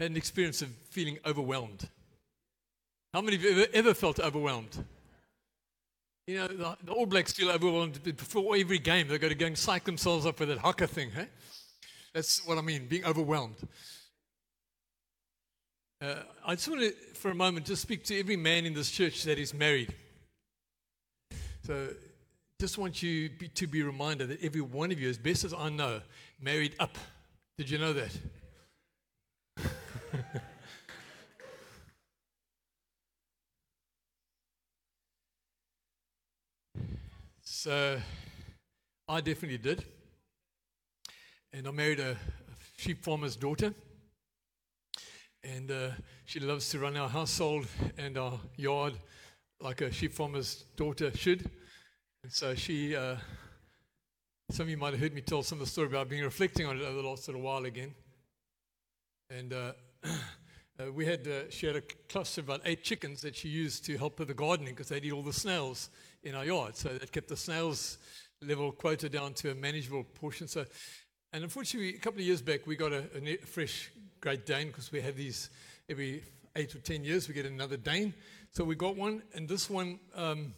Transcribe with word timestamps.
had 0.00 0.10
an 0.10 0.16
experience 0.16 0.62
of 0.62 0.68
feeling 0.88 1.18
overwhelmed? 1.26 1.88
How 3.12 3.20
many 3.20 3.36
of 3.36 3.42
you 3.42 3.50
ever, 3.50 3.66
ever 3.74 3.94
felt 3.94 4.18
overwhelmed? 4.18 4.84
You 6.26 6.38
know, 6.38 6.46
the, 6.48 6.76
the, 6.84 6.92
All 6.92 7.06
Blacks 7.06 7.32
feel 7.32 7.50
overwhelmed 7.50 8.02
before 8.02 8.56
every 8.56 8.78
game. 8.78 9.08
They've 9.08 9.20
got 9.20 9.28
to 9.28 9.34
go 9.34 9.46
and 9.46 9.58
psych 9.58 9.84
themselves 9.84 10.26
up 10.26 10.40
with 10.40 10.48
that 10.48 10.58
haka 10.58 10.86
thing. 10.86 11.10
Hey? 11.10 11.26
That's 12.14 12.46
what 12.46 12.56
I 12.56 12.62
mean, 12.62 12.86
being 12.86 13.04
overwhelmed. 13.04 13.56
Uh, 16.00 16.14
I 16.46 16.54
just 16.54 16.68
want 16.68 16.80
to, 16.80 16.92
for 17.14 17.30
a 17.30 17.34
moment, 17.34 17.66
just 17.66 17.82
speak 17.82 18.04
to 18.04 18.18
every 18.18 18.36
man 18.36 18.64
in 18.64 18.72
this 18.72 18.90
church 18.90 19.24
that 19.24 19.38
is 19.38 19.52
married. 19.52 19.94
So, 21.66 21.88
just 22.58 22.78
want 22.78 23.02
you 23.02 23.30
be, 23.38 23.48
to 23.48 23.66
be 23.66 23.82
reminded 23.82 24.28
that 24.28 24.42
every 24.42 24.60
one 24.60 24.92
of 24.92 25.00
you, 25.00 25.10
as 25.10 25.18
best 25.18 25.44
as 25.44 25.52
I 25.52 25.68
know, 25.68 26.00
married 26.40 26.74
up. 26.78 26.96
Did 27.58 27.68
you 27.68 27.78
know 27.78 27.92
that? 27.92 28.16
so, 37.42 38.00
I 39.08 39.20
definitely 39.20 39.58
did. 39.58 39.84
And 41.52 41.66
I 41.66 41.70
married 41.72 42.00
a, 42.00 42.12
a 42.12 42.16
sheep 42.76 43.02
farmer's 43.02 43.36
daughter. 43.36 43.74
And 45.42 45.70
uh, 45.70 45.90
she 46.26 46.40
loves 46.40 46.68
to 46.70 46.78
run 46.78 46.96
our 46.96 47.08
household 47.08 47.66
and 47.98 48.18
our 48.18 48.38
yard 48.56 48.94
like 49.60 49.80
a 49.80 49.90
sheep 49.92 50.12
farmer's 50.12 50.64
daughter 50.76 51.10
should. 51.16 51.48
And 52.22 52.32
so 52.32 52.54
she, 52.54 52.94
uh, 52.94 53.16
some 54.50 54.64
of 54.64 54.70
you 54.70 54.76
might 54.76 54.92
have 54.92 55.00
heard 55.00 55.14
me 55.14 55.22
tell 55.22 55.42
some 55.42 55.58
of 55.60 55.64
the 55.64 55.70
story 55.70 55.88
about 55.88 56.08
being 56.08 56.22
reflecting 56.22 56.66
on 56.66 56.76
it 56.76 56.82
over 56.82 57.00
the 57.02 57.08
last 57.08 57.26
little 57.28 57.42
while 57.42 57.64
again. 57.64 57.94
And 59.28 59.52
uh, 59.52 59.72
uh, 60.04 60.92
we 60.92 61.06
had, 61.06 61.26
uh, 61.26 61.50
she 61.50 61.66
had 61.66 61.76
a 61.76 61.82
cluster 62.08 62.40
of 62.40 62.48
about 62.48 62.62
eight 62.64 62.82
chickens 62.82 63.20
that 63.22 63.36
she 63.36 63.48
used 63.48 63.84
to 63.84 63.96
help 63.98 64.18
with 64.18 64.28
the 64.28 64.34
gardening 64.34 64.74
because 64.74 64.88
they'd 64.88 65.04
eat 65.04 65.12
all 65.12 65.22
the 65.22 65.32
snails 65.32 65.90
in 66.22 66.34
our 66.34 66.44
yard. 66.44 66.76
So 66.76 66.88
that 66.90 67.12
kept 67.12 67.28
the 67.28 67.36
snails 67.36 67.98
level 68.42 68.72
quota 68.72 69.08
down 69.08 69.34
to 69.34 69.50
a 69.50 69.54
manageable 69.54 70.04
portion. 70.04 70.48
So, 70.48 70.64
and 71.32 71.44
unfortunately, 71.44 71.94
a 71.94 71.98
couple 71.98 72.20
of 72.20 72.26
years 72.26 72.42
back, 72.42 72.66
we 72.66 72.76
got 72.76 72.92
a, 72.92 73.04
a 73.14 73.36
fresh 73.38 73.90
Great 74.20 74.44
Dane 74.44 74.68
because 74.68 74.92
we 74.92 75.00
have 75.00 75.16
these 75.16 75.50
every 75.88 76.22
eight 76.56 76.74
or 76.74 76.78
ten 76.78 77.04
years, 77.04 77.28
we 77.28 77.34
get 77.34 77.46
another 77.46 77.76
Dane. 77.76 78.12
So 78.50 78.64
we 78.64 78.74
got 78.74 78.96
one, 78.96 79.22
and 79.34 79.48
this 79.48 79.70
one 79.70 80.00
um, 80.14 80.54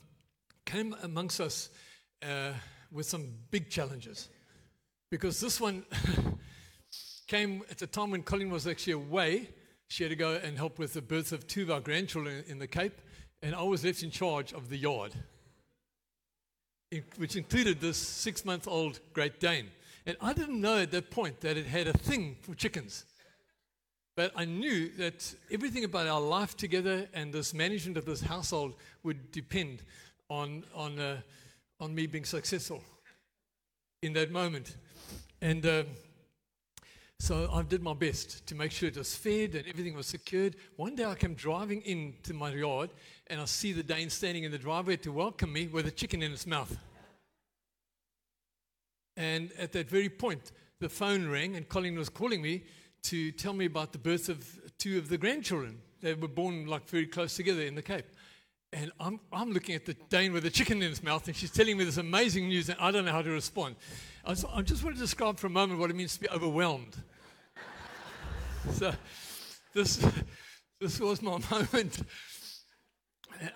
came 0.64 0.96
amongst 1.02 1.40
us 1.40 1.70
uh, 2.22 2.52
with 2.90 3.06
some 3.06 3.28
big 3.50 3.70
challenges 3.70 4.28
because 5.10 5.40
this 5.40 5.60
one 5.60 5.84
came 7.32 7.62
at 7.70 7.80
a 7.80 7.86
time 7.86 8.10
when 8.10 8.22
Colleen 8.22 8.50
was 8.50 8.66
actually 8.66 8.92
away. 8.92 9.48
She 9.88 10.04
had 10.04 10.10
to 10.10 10.16
go 10.16 10.34
and 10.34 10.58
help 10.58 10.78
with 10.78 10.92
the 10.92 11.00
birth 11.00 11.32
of 11.32 11.46
two 11.46 11.62
of 11.62 11.70
our 11.70 11.80
grandchildren 11.80 12.44
in 12.46 12.58
the 12.58 12.66
Cape, 12.66 13.00
and 13.40 13.54
I 13.54 13.62
was 13.62 13.82
left 13.82 14.02
in 14.02 14.10
charge 14.10 14.52
of 14.52 14.68
the 14.68 14.76
yard, 14.76 15.14
which 17.16 17.34
included 17.34 17.80
this 17.80 17.96
six 17.96 18.44
month 18.44 18.68
old 18.68 19.00
Great 19.14 19.40
Dane. 19.40 19.68
And 20.04 20.18
I 20.20 20.34
didn't 20.34 20.60
know 20.60 20.76
at 20.76 20.90
that 20.90 21.10
point 21.10 21.40
that 21.40 21.56
it 21.56 21.64
had 21.64 21.86
a 21.86 21.94
thing 21.94 22.36
for 22.42 22.54
chickens. 22.54 23.06
But 24.14 24.32
I 24.36 24.44
knew 24.44 24.90
that 24.98 25.34
everything 25.50 25.84
about 25.84 26.08
our 26.08 26.20
life 26.20 26.54
together 26.54 27.08
and 27.14 27.32
this 27.32 27.54
management 27.54 27.96
of 27.96 28.04
this 28.04 28.20
household 28.20 28.74
would 29.04 29.32
depend 29.32 29.84
on, 30.28 30.64
on, 30.74 30.98
uh, 30.98 31.16
on 31.80 31.94
me 31.94 32.06
being 32.06 32.26
successful 32.26 32.82
in 34.02 34.12
that 34.12 34.30
moment. 34.30 34.76
And 35.40 35.64
uh, 35.64 35.84
so 37.22 37.48
I 37.52 37.62
did 37.62 37.84
my 37.84 37.94
best 37.94 38.44
to 38.48 38.56
make 38.56 38.72
sure 38.72 38.88
it 38.88 38.96
was 38.96 39.14
fed 39.14 39.54
and 39.54 39.64
everything 39.68 39.94
was 39.94 40.08
secured. 40.08 40.56
One 40.74 40.96
day 40.96 41.04
I 41.04 41.14
came 41.14 41.34
driving 41.34 41.80
into 41.82 42.34
my 42.34 42.52
yard 42.52 42.90
and 43.28 43.40
I 43.40 43.44
see 43.44 43.72
the 43.72 43.84
Dane 43.84 44.10
standing 44.10 44.42
in 44.42 44.50
the 44.50 44.58
driveway 44.58 44.96
to 44.96 45.12
welcome 45.12 45.52
me 45.52 45.68
with 45.68 45.86
a 45.86 45.92
chicken 45.92 46.20
in 46.20 46.32
its 46.32 46.48
mouth. 46.48 46.76
And 49.16 49.52
at 49.56 49.70
that 49.70 49.88
very 49.88 50.08
point, 50.08 50.50
the 50.80 50.88
phone 50.88 51.28
rang 51.28 51.54
and 51.54 51.68
Colleen 51.68 51.96
was 51.96 52.08
calling 52.08 52.42
me 52.42 52.64
to 53.04 53.30
tell 53.30 53.52
me 53.52 53.66
about 53.66 53.92
the 53.92 53.98
birth 53.98 54.28
of 54.28 54.44
two 54.78 54.98
of 54.98 55.08
the 55.08 55.16
grandchildren. 55.16 55.78
They 56.00 56.14
were 56.14 56.26
born 56.26 56.66
like 56.66 56.88
very 56.88 57.06
close 57.06 57.36
together 57.36 57.62
in 57.62 57.76
the 57.76 57.82
Cape. 57.82 58.06
And 58.72 58.90
I'm, 58.98 59.20
I'm 59.32 59.52
looking 59.52 59.76
at 59.76 59.86
the 59.86 59.94
Dane 60.08 60.32
with 60.32 60.44
a 60.44 60.50
chicken 60.50 60.82
in 60.82 60.88
his 60.88 61.04
mouth, 61.04 61.28
and 61.28 61.36
she's 61.36 61.52
telling 61.52 61.76
me 61.76 61.84
this 61.84 61.98
amazing 61.98 62.48
news, 62.48 62.68
and 62.68 62.80
I 62.80 62.90
don't 62.90 63.04
know 63.04 63.12
how 63.12 63.22
to 63.22 63.30
respond. 63.30 63.76
I, 64.24 64.34
I 64.52 64.62
just 64.62 64.82
want 64.82 64.96
to 64.96 65.00
describe 65.00 65.38
for 65.38 65.46
a 65.46 65.50
moment 65.50 65.78
what 65.78 65.90
it 65.90 65.94
means 65.94 66.14
to 66.14 66.20
be 66.20 66.28
overwhelmed. 66.30 66.96
So, 68.70 68.92
this, 69.74 70.06
this 70.80 71.00
was 71.00 71.22
my 71.22 71.38
moment. 71.50 72.02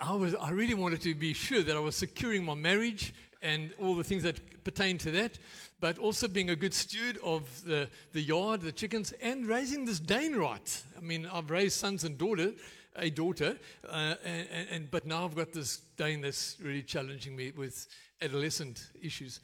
I, 0.00 0.14
was, 0.14 0.34
I 0.34 0.50
really 0.50 0.74
wanted 0.74 1.00
to 1.02 1.14
be 1.14 1.32
sure 1.32 1.62
that 1.62 1.76
I 1.76 1.80
was 1.80 1.96
securing 1.96 2.44
my 2.44 2.54
marriage 2.54 3.14
and 3.42 3.72
all 3.80 3.94
the 3.94 4.04
things 4.04 4.22
that 4.24 4.64
pertain 4.64 4.98
to 4.98 5.10
that 5.12 5.38
but 5.80 5.98
also 5.98 6.26
being 6.28 6.50
a 6.50 6.56
good 6.56 6.72
steward 6.72 7.18
of 7.22 7.64
the, 7.64 7.88
the 8.12 8.20
yard, 8.20 8.62
the 8.62 8.72
chickens, 8.72 9.12
and 9.20 9.46
raising 9.46 9.84
this 9.84 10.00
Dane 10.00 10.34
right. 10.34 10.82
I 10.96 11.00
mean, 11.00 11.26
I've 11.26 11.50
raised 11.50 11.78
sons 11.78 12.04
and 12.04 12.16
daughter, 12.16 12.52
a 12.96 13.10
daughter, 13.10 13.58
uh, 13.88 14.14
and, 14.24 14.68
and, 14.70 14.90
but 14.90 15.06
now 15.06 15.24
I've 15.24 15.36
got 15.36 15.52
this 15.52 15.78
Dane 15.96 16.22
that's 16.22 16.56
really 16.62 16.82
challenging 16.82 17.36
me 17.36 17.52
with 17.54 17.86
adolescent 18.22 18.88
issues. 19.02 19.40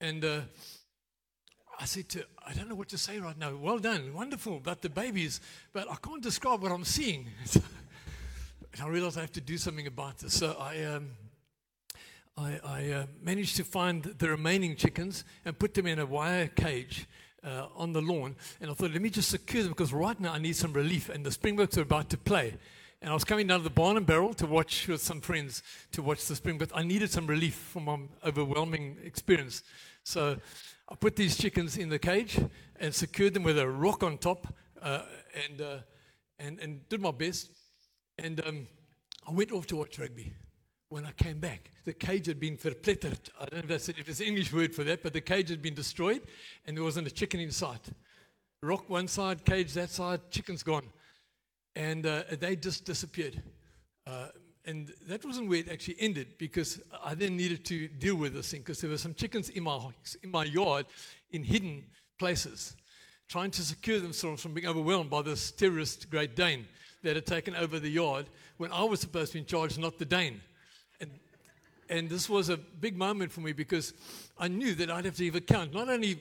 And 0.00 0.24
uh, 0.24 0.40
I 1.78 1.84
said 1.84 2.08
to, 2.10 2.24
I 2.46 2.54
don't 2.54 2.68
know 2.68 2.74
what 2.74 2.88
to 2.90 2.98
say 2.98 3.18
right 3.18 3.36
now. 3.38 3.54
Well 3.54 3.78
done, 3.78 4.14
wonderful 4.14 4.56
about 4.56 4.80
the 4.80 4.88
babies, 4.88 5.40
but 5.72 5.90
I 5.90 5.96
can't 5.96 6.22
describe 6.22 6.62
what 6.62 6.72
I'm 6.72 6.84
seeing. 6.84 7.26
and 7.54 8.82
I 8.82 8.88
realized 8.88 9.18
I 9.18 9.22
have 9.22 9.32
to 9.32 9.40
do 9.40 9.58
something 9.58 9.86
about 9.86 10.18
this. 10.18 10.34
So 10.34 10.56
I. 10.58 10.82
Um, 10.84 11.10
I, 12.38 12.60
I 12.62 12.90
uh, 12.90 13.06
managed 13.22 13.56
to 13.56 13.64
find 13.64 14.02
the 14.02 14.28
remaining 14.28 14.76
chickens 14.76 15.24
and 15.46 15.58
put 15.58 15.72
them 15.72 15.86
in 15.86 15.98
a 15.98 16.04
wire 16.04 16.48
cage 16.48 17.06
uh, 17.42 17.68
on 17.74 17.94
the 17.94 18.02
lawn. 18.02 18.36
And 18.60 18.70
I 18.70 18.74
thought, 18.74 18.90
let 18.90 19.00
me 19.00 19.08
just 19.08 19.30
secure 19.30 19.62
them 19.62 19.72
because 19.72 19.90
right 19.90 20.20
now 20.20 20.34
I 20.34 20.38
need 20.38 20.54
some 20.54 20.74
relief. 20.74 21.08
And 21.08 21.24
the 21.24 21.30
Springboks 21.30 21.78
are 21.78 21.82
about 21.82 22.10
to 22.10 22.18
play. 22.18 22.54
And 23.00 23.10
I 23.10 23.14
was 23.14 23.24
coming 23.24 23.46
down 23.46 23.60
to 23.60 23.64
the 23.64 23.70
barn 23.70 23.96
and 23.96 24.04
barrel 24.04 24.34
to 24.34 24.46
watch 24.46 24.86
with 24.86 25.00
some 25.00 25.22
friends 25.22 25.62
to 25.92 26.02
watch 26.02 26.26
the 26.26 26.36
Springboks. 26.36 26.72
I 26.74 26.82
needed 26.82 27.10
some 27.10 27.26
relief 27.26 27.54
from 27.54 27.84
my 27.84 27.98
overwhelming 28.22 28.98
experience. 29.02 29.62
So 30.04 30.36
I 30.88 30.94
put 30.94 31.16
these 31.16 31.36
chickens 31.36 31.76
in 31.76 31.88
the 31.88 31.98
cage 31.98 32.38
and 32.78 32.94
secured 32.94 33.34
them 33.34 33.42
with 33.42 33.58
a 33.58 33.68
rock 33.68 34.02
on 34.02 34.18
top 34.18 34.46
uh, 34.82 35.02
and, 35.48 35.60
uh, 35.60 35.76
and, 36.38 36.58
and 36.60 36.88
did 36.88 37.00
my 37.00 37.10
best. 37.10 37.50
And 38.18 38.40
um, 38.46 38.66
I 39.26 39.32
went 39.32 39.52
off 39.52 39.66
to 39.68 39.76
watch 39.76 39.98
rugby 39.98 40.34
when 40.88 41.04
I 41.04 41.12
came 41.12 41.38
back, 41.38 41.70
the 41.84 41.92
cage 41.92 42.26
had 42.26 42.38
been 42.38 42.56
verpletterd. 42.56 43.18
I 43.40 43.46
don't 43.46 43.54
know 43.54 43.58
if 43.58 43.68
that's, 43.68 43.88
if 43.88 44.08
it's 44.08 44.20
an 44.20 44.26
English 44.26 44.52
word 44.52 44.74
for 44.74 44.84
that, 44.84 45.02
but 45.02 45.12
the 45.12 45.20
cage 45.20 45.50
had 45.50 45.60
been 45.60 45.74
destroyed 45.74 46.22
and 46.64 46.76
there 46.76 46.84
wasn't 46.84 47.08
a 47.08 47.10
chicken 47.10 47.40
in 47.40 47.50
sight. 47.50 47.88
Rock 48.62 48.88
one 48.88 49.08
side, 49.08 49.44
cage 49.44 49.72
that 49.74 49.90
side, 49.90 50.20
chicken's 50.30 50.62
gone. 50.62 50.88
And 51.74 52.06
uh, 52.06 52.22
they 52.38 52.56
just 52.56 52.84
disappeared. 52.84 53.42
And 54.66 54.92
that 55.06 55.24
wasn't 55.24 55.48
where 55.48 55.60
it 55.60 55.70
actually 55.70 55.96
ended 56.00 56.38
because 56.38 56.80
I 57.04 57.14
then 57.14 57.36
needed 57.36 57.64
to 57.66 57.86
deal 57.86 58.16
with 58.16 58.34
this 58.34 58.50
thing 58.50 58.60
because 58.60 58.80
there 58.80 58.90
were 58.90 58.98
some 58.98 59.14
chickens 59.14 59.48
in 59.48 59.62
my, 59.62 59.78
in 60.24 60.30
my 60.30 60.44
yard 60.44 60.86
in 61.30 61.44
hidden 61.44 61.84
places, 62.18 62.74
trying 63.28 63.52
to 63.52 63.62
secure 63.62 64.00
themselves 64.00 64.42
from 64.42 64.54
being 64.54 64.66
overwhelmed 64.66 65.08
by 65.08 65.22
this 65.22 65.52
terrorist 65.52 66.10
Great 66.10 66.34
Dane 66.34 66.66
that 67.04 67.14
had 67.14 67.26
taken 67.26 67.54
over 67.54 67.78
the 67.78 67.88
yard 67.88 68.26
when 68.56 68.72
I 68.72 68.82
was 68.82 69.00
supposed 69.00 69.32
to 69.32 69.34
be 69.34 69.40
in 69.40 69.46
charge, 69.46 69.78
not 69.78 69.98
the 69.98 70.04
Dane. 70.04 70.40
And, 71.00 71.10
And 71.88 72.08
this 72.08 72.28
was 72.28 72.48
a 72.48 72.56
big 72.56 72.96
moment 72.96 73.30
for 73.30 73.42
me 73.42 73.52
because 73.52 73.94
I 74.36 74.48
knew 74.48 74.74
that 74.74 74.90
I'd 74.90 75.04
have 75.04 75.16
to 75.16 75.24
give 75.24 75.36
account, 75.36 75.74
not 75.74 75.88
only 75.88 76.20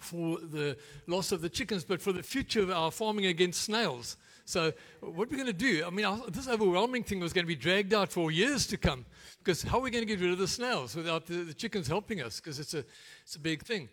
for 0.00 0.38
the 0.38 0.76
loss 1.06 1.30
of 1.30 1.42
the 1.42 1.48
chickens, 1.48 1.84
but 1.84 2.02
for 2.02 2.12
the 2.12 2.22
future 2.24 2.62
of 2.62 2.70
our 2.70 2.90
farming 2.90 3.26
against 3.26 3.62
snails. 3.62 4.16
So, 4.48 4.72
what 5.00 5.30
we're 5.30 5.36
going 5.36 5.44
to 5.44 5.52
do, 5.52 5.84
I 5.86 5.90
mean, 5.90 6.06
this 6.30 6.48
overwhelming 6.48 7.02
thing 7.02 7.20
was 7.20 7.34
going 7.34 7.44
to 7.44 7.46
be 7.46 7.54
dragged 7.54 7.92
out 7.92 8.10
for 8.10 8.30
years 8.30 8.66
to 8.68 8.78
come 8.78 9.04
because 9.40 9.62
how 9.62 9.76
are 9.76 9.82
we 9.82 9.90
going 9.90 10.00
to 10.00 10.06
get 10.06 10.22
rid 10.22 10.32
of 10.32 10.38
the 10.38 10.48
snails 10.48 10.96
without 10.96 11.26
the, 11.26 11.44
the 11.44 11.52
chickens 11.52 11.86
helping 11.86 12.22
us? 12.22 12.40
Because 12.40 12.58
it's 12.58 12.72
a, 12.72 12.82
it's 13.22 13.36
a 13.36 13.38
big 13.38 13.62
thing. 13.62 13.90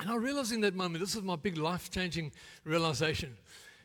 And 0.00 0.10
I 0.10 0.16
realized 0.16 0.54
in 0.54 0.62
that 0.62 0.74
moment, 0.74 1.04
this 1.04 1.14
was 1.14 1.22
my 1.22 1.36
big 1.36 1.58
life 1.58 1.90
changing 1.90 2.32
realization 2.64 3.36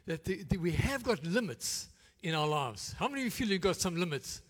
that 0.06 0.24
the, 0.24 0.44
the, 0.44 0.56
we 0.56 0.72
have 0.72 1.04
got 1.04 1.22
limits 1.26 1.90
in 2.22 2.34
our 2.34 2.48
lives. 2.48 2.96
How 2.98 3.10
many 3.10 3.24
of 3.24 3.26
you 3.26 3.32
feel 3.32 3.50
you've 3.50 3.60
got 3.60 3.76
some 3.76 3.98
limits? 3.98 4.42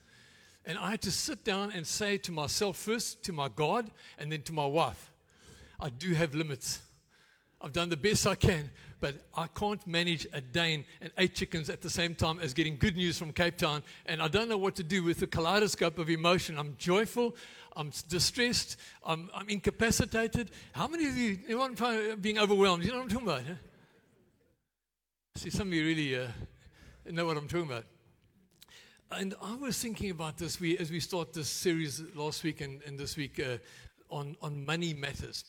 And 0.68 0.78
I 0.78 0.92
had 0.92 1.02
to 1.02 1.12
sit 1.12 1.44
down 1.44 1.72
and 1.72 1.88
say 1.88 2.20
to 2.20 2.32
myself 2.32 2.78
first, 2.78 3.24
to 3.24 3.34
my 3.34 3.50
God, 3.50 3.90
and 4.20 4.32
then 4.32 4.44
to 4.44 4.54
my 4.54 4.68
wife, 4.68 5.12
I 5.80 5.90
do 5.90 6.14
have 6.14 6.36
limits. 6.36 6.82
I've 7.64 7.72
done 7.72 7.88
the 7.88 7.96
best 7.96 8.28
I 8.28 8.36
can, 8.36 8.70
but 9.00 9.16
I 9.36 9.48
can't 9.48 9.86
manage 9.88 10.28
a 10.34 10.42
Dane 10.42 10.84
and 11.00 11.14
eight 11.18 11.34
chickens 11.34 11.70
at 11.70 11.82
the 11.82 11.90
same 11.90 12.14
time 12.14 12.40
as 12.40 12.54
getting 12.54 12.78
good 12.78 12.98
news 12.98 13.18
from 13.18 13.32
Cape 13.32 13.56
Town. 13.56 13.84
And 14.06 14.22
I 14.22 14.28
don't 14.28 14.50
know 14.50 14.58
what 14.58 14.76
to 14.76 14.84
do 14.84 15.02
with 15.02 15.22
the 15.22 15.28
kaleidoscope 15.28 15.98
of 15.98 16.10
emotion. 16.10 16.58
I'm 16.58 16.76
joyful, 16.78 17.38
I'm 17.78 17.92
distressed, 18.10 18.76
I'm, 19.06 19.30
I'm 19.34 19.48
incapacitated. 19.48 20.52
How 20.74 20.90
many 20.90 21.08
of 21.08 21.16
you, 21.16 21.40
anyone 21.46 21.78
being 22.20 22.38
overwhelmed? 22.38 22.84
You 22.84 22.92
know 22.92 22.98
what 22.98 23.04
I'm 23.04 23.10
talking 23.10 23.28
about? 23.30 23.44
Huh? 23.48 23.54
See, 25.36 25.50
some 25.50 25.70
of 25.70 25.74
you 25.74 25.86
really 25.86 26.16
uh, 26.18 26.28
know 27.10 27.26
what 27.26 27.38
I'm 27.38 27.48
talking 27.48 27.72
about. 27.72 27.86
And 29.10 29.36
I 29.42 29.56
was 29.56 29.80
thinking 29.82 30.12
about 30.12 30.38
this 30.38 30.60
we, 30.60 30.78
as 30.80 30.92
we 30.92 31.00
start 31.00 31.32
this 31.32 31.48
series 31.48 32.04
last 32.14 32.44
week 32.44 32.60
and, 32.60 32.82
and 32.84 33.00
this 33.00 33.16
week 33.16 33.40
uh, 33.40 33.58
on, 34.10 34.36
on 34.42 34.66
money 34.66 34.94
matters. 34.94 35.46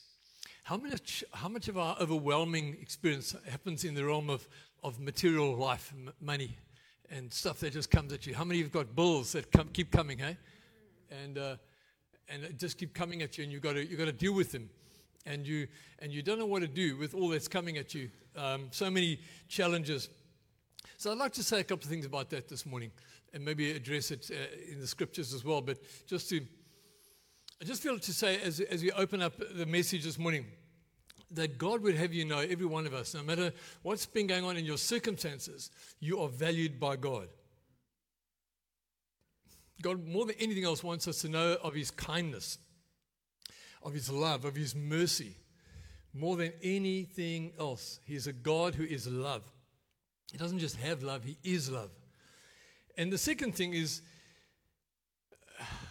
How 0.65 0.79
much, 0.79 1.23
how 1.35 1.51
much 1.51 1.69
of 1.69 1.77
our 1.77 1.95
overwhelming 2.01 2.79
experience 2.81 3.37
happens 3.51 3.85
in 3.85 3.93
the 3.93 4.03
realm 4.03 4.31
of, 4.31 4.49
of 4.83 4.99
material 4.99 5.55
life, 5.55 5.93
m- 5.95 6.11
money, 6.23 6.57
and 7.11 7.31
stuff 7.31 7.61
that 7.61 7.75
just 7.75 7.91
comes 7.91 8.15
at 8.15 8.27
you? 8.27 8.35
How 8.35 8.45
many 8.45 8.61
of 8.61 8.61
you 8.61 8.65
have 8.65 8.73
got 8.73 8.97
bills 8.97 9.33
that 9.33 9.53
come, 9.53 9.69
keep 9.69 9.93
coming, 9.93 10.17
hey? 10.17 10.39
And, 11.23 11.37
uh, 11.37 11.57
and 12.31 12.59
just 12.59 12.79
keep 12.79 12.95
coming 12.95 13.21
at 13.21 13.37
you, 13.37 13.45
and 13.45 13.53
you've 13.53 13.61
got 13.61 13.75
to, 13.75 13.87
you've 13.87 13.99
got 13.99 14.07
to 14.07 14.13
deal 14.13 14.33
with 14.33 14.53
them. 14.53 14.71
And 15.27 15.47
you, 15.47 15.69
and 15.99 16.11
you 16.11 16.23
don't 16.23 16.39
know 16.39 16.47
what 16.47 16.63
to 16.63 16.67
do 16.67 16.97
with 16.97 17.15
all 17.15 17.29
that's 17.29 17.47
coming 17.47 17.77
at 17.77 17.93
you. 17.93 18.09
Um, 18.35 18.69
so 18.71 18.91
many 18.91 19.21
challenges. 19.49 20.09
So 20.97 21.13
I'd 21.13 21.19
like 21.19 21.35
to 21.35 21.43
say 21.43 21.61
a 21.61 21.65
couple 21.65 21.85
of 21.85 21.91
things 21.91 22.07
about 22.07 22.31
that 22.31 22.49
this 22.49 22.65
morning 22.65 22.91
and 23.35 23.45
maybe 23.45 23.73
address 23.73 24.11
it 24.11 24.31
uh, 24.33 24.73
in 24.73 24.81
the 24.81 24.87
scriptures 24.87 25.35
as 25.35 25.45
well. 25.45 25.61
But 25.61 25.77
just 26.07 26.31
to, 26.31 26.41
I 27.61 27.65
just 27.65 27.83
feel 27.83 27.99
to 27.99 28.13
say 28.13 28.41
as, 28.41 28.61
as 28.61 28.83
we 28.83 28.91
open 28.93 29.23
up 29.23 29.35
the 29.39 29.67
message 29.67 30.05
this 30.05 30.19
morning, 30.19 30.47
that 31.31 31.59
God 31.59 31.83
would 31.83 31.97
have 31.97 32.13
you 32.13 32.25
know, 32.25 32.39
every 32.39 32.67
one 32.67 32.87
of 32.87 32.95
us, 32.95 33.15
no 33.15 33.23
matter 33.23 33.53
what's 33.83 34.07
been 34.07 34.27
going 34.27 34.45
on 34.45 34.57
in 34.57 34.65
your 34.65 34.79
circumstances, 34.79 35.71
you 36.01 36.21
are 36.21 36.29
valued 36.29 36.79
by 36.79 36.97
God. 36.97 37.29
God, 39.83 40.07
more 40.07 40.27
than 40.27 40.37
anything 40.39 40.65
else, 40.65 40.85
wants 40.85 41.09
us 41.09 41.21
to 41.23 41.29
know 41.29 41.57
of 41.63 41.75
His 41.75 41.91
kindness, 41.91 42.59
of 43.83 43.93
His 43.93 44.11
love, 44.11 44.45
of 44.45 44.55
His 44.55 44.75
mercy. 44.75 45.37
More 46.13 46.37
than 46.37 46.53
anything 46.63 47.53
else, 47.59 47.99
He 48.05 48.15
is 48.15 48.27
a 48.27 48.33
God 48.33 48.75
who 48.75 48.85
is 48.85 49.07
love. 49.07 49.43
He 50.31 50.39
doesn't 50.39 50.61
just 50.61 50.77
have 50.77 51.03
love, 51.03 51.25
He 51.25 51.37
is 51.43 51.71
love. 51.71 51.91
And 52.97 53.13
the 53.13 53.19
second 53.19 53.57
thing 53.57 53.75
is 53.75 54.03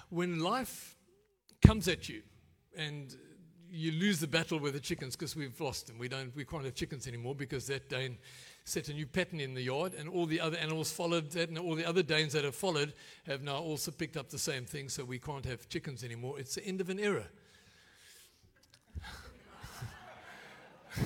when 0.09 0.39
life 0.39 0.95
comes 1.65 1.87
at 1.87 2.09
you 2.09 2.21
and 2.77 3.15
you 3.71 3.91
lose 3.91 4.19
the 4.19 4.27
battle 4.27 4.59
with 4.59 4.73
the 4.73 4.79
chickens 4.79 5.15
because 5.15 5.35
we've 5.35 5.59
lost 5.59 5.87
them. 5.87 5.97
We 5.97 6.07
don't 6.07 6.35
we 6.35 6.45
can't 6.45 6.63
have 6.65 6.75
chickens 6.75 7.07
anymore 7.07 7.33
because 7.35 7.65
that 7.67 7.89
Dane 7.89 8.17
set 8.65 8.87
a 8.89 8.93
new 8.93 9.07
pattern 9.07 9.39
in 9.39 9.53
the 9.53 9.61
yard 9.61 9.93
and 9.93 10.07
all 10.07 10.25
the 10.25 10.39
other 10.39 10.57
animals 10.57 10.91
followed 10.91 11.31
that 11.31 11.49
and 11.49 11.57
all 11.57 11.75
the 11.75 11.85
other 11.85 12.03
Danes 12.03 12.33
that 12.33 12.43
have 12.43 12.55
followed 12.55 12.93
have 13.25 13.41
now 13.41 13.57
also 13.57 13.91
picked 13.91 14.15
up 14.15 14.29
the 14.29 14.37
same 14.37 14.65
thing, 14.65 14.89
so 14.89 15.03
we 15.03 15.19
can't 15.19 15.45
have 15.45 15.67
chickens 15.69 16.03
anymore. 16.03 16.39
It's 16.39 16.55
the 16.55 16.65
end 16.65 16.81
of 16.81 16.89
an 16.89 16.99
era. 16.99 17.25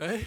eh? 0.00 0.22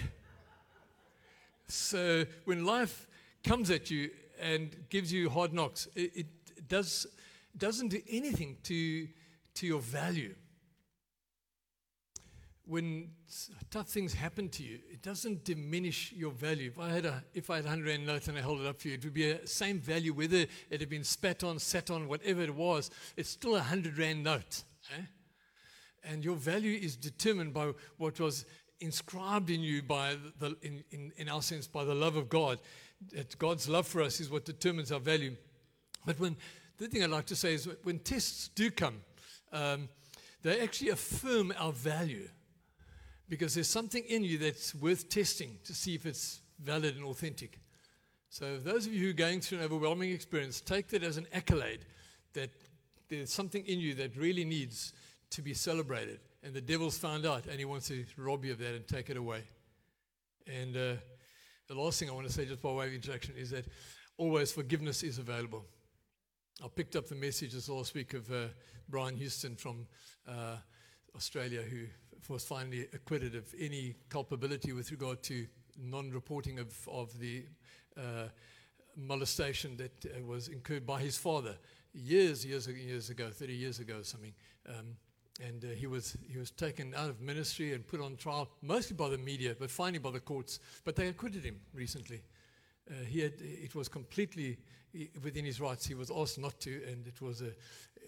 So 1.68 2.26
when 2.46 2.66
life 2.66 3.08
comes 3.44 3.72
at 3.72 3.90
you 3.90 4.12
and 4.40 4.76
gives 4.90 5.12
you 5.12 5.30
hard 5.30 5.54
knocks, 5.54 5.88
it, 5.96 6.12
it 6.16 6.28
does, 6.68 7.08
doesn't 7.58 7.90
do 7.90 8.02
anything 8.10 8.58
to, 8.64 9.08
to 9.56 9.68
your 9.68 9.80
value. 9.80 10.36
When 12.66 13.10
tough 13.70 13.90
things 13.90 14.14
happen 14.14 14.48
to 14.50 14.64
you, 14.64 14.80
it 14.90 15.02
doesn't 15.02 15.44
diminish 15.44 16.14
your 16.16 16.32
value. 16.32 16.70
If 16.70 16.80
I 16.80 16.90
had 16.90 17.06
a, 17.06 17.24
if 17.34 17.50
I 17.50 17.58
had 17.58 17.66
a 17.66 17.70
hundred 17.70 17.88
rand 17.88 18.08
note 18.08 18.28
and 18.30 18.38
I 18.38 18.42
held 18.42 18.62
it 18.62 18.68
up 18.68 18.80
for 18.80 18.88
you, 18.88 18.94
it 18.94 19.04
would 19.04 19.14
be 19.14 19.34
the 19.34 19.46
same 19.46 19.80
value 19.80 20.14
whether 20.14 20.46
it 20.70 20.80
had 20.80 20.90
been 20.90 21.04
spat 21.04 21.44
on, 21.44 21.60
sat 21.60 21.92
on, 21.92 22.08
whatever 22.08 22.42
it 22.42 22.56
was. 22.56 22.90
It's 23.18 23.30
still 23.30 23.58
a 23.58 23.62
hundred 23.62 23.98
rand 23.98 24.24
note, 24.24 24.64
eh? 24.98 25.02
and 26.06 26.24
your 26.24 26.36
value 26.38 26.80
is 26.82 26.96
determined 26.96 27.54
by 27.54 27.74
what 27.98 28.20
was 28.20 28.46
inscribed 28.80 29.50
in 29.50 29.62
you 29.62 29.82
by 29.82 30.16
the, 30.40 30.56
in, 30.62 30.84
in, 30.92 31.12
in 31.18 31.30
our 31.30 31.42
sense, 31.42 31.68
by 31.68 31.84
the 31.84 31.96
love 31.96 32.16
of 32.16 32.30
God 32.30 32.60
that 33.12 33.38
God's 33.38 33.68
love 33.68 33.88
for 33.88 34.02
us 34.02 34.20
is 34.20 34.30
what 34.30 34.46
determines 34.46 34.92
our 34.92 35.00
value. 35.00 35.36
But 36.06 36.20
when 36.20 36.36
the 36.78 36.88
thing 36.88 37.04
I'd 37.04 37.10
like 37.10 37.28
to 37.28 37.36
say 37.36 37.54
is 37.54 37.68
when 37.84 38.00
tests 38.00 38.50
do 38.50 38.72
come, 38.72 39.02
um, 39.52 39.90
they 40.42 40.60
actually 40.60 40.90
affirm 40.90 41.54
our 41.58 41.72
value 41.72 42.28
because 43.30 43.54
there's 43.54 43.70
something 43.70 44.04
in 44.06 44.24
you 44.24 44.38
that's 44.38 44.76
worth 44.76 45.10
testing 45.10 45.58
to 45.64 45.74
see 45.74 45.96
if 45.96 46.06
it's 46.06 46.42
valid 46.60 46.96
and 46.96 47.06
authentic. 47.06 47.60
So, 48.30 48.58
those 48.58 48.88
of 48.88 48.94
you 48.94 49.04
who 49.04 49.10
are 49.12 49.14
going 49.14 49.42
through 49.42 49.60
an 49.60 49.64
overwhelming 49.64 50.12
experience, 50.12 50.60
take 50.60 50.88
that 50.90 51.04
as 51.04 51.18
an 51.18 51.28
accolade 51.34 51.86
that 52.34 52.50
there's 53.10 53.32
something 53.32 53.64
in 53.66 53.80
you 53.80 53.94
that 53.96 54.18
really 54.18 54.44
needs 54.44 54.94
to 55.30 55.42
be 55.42 55.54
celebrated. 55.54 56.20
And 56.44 56.54
the 56.54 56.62
devil's 56.62 56.98
found 56.98 57.26
out 57.26 57.46
and 57.46 57.60
he 57.60 57.66
wants 57.66 57.88
to 57.90 58.04
rob 58.18 58.44
you 58.44 58.52
of 58.52 58.60
that 58.60 58.74
and 58.74 58.88
take 58.88 59.10
it 59.10 59.18
away. 59.18 59.44
And 60.48 60.76
uh, 60.76 60.94
the 61.68 61.76
last 61.76 62.00
thing 62.00 62.10
I 62.10 62.14
want 62.14 62.28
to 62.28 62.34
say, 62.34 62.46
just 62.46 62.62
by 62.62 62.72
way 62.72 62.88
of 62.88 62.94
introduction, 62.94 63.36
is 63.38 63.52
that 63.52 63.66
always 64.18 64.52
forgiveness 64.52 65.04
is 65.04 65.20
available. 65.20 65.64
I 66.64 66.70
picked 66.70 66.96
up 66.96 67.08
the 67.08 67.16
message 67.16 67.52
this 67.52 67.68
last 67.68 67.94
week 67.94 68.14
of 68.14 68.32
uh, 68.32 68.46
Brian 68.88 69.18
Houston 69.18 69.58
from 69.58 69.86
uh, 70.26 70.56
Australia, 71.14 71.62
who 71.62 71.88
was 72.30 72.46
finally 72.46 72.88
acquitted 72.94 73.36
of 73.36 73.54
any 73.60 73.96
culpability 74.08 74.72
with 74.72 74.90
regard 74.90 75.22
to 75.24 75.46
non 75.78 76.10
reporting 76.12 76.60
of, 76.60 76.74
of 76.88 77.20
the 77.20 77.44
uh, 77.98 78.30
molestation 78.96 79.76
that 79.76 80.06
uh, 80.06 80.24
was 80.24 80.48
incurred 80.48 80.86
by 80.88 81.02
his 81.02 81.18
father 81.18 81.58
years, 81.94 82.46
years, 82.46 82.66
years 82.70 83.10
ago, 83.10 83.30
30 83.30 83.54
years 83.54 83.80
ago 83.80 83.98
or 83.98 84.04
something. 84.06 84.34
Um, 84.70 84.96
and 85.46 85.66
uh, 85.66 85.68
he 85.76 85.86
was 85.86 86.16
he 86.32 86.38
was 86.38 86.50
taken 86.50 86.94
out 86.96 87.10
of 87.10 87.20
ministry 87.20 87.74
and 87.74 87.86
put 87.86 88.00
on 88.00 88.16
trial, 88.16 88.50
mostly 88.62 88.96
by 88.96 89.10
the 89.10 89.18
media, 89.18 89.54
but 89.60 89.70
finally 89.70 90.00
by 90.00 90.12
the 90.12 90.22
courts. 90.22 90.62
But 90.86 90.96
they 90.96 91.08
acquitted 91.08 91.44
him 91.44 91.60
recently. 91.74 92.22
Uh, 92.90 93.04
he 93.06 93.20
had 93.20 93.34
it 93.42 93.76
was 93.76 93.90
completely 93.90 94.60
within 95.24 95.46
his 95.46 95.60
rights. 95.60 95.86
He 95.86 95.96
was 95.96 96.12
asked 96.12 96.40
not 96.40 96.60
to, 96.62 96.82
and 96.88 97.08
it 97.08 97.22
was 97.22 97.42
a 97.42 97.52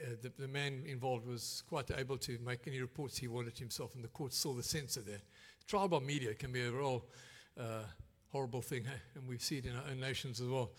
uh, 0.03 0.07
the, 0.21 0.31
the, 0.37 0.47
man 0.47 0.83
involved 0.85 1.25
was 1.25 1.63
quite 1.69 1.89
able 1.97 2.17
to 2.17 2.37
make 2.45 2.67
any 2.67 2.81
reports 2.81 3.17
he 3.17 3.27
wanted 3.27 3.57
himself, 3.57 3.95
and 3.95 4.03
the 4.03 4.09
court 4.09 4.33
saw 4.33 4.53
the 4.53 4.63
sense 4.63 4.97
of 4.97 5.05
that. 5.05 5.21
Trial 5.67 5.87
by 5.87 5.99
media 5.99 6.33
can 6.33 6.51
be 6.51 6.61
a 6.61 6.71
real 6.71 7.05
uh, 7.59 7.83
horrible 8.31 8.61
thing, 8.61 8.85
and 9.15 9.27
we 9.27 9.37
see 9.37 9.57
it 9.57 9.65
in 9.65 9.75
our 9.75 9.83
own 9.89 9.99
nations 9.99 10.41
as 10.41 10.47
well. 10.47 10.71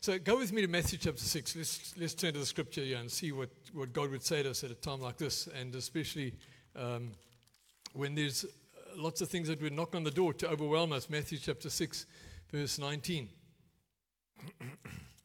So 0.00 0.18
go 0.18 0.36
with 0.38 0.52
me 0.52 0.62
to 0.62 0.68
Matthew 0.68 0.98
chapter 0.98 1.22
6. 1.22 1.56
Let's, 1.56 1.94
let's 1.98 2.14
turn 2.14 2.34
to 2.34 2.38
the 2.38 2.46
scripture 2.46 2.82
here 2.82 2.98
and 2.98 3.10
see 3.10 3.32
what, 3.32 3.50
what 3.72 3.92
God 3.92 4.10
would 4.10 4.22
say 4.22 4.42
to 4.42 4.50
us 4.50 4.62
at 4.62 4.70
a 4.70 4.74
time 4.74 5.00
like 5.00 5.16
this, 5.16 5.48
and 5.48 5.74
especially 5.74 6.32
um, 6.76 7.10
when 7.94 8.14
there's 8.14 8.46
lots 8.96 9.20
of 9.20 9.28
things 9.28 9.48
that 9.48 9.60
would 9.60 9.72
knock 9.72 9.94
on 9.94 10.04
the 10.04 10.10
door 10.10 10.32
to 10.34 10.48
overwhelm 10.48 10.92
us. 10.92 11.10
Matthew 11.10 11.38
chapter 11.38 11.68
6, 11.68 12.06
verse 12.52 12.78
19. 12.78 13.28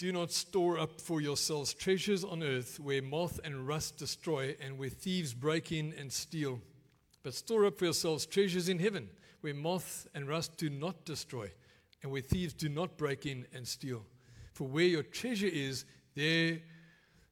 Do 0.00 0.12
not 0.12 0.32
store 0.32 0.78
up 0.78 0.98
for 0.98 1.20
yourselves 1.20 1.74
treasures 1.74 2.24
on 2.24 2.42
earth 2.42 2.80
where 2.80 3.02
moth 3.02 3.38
and 3.44 3.68
rust 3.68 3.98
destroy 3.98 4.56
and 4.58 4.78
where 4.78 4.88
thieves 4.88 5.34
break 5.34 5.72
in 5.72 5.92
and 5.98 6.10
steal. 6.10 6.58
But 7.22 7.34
store 7.34 7.66
up 7.66 7.78
for 7.78 7.84
yourselves 7.84 8.24
treasures 8.24 8.70
in 8.70 8.78
heaven 8.78 9.10
where 9.42 9.52
moth 9.52 10.06
and 10.14 10.26
rust 10.26 10.56
do 10.56 10.70
not 10.70 11.04
destroy 11.04 11.50
and 12.02 12.10
where 12.10 12.22
thieves 12.22 12.54
do 12.54 12.70
not 12.70 12.96
break 12.96 13.26
in 13.26 13.44
and 13.52 13.68
steal. 13.68 14.06
For 14.54 14.66
where 14.66 14.86
your 14.86 15.02
treasure 15.02 15.50
is, 15.52 15.84
there 16.14 16.60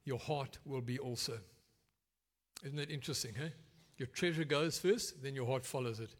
your 0.05 0.19
heart 0.19 0.59
will 0.63 0.81
be 0.81 0.99
also. 0.99 1.39
Isn't 2.63 2.77
that 2.77 2.91
interesting, 2.91 3.33
hey? 3.33 3.51
Your 3.97 4.09
treasure 4.09 4.43
goes 4.43 4.77
first, 4.77 5.23
then 5.23 5.33
your 5.33 5.47
heart 5.47 5.65
follows 5.65 5.99
it. 5.99 6.11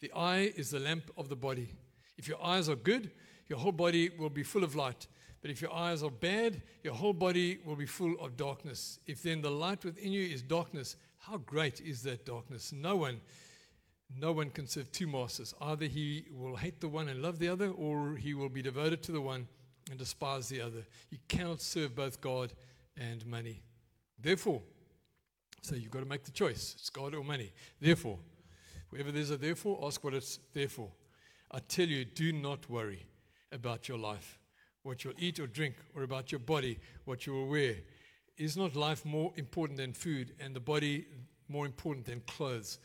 The 0.00 0.12
eye 0.14 0.52
is 0.56 0.72
the 0.72 0.80
lamp 0.80 1.10
of 1.16 1.30
the 1.30 1.36
body. 1.36 1.70
If 2.18 2.28
your 2.28 2.44
eyes 2.44 2.68
are 2.68 2.76
good, 2.76 3.12
your 3.48 3.58
whole 3.58 3.72
body 3.72 4.10
will 4.10 4.28
be 4.28 4.42
full 4.42 4.62
of 4.62 4.76
light. 4.76 5.06
But 5.42 5.50
if 5.50 5.62
your 5.62 5.72
eyes 5.72 6.02
are 6.02 6.10
bad, 6.10 6.62
your 6.82 6.94
whole 6.94 7.12
body 7.12 7.58
will 7.64 7.76
be 7.76 7.86
full 7.86 8.14
of 8.20 8.36
darkness. 8.36 8.98
If 9.06 9.22
then 9.22 9.40
the 9.40 9.50
light 9.50 9.84
within 9.84 10.12
you 10.12 10.22
is 10.22 10.42
darkness, 10.42 10.96
how 11.18 11.38
great 11.38 11.80
is 11.80 12.02
that 12.02 12.26
darkness? 12.26 12.72
No 12.72 12.96
one 12.96 13.20
no 14.18 14.32
one 14.32 14.50
can 14.50 14.66
serve 14.66 14.90
two 14.90 15.06
masters. 15.06 15.54
Either 15.60 15.86
he 15.86 16.24
will 16.32 16.56
hate 16.56 16.80
the 16.80 16.88
one 16.88 17.08
and 17.08 17.22
love 17.22 17.38
the 17.38 17.48
other, 17.48 17.70
or 17.70 18.16
he 18.16 18.34
will 18.34 18.48
be 18.48 18.60
devoted 18.60 19.02
to 19.04 19.12
the 19.12 19.20
one 19.20 19.46
and 19.88 19.98
despise 19.98 20.48
the 20.48 20.60
other. 20.60 20.84
You 21.10 21.18
cannot 21.28 21.60
serve 21.60 21.94
both 21.94 22.20
God 22.20 22.52
and 22.96 23.24
money. 23.26 23.62
Therefore, 24.18 24.62
so 25.62 25.76
you've 25.76 25.90
got 25.90 26.00
to 26.00 26.06
make 26.06 26.24
the 26.24 26.30
choice 26.32 26.74
it's 26.76 26.90
God 26.90 27.14
or 27.14 27.22
money. 27.22 27.52
Therefore, 27.80 28.18
wherever 28.90 29.12
there's 29.12 29.30
a 29.30 29.36
therefore, 29.36 29.78
ask 29.84 30.02
what 30.02 30.14
it's 30.14 30.40
there 30.52 30.68
for. 30.68 30.90
I 31.52 31.60
tell 31.60 31.86
you, 31.86 32.04
do 32.04 32.32
not 32.32 32.68
worry 32.68 33.06
about 33.52 33.88
your 33.88 33.98
life, 33.98 34.38
what 34.82 35.04
you'll 35.04 35.14
eat 35.18 35.38
or 35.38 35.46
drink, 35.46 35.76
or 35.94 36.02
about 36.02 36.32
your 36.32 36.38
body, 36.38 36.78
what 37.04 37.26
you 37.26 37.32
will 37.32 37.46
wear. 37.46 37.76
Is 38.38 38.56
not 38.56 38.74
life 38.74 39.04
more 39.04 39.32
important 39.36 39.78
than 39.78 39.92
food, 39.92 40.32
and 40.40 40.54
the 40.54 40.60
body 40.60 41.06
more 41.48 41.66
important 41.66 42.06
than 42.06 42.20
clothes? 42.26 42.78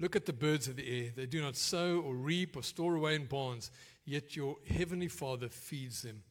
Look 0.00 0.14
at 0.14 0.26
the 0.26 0.32
birds 0.32 0.68
of 0.68 0.76
the 0.76 0.88
air. 0.88 1.12
They 1.16 1.26
do 1.26 1.40
not 1.40 1.56
sow 1.56 2.00
or 2.00 2.14
reap 2.14 2.56
or 2.56 2.62
store 2.62 2.94
away 2.94 3.14
in 3.14 3.24
barns, 3.24 3.70
yet 4.04 4.36
your 4.36 4.56
heavenly 4.68 5.08
Father 5.08 5.48
feeds 5.48 6.02
them. 6.02 6.22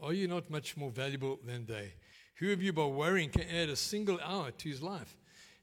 Are 0.00 0.12
you 0.12 0.26
not 0.26 0.50
much 0.50 0.76
more 0.76 0.90
valuable 0.90 1.38
than 1.44 1.66
they? 1.66 1.92
Who 2.36 2.52
of 2.52 2.62
you, 2.62 2.72
by 2.72 2.86
worrying, 2.86 3.30
can 3.30 3.42
add 3.42 3.68
a 3.68 3.76
single 3.76 4.18
hour 4.20 4.50
to 4.50 4.68
his 4.68 4.82
life? 4.82 5.16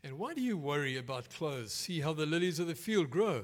And 0.03 0.17
why 0.17 0.33
do 0.33 0.41
you 0.41 0.57
worry 0.57 0.95
about 0.95 1.29
clothes? 1.29 1.73
See 1.73 1.99
how 1.99 2.13
the 2.13 2.25
lilies 2.25 2.59
of 2.59 2.67
the 2.67 2.75
field 2.75 3.09
grow. 3.09 3.43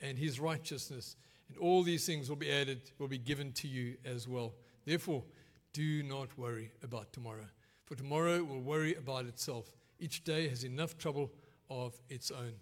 and 0.00 0.18
his 0.18 0.40
righteousness, 0.40 1.16
and 1.48 1.56
all 1.58 1.82
these 1.82 2.06
things 2.06 2.28
will 2.28 2.36
be 2.36 2.50
added, 2.50 2.90
will 2.98 3.08
be 3.08 3.18
given 3.18 3.52
to 3.52 3.68
you 3.68 3.96
as 4.04 4.28
well. 4.28 4.54
Therefore, 4.84 5.24
do 5.72 6.02
not 6.02 6.36
worry 6.38 6.70
about 6.82 7.12
tomorrow, 7.12 7.46
for 7.84 7.94
tomorrow 7.94 8.42
will 8.42 8.60
worry 8.60 8.94
about 8.94 9.26
itself. 9.26 9.70
Each 9.98 10.22
day 10.24 10.48
has 10.48 10.64
enough 10.64 10.98
trouble 10.98 11.32
of 11.70 11.94
its 12.08 12.30
own. 12.30 12.54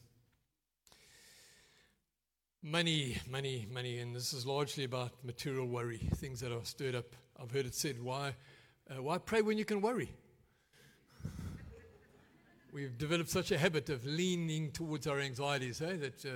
Money, 2.62 3.18
money, 3.28 3.66
money, 3.72 3.98
and 3.98 4.14
this 4.14 4.32
is 4.32 4.46
largely 4.46 4.84
about 4.84 5.10
material 5.24 5.66
worry, 5.66 5.98
things 6.16 6.40
that 6.40 6.52
are 6.52 6.64
stirred 6.64 6.94
up. 6.94 7.16
I've 7.40 7.50
heard 7.50 7.66
it 7.66 7.74
said, 7.74 8.00
why, 8.00 8.34
uh, 8.88 9.02
why 9.02 9.18
pray 9.18 9.42
when 9.42 9.58
you 9.58 9.64
can 9.64 9.80
worry? 9.80 10.10
We've 12.72 12.96
developed 12.96 13.28
such 13.28 13.50
a 13.50 13.58
habit 13.58 13.90
of 13.90 14.06
leaning 14.06 14.70
towards 14.70 15.06
our 15.06 15.20
anxieties 15.20 15.82
eh, 15.82 15.96
that 15.96 16.24
uh, 16.24 16.30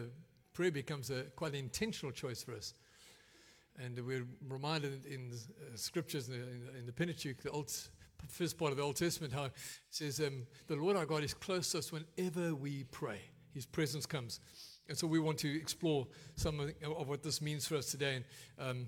prayer 0.57 0.73
becomes 0.73 1.11
a 1.11 1.25
quite 1.37 1.53
an 1.53 1.59
intentional 1.59 2.11
choice 2.11 2.43
for 2.43 2.55
us. 2.55 2.73
And 3.79 4.01
we're 4.07 4.27
reminded 4.49 5.05
in 5.05 5.29
the 5.29 5.37
uh, 5.37 5.77
scriptures 5.77 6.31
in 6.31 6.87
the, 6.87 6.93
Pentateuch, 6.93 7.43
the 7.43 7.51
old, 7.51 7.71
first 8.27 8.57
part 8.57 8.71
of 8.71 8.79
the 8.79 8.83
Old 8.83 8.97
Testament, 8.97 9.35
how 9.35 9.45
it 9.45 9.53
says, 9.91 10.19
um, 10.19 10.47
The 10.67 10.77
Lord 10.77 10.97
our 10.97 11.05
God 11.05 11.23
is 11.23 11.35
close 11.35 11.73
to 11.73 11.79
us 11.79 11.93
whenever 11.93 12.55
we 12.55 12.85
pray. 12.85 13.21
His 13.53 13.67
presence 13.67 14.07
comes. 14.07 14.41
And 14.89 14.97
so 14.97 15.07
we 15.07 15.19
want 15.19 15.37
to 15.39 15.61
explore 15.61 16.07
some 16.37 16.59
of, 16.59 16.71
of 16.83 17.07
what 17.07 17.23
this 17.23 17.43
means 17.43 17.69
for 17.69 17.77
us 17.77 17.91
today. 17.91 18.17
And, 18.17 18.25
um, 18.71 18.87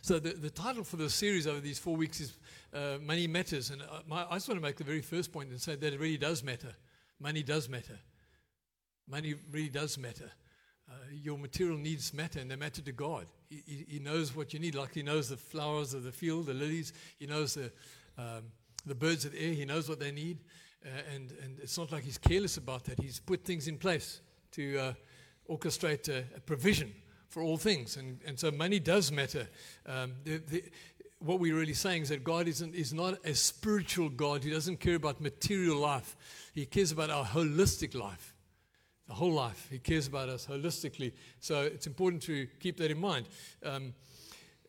so 0.00 0.18
the, 0.18 0.30
the 0.30 0.48
title 0.48 0.82
for 0.82 0.96
the 0.96 1.10
series 1.10 1.46
over 1.46 1.60
these 1.60 1.78
four 1.78 1.96
weeks 1.96 2.20
is 2.20 2.38
uh, 2.72 2.96
Money 3.02 3.26
Matters. 3.26 3.68
And 3.68 3.82
uh, 3.82 4.00
my, 4.08 4.24
I 4.30 4.36
just 4.36 4.48
want 4.48 4.58
to 4.58 4.66
make 4.66 4.76
the 4.76 4.84
very 4.84 5.02
first 5.02 5.30
point 5.30 5.50
and 5.50 5.60
say 5.60 5.76
that 5.76 5.92
it 5.92 6.00
really 6.00 6.16
does 6.16 6.42
matter. 6.42 6.74
Money 7.20 7.42
does 7.42 7.68
matter. 7.68 7.98
Money 9.06 9.34
really 9.52 9.68
does 9.68 9.98
matter. 9.98 10.32
Uh, 10.88 10.94
your 11.10 11.36
material 11.36 11.76
needs 11.76 12.14
matter, 12.14 12.38
and 12.38 12.48
they 12.48 12.54
matter 12.54 12.80
to 12.80 12.92
God. 12.92 13.26
He, 13.48 13.62
he, 13.66 13.86
he, 13.88 13.98
knows 13.98 14.36
what 14.36 14.54
you 14.54 14.60
need, 14.60 14.76
like 14.76 14.94
He 14.94 15.02
knows 15.02 15.28
the 15.28 15.36
flowers 15.36 15.94
of 15.94 16.04
the 16.04 16.12
field, 16.12 16.46
the 16.46 16.54
lilies. 16.54 16.92
He 17.18 17.26
knows 17.26 17.54
the, 17.54 17.72
um, 18.16 18.44
the 18.84 18.94
birds 18.94 19.24
of 19.24 19.32
the 19.32 19.40
air. 19.40 19.52
He 19.52 19.64
knows 19.64 19.88
what 19.88 19.98
they 19.98 20.12
need. 20.12 20.38
Uh, 20.84 20.88
and, 21.12 21.32
and 21.42 21.58
it's 21.60 21.76
not 21.76 21.90
like 21.90 22.04
He's 22.04 22.18
careless 22.18 22.56
about 22.56 22.84
that. 22.84 23.00
He's 23.00 23.18
put 23.18 23.44
things 23.44 23.66
in 23.66 23.78
place 23.78 24.20
to 24.52 24.78
uh, 24.78 24.92
orchestrate 25.50 26.08
a, 26.08 26.24
a, 26.36 26.40
provision 26.40 26.94
for 27.28 27.42
all 27.42 27.56
things. 27.56 27.96
And, 27.96 28.20
and 28.24 28.38
so 28.38 28.52
money 28.52 28.78
does 28.78 29.10
matter. 29.10 29.48
Um, 29.86 30.12
the, 30.22 30.36
the, 30.38 30.62
what 31.18 31.40
we're 31.40 31.56
really 31.56 31.74
saying 31.74 32.02
is 32.02 32.08
that 32.10 32.22
God 32.22 32.46
isn't, 32.46 32.76
is 32.76 32.94
not 32.94 33.18
a 33.24 33.34
spiritual 33.34 34.08
God. 34.08 34.44
He 34.44 34.50
doesn't 34.50 34.78
care 34.78 34.94
about 34.94 35.20
material 35.20 35.78
life, 35.78 36.16
He 36.54 36.64
cares 36.64 36.92
about 36.92 37.10
our 37.10 37.24
holistic 37.24 37.96
life 38.00 38.35
the 39.06 39.14
whole 39.14 39.32
life. 39.32 39.68
He 39.70 39.78
cares 39.78 40.06
about 40.06 40.28
us 40.28 40.46
holistically. 40.46 41.12
So 41.40 41.62
it's 41.62 41.86
important 41.86 42.22
to 42.24 42.46
keep 42.60 42.76
that 42.78 42.90
in 42.90 42.98
mind. 42.98 43.26
Um, 43.64 43.94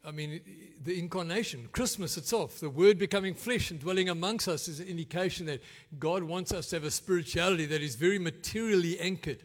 I 0.06 0.12
mean, 0.12 0.40
the 0.84 0.98
incarnation, 0.98 1.68
Christmas 1.72 2.16
itself, 2.18 2.60
the 2.60 2.70
Word 2.70 2.98
becoming 2.98 3.34
flesh 3.34 3.72
and 3.72 3.80
dwelling 3.80 4.10
amongst 4.10 4.48
us 4.48 4.68
is 4.68 4.80
an 4.80 4.88
indication 4.88 5.46
that 5.48 5.62
God 6.00 6.24
wants 6.24 6.54
us 6.54 6.70
to 6.70 6.78
have 6.78 6.86
a 6.86 6.92
spirituality 6.92 7.66
that 7.66 7.82
is 7.82 7.96
very 7.96 8.20
materially 8.20 8.98
anchored. 9.00 9.44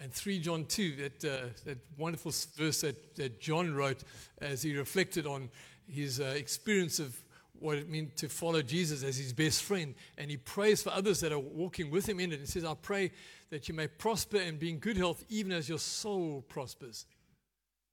And 0.00 0.12
3 0.12 0.40
John 0.40 0.64
2, 0.64 0.96
that, 0.96 1.24
uh, 1.24 1.46
that 1.66 1.78
wonderful 1.98 2.32
verse 2.56 2.80
that, 2.80 3.16
that 3.16 3.38
John 3.38 3.74
wrote 3.74 4.02
as 4.40 4.62
he 4.62 4.74
reflected 4.74 5.26
on 5.26 5.50
his 5.86 6.20
uh, 6.20 6.34
experience 6.36 6.98
of 6.98 7.16
what 7.60 7.76
it 7.78 7.88
meant 7.88 8.16
to 8.16 8.28
follow 8.28 8.62
Jesus 8.62 9.04
as 9.04 9.16
his 9.16 9.32
best 9.32 9.62
friend. 9.62 9.94
And 10.18 10.30
he 10.30 10.36
prays 10.36 10.82
for 10.82 10.90
others 10.90 11.20
that 11.20 11.32
are 11.32 11.38
walking 11.38 11.90
with 11.90 12.08
him 12.08 12.18
in 12.18 12.32
it. 12.32 12.40
He 12.40 12.46
says, 12.46 12.64
I 12.64 12.74
pray 12.74 13.12
that 13.50 13.68
you 13.68 13.74
may 13.74 13.86
prosper 13.86 14.38
and 14.38 14.58
be 14.58 14.70
in 14.70 14.78
good 14.78 14.96
health, 14.96 15.24
even 15.28 15.52
as 15.52 15.68
your 15.68 15.78
soul 15.78 16.44
prospers. 16.48 17.06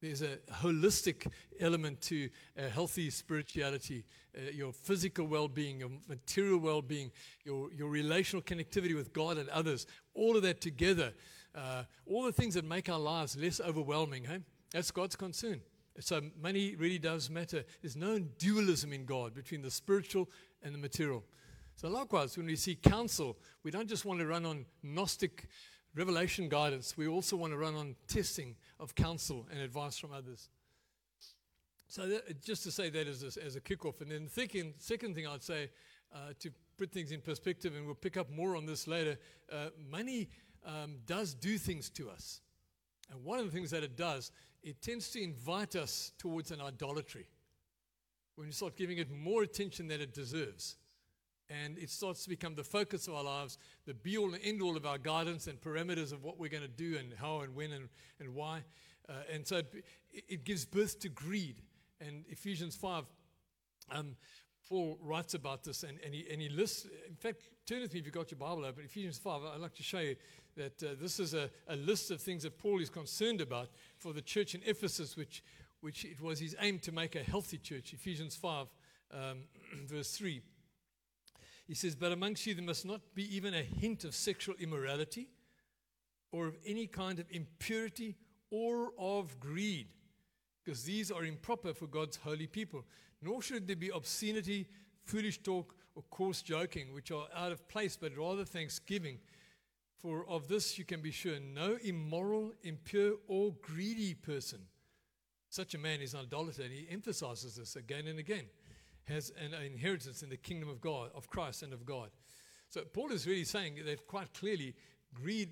There's 0.02 0.22
a 0.22 0.38
holistic 0.52 1.28
element 1.60 2.02
to 2.02 2.30
a 2.56 2.70
healthy 2.70 3.10
spirituality, 3.10 4.06
uh, 4.38 4.52
your 4.52 4.72
physical 4.72 5.26
well 5.26 5.48
being, 5.48 5.80
your 5.80 5.90
material 6.08 6.60
well 6.60 6.84
being, 6.84 7.12
your, 7.44 7.72
your 7.74 7.90
relational 7.90 8.44
connectivity 8.44 8.96
with 8.96 9.12
God 9.12 9.38
and 9.38 9.50
others, 9.50 9.88
all 10.14 10.38
of 10.38 10.44
that 10.44 10.62
together, 10.62 11.14
uh, 11.56 11.84
all 12.06 12.24
the 12.24 12.32
things 12.32 12.54
that 12.54 12.64
make 12.64 12.90
our 12.90 13.00
lives 13.00 13.36
less 13.36 13.60
overwhelming. 13.60 14.26
Hey? 14.26 14.40
That's 14.72 14.92
God's 14.92 15.16
concern. 15.16 15.62
So 16.00 16.22
money 16.42 16.76
really 16.76 17.00
does 17.00 17.30
matter. 17.30 17.64
There's 17.82 17.96
no 17.96 18.20
dualism 18.20 18.94
in 18.94 19.06
God 19.06 19.34
between 19.34 19.62
the 19.62 19.72
spiritual 19.72 20.30
and 20.62 20.74
the 20.74 20.80
material. 20.80 21.24
So 21.76 21.90
likewise, 21.90 22.38
when 22.38 22.48
we 22.48 22.56
see 22.56 22.76
counsel, 22.76 23.38
we 23.64 23.72
don't 23.72 23.88
just 23.88 24.06
want 24.06 24.20
to 24.20 24.26
run 24.26 24.46
on 24.46 24.66
Gnostic 24.84 25.48
revelation 25.96 26.50
guidance. 26.50 26.98
We 26.98 27.08
also 27.08 27.36
want 27.36 27.54
to 27.54 27.58
run 27.58 27.76
on 27.76 27.96
testing 28.08 28.56
of 28.80 28.96
counsel 28.96 29.48
and 29.52 29.60
advice 29.60 29.98
from 29.98 30.14
others. 30.14 30.50
So 31.88 32.08
that, 32.08 32.44
just 32.44 32.64
to 32.64 32.72
say 32.72 32.90
that 32.90 33.08
as 33.08 33.24
a, 33.24 33.44
as 33.44 33.56
a 33.56 33.62
kickoff. 33.62 34.02
And 34.02 34.12
then 34.12 34.26
the 34.26 34.30
thinking, 34.30 34.74
second 34.78 35.16
thing 35.16 35.26
I'd 35.26 35.44
say 35.44 35.70
uh, 36.14 36.34
to 36.40 36.52
put 36.78 36.92
things 36.92 37.12
in 37.12 37.22
perspective, 37.22 37.76
and 37.76 37.86
we'll 37.86 37.96
pick 37.96 38.18
up 38.18 38.30
more 38.30 38.56
on 38.56 38.66
this 38.66 38.88
later, 38.88 39.18
uh, 39.52 39.70
money 39.90 40.30
um, 40.66 40.98
does 41.06 41.34
do 41.34 41.58
things 41.58 41.90
to 41.92 42.10
us. 42.10 42.42
And 43.12 43.24
one 43.24 43.40
of 43.40 43.46
the 43.46 43.52
things 43.52 43.72
that 43.72 43.84
it 43.84 43.96
does 43.96 44.32
it 44.64 44.82
tends 44.82 45.10
to 45.12 45.24
invite 45.24 45.76
us 45.76 46.12
towards 46.18 46.52
an 46.52 46.62
idolatry. 46.62 47.28
When 48.36 48.48
we 48.48 48.54
start 48.54 48.76
giving 48.76 48.98
it 48.98 49.10
more 49.10 49.44
attention 49.44 49.88
than 49.88 50.02
it 50.02 50.14
deserves. 50.14 50.78
And 51.50 51.78
it 51.78 51.90
starts 51.90 52.24
to 52.24 52.30
become 52.30 52.56
the 52.56 52.64
focus 52.64 53.08
of 53.08 53.14
our 53.14 53.24
lives, 53.24 53.58
the 53.86 53.94
be 53.94 54.18
all 54.18 54.34
and 54.34 54.44
end 54.44 54.62
all 54.62 54.76
of 54.76 54.86
our 54.86 54.98
guidance 54.98 55.48
and 55.48 55.60
parameters 55.60 56.12
of 56.12 56.24
what 56.24 56.38
we're 56.38 56.50
going 56.50 56.64
to 56.64 56.68
do 56.68 56.98
and 56.98 57.14
how 57.14 57.40
and 57.40 57.56
when 57.56 57.72
and, 57.72 57.88
and 58.20 58.36
why. 58.36 58.64
Uh, 59.08 59.14
and 59.34 59.48
so 59.48 59.58
it, 59.58 59.86
it, 60.28 60.44
gives 60.44 60.66
birth 60.66 61.00
to 61.00 61.10
greed. 61.10 61.62
And 62.02 62.26
Ephesians 62.28 62.76
5, 62.76 63.06
um, 63.92 64.16
Paul 64.68 64.98
writes 65.02 65.34
about 65.34 65.64
this 65.64 65.84
and, 65.84 65.98
and, 66.04 66.14
he, 66.14 66.28
and 66.30 66.42
he 66.42 66.50
lists, 66.50 66.86
in 67.08 67.16
fact, 67.16 67.42
turn 67.66 67.82
with 67.82 67.94
me 67.94 68.02
if 68.02 68.06
you've 68.06 68.14
got 68.14 68.30
your 68.30 68.38
Bible 68.38 68.66
open. 68.66 68.84
Ephesians 68.84 69.18
5, 69.18 69.42
I'd 69.56 69.62
like 69.62 69.76
to 69.76 69.84
show 69.84 70.00
you 70.00 70.18
that 70.58 70.84
uh, 70.84 70.96
this 71.00 71.20
is 71.20 71.34
a, 71.34 71.50
a 71.68 71.76
list 71.76 72.12
of 72.12 72.22
things 72.22 72.44
that 72.44 72.58
Paul 72.58 72.82
is 72.82 72.90
concerned 72.90 73.42
about 73.42 73.70
for 73.98 74.12
the 74.12 74.22
church 74.22 74.56
in 74.56 74.62
Ephesus, 74.66 75.16
which, 75.16 75.44
which 75.82 76.04
it 76.04 76.20
was 76.20 76.40
his 76.40 76.56
aim 76.60 76.80
to 76.80 76.92
make 76.92 77.16
a 77.16 77.24
healthy 77.24 77.58
church. 77.58 77.94
Ephesians 77.94 78.36
5, 78.36 78.68
um, 79.14 79.44
verse 79.86 80.12
3. 80.12 80.42
He 81.68 81.74
says, 81.74 81.96
But 81.96 82.12
amongst 82.12 82.46
you 82.46 82.56
there 82.56 82.66
must 82.66 82.86
not 82.86 83.02
be 83.14 83.34
even 83.36 83.54
a 83.54 83.62
hint 83.62 84.04
of 84.04 84.16
sexual 84.16 84.56
immorality 84.60 85.30
or 86.32 86.48
of 86.48 86.58
any 86.66 86.88
kind 86.88 87.20
of 87.20 87.26
impurity 87.30 88.16
or 88.50 88.92
of 88.98 89.40
greed, 89.40 89.88
because 90.64 90.84
these 90.84 91.12
are 91.12 91.24
improper 91.24 91.74
for 91.74 91.88
God's 91.88 92.18
holy 92.18 92.48
people. 92.48 92.84
Nor 93.22 93.42
should 93.42 93.68
there 93.68 93.76
be 93.76 93.92
obscenity, 93.94 94.68
foolish 95.04 95.42
talk, 95.42 95.76
or 95.96 96.04
coarse 96.10 96.42
joking, 96.42 96.94
which 96.94 97.12
are 97.12 97.28
out 97.36 97.52
of 97.52 97.68
place, 97.68 97.98
but 98.00 98.16
rather 98.16 98.46
thanksgiving. 98.46 99.20
For 99.98 100.28
of 100.28 100.48
this 100.48 100.78
you 100.78 100.86
can 100.86 101.02
be 101.02 101.12
sure 101.12 101.40
no 101.40 101.78
immoral, 101.84 102.54
impure, 102.64 103.16
or 103.28 103.56
greedy 103.62 104.14
person, 104.14 104.60
such 105.50 105.74
a 105.74 105.78
man 105.78 106.02
is 106.02 106.14
an 106.14 106.22
idolater, 106.22 106.64
and 106.64 106.72
he 106.72 106.88
emphasizes 106.90 107.56
this 107.56 107.76
again 107.76 108.08
and 108.08 108.20
again, 108.20 108.46
has 109.06 109.32
an 109.42 109.54
inheritance 109.54 110.22
in 110.22 110.30
the 110.30 110.38
kingdom 110.38 110.70
of 110.70 110.82
God, 110.82 111.10
of 111.16 111.30
Christ, 111.30 111.64
and 111.64 111.74
of 111.74 111.86
God. 111.86 112.10
So 112.70 112.82
Paul 112.82 113.12
is 113.12 113.26
really 113.26 113.46
saying 113.46 113.80
that 113.86 114.08
quite 114.08 114.34
clearly 114.34 114.76
greed 115.14 115.50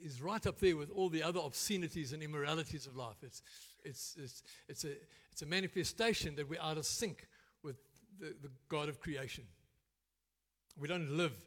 is 0.00 0.20
right 0.20 0.44
up 0.46 0.58
there 0.58 0.76
with 0.76 0.90
all 0.90 1.08
the 1.08 1.22
other 1.22 1.38
obscenities 1.38 2.12
and 2.12 2.22
immoralities 2.22 2.86
of 2.86 2.96
life. 2.96 3.16
It's, 3.22 3.42
it's, 3.84 4.16
it's, 4.18 4.42
it's, 4.68 4.84
a, 4.84 4.92
it's 5.30 5.42
a 5.42 5.46
manifestation 5.46 6.34
that 6.36 6.48
we're 6.48 6.60
out 6.60 6.78
of 6.78 6.86
sync 6.86 7.28
with 7.62 7.76
the, 8.18 8.34
the 8.42 8.50
God 8.68 8.88
of 8.88 9.00
creation. 9.00 9.44
We 10.76 10.88
don't 10.88 11.10
live 11.10 11.44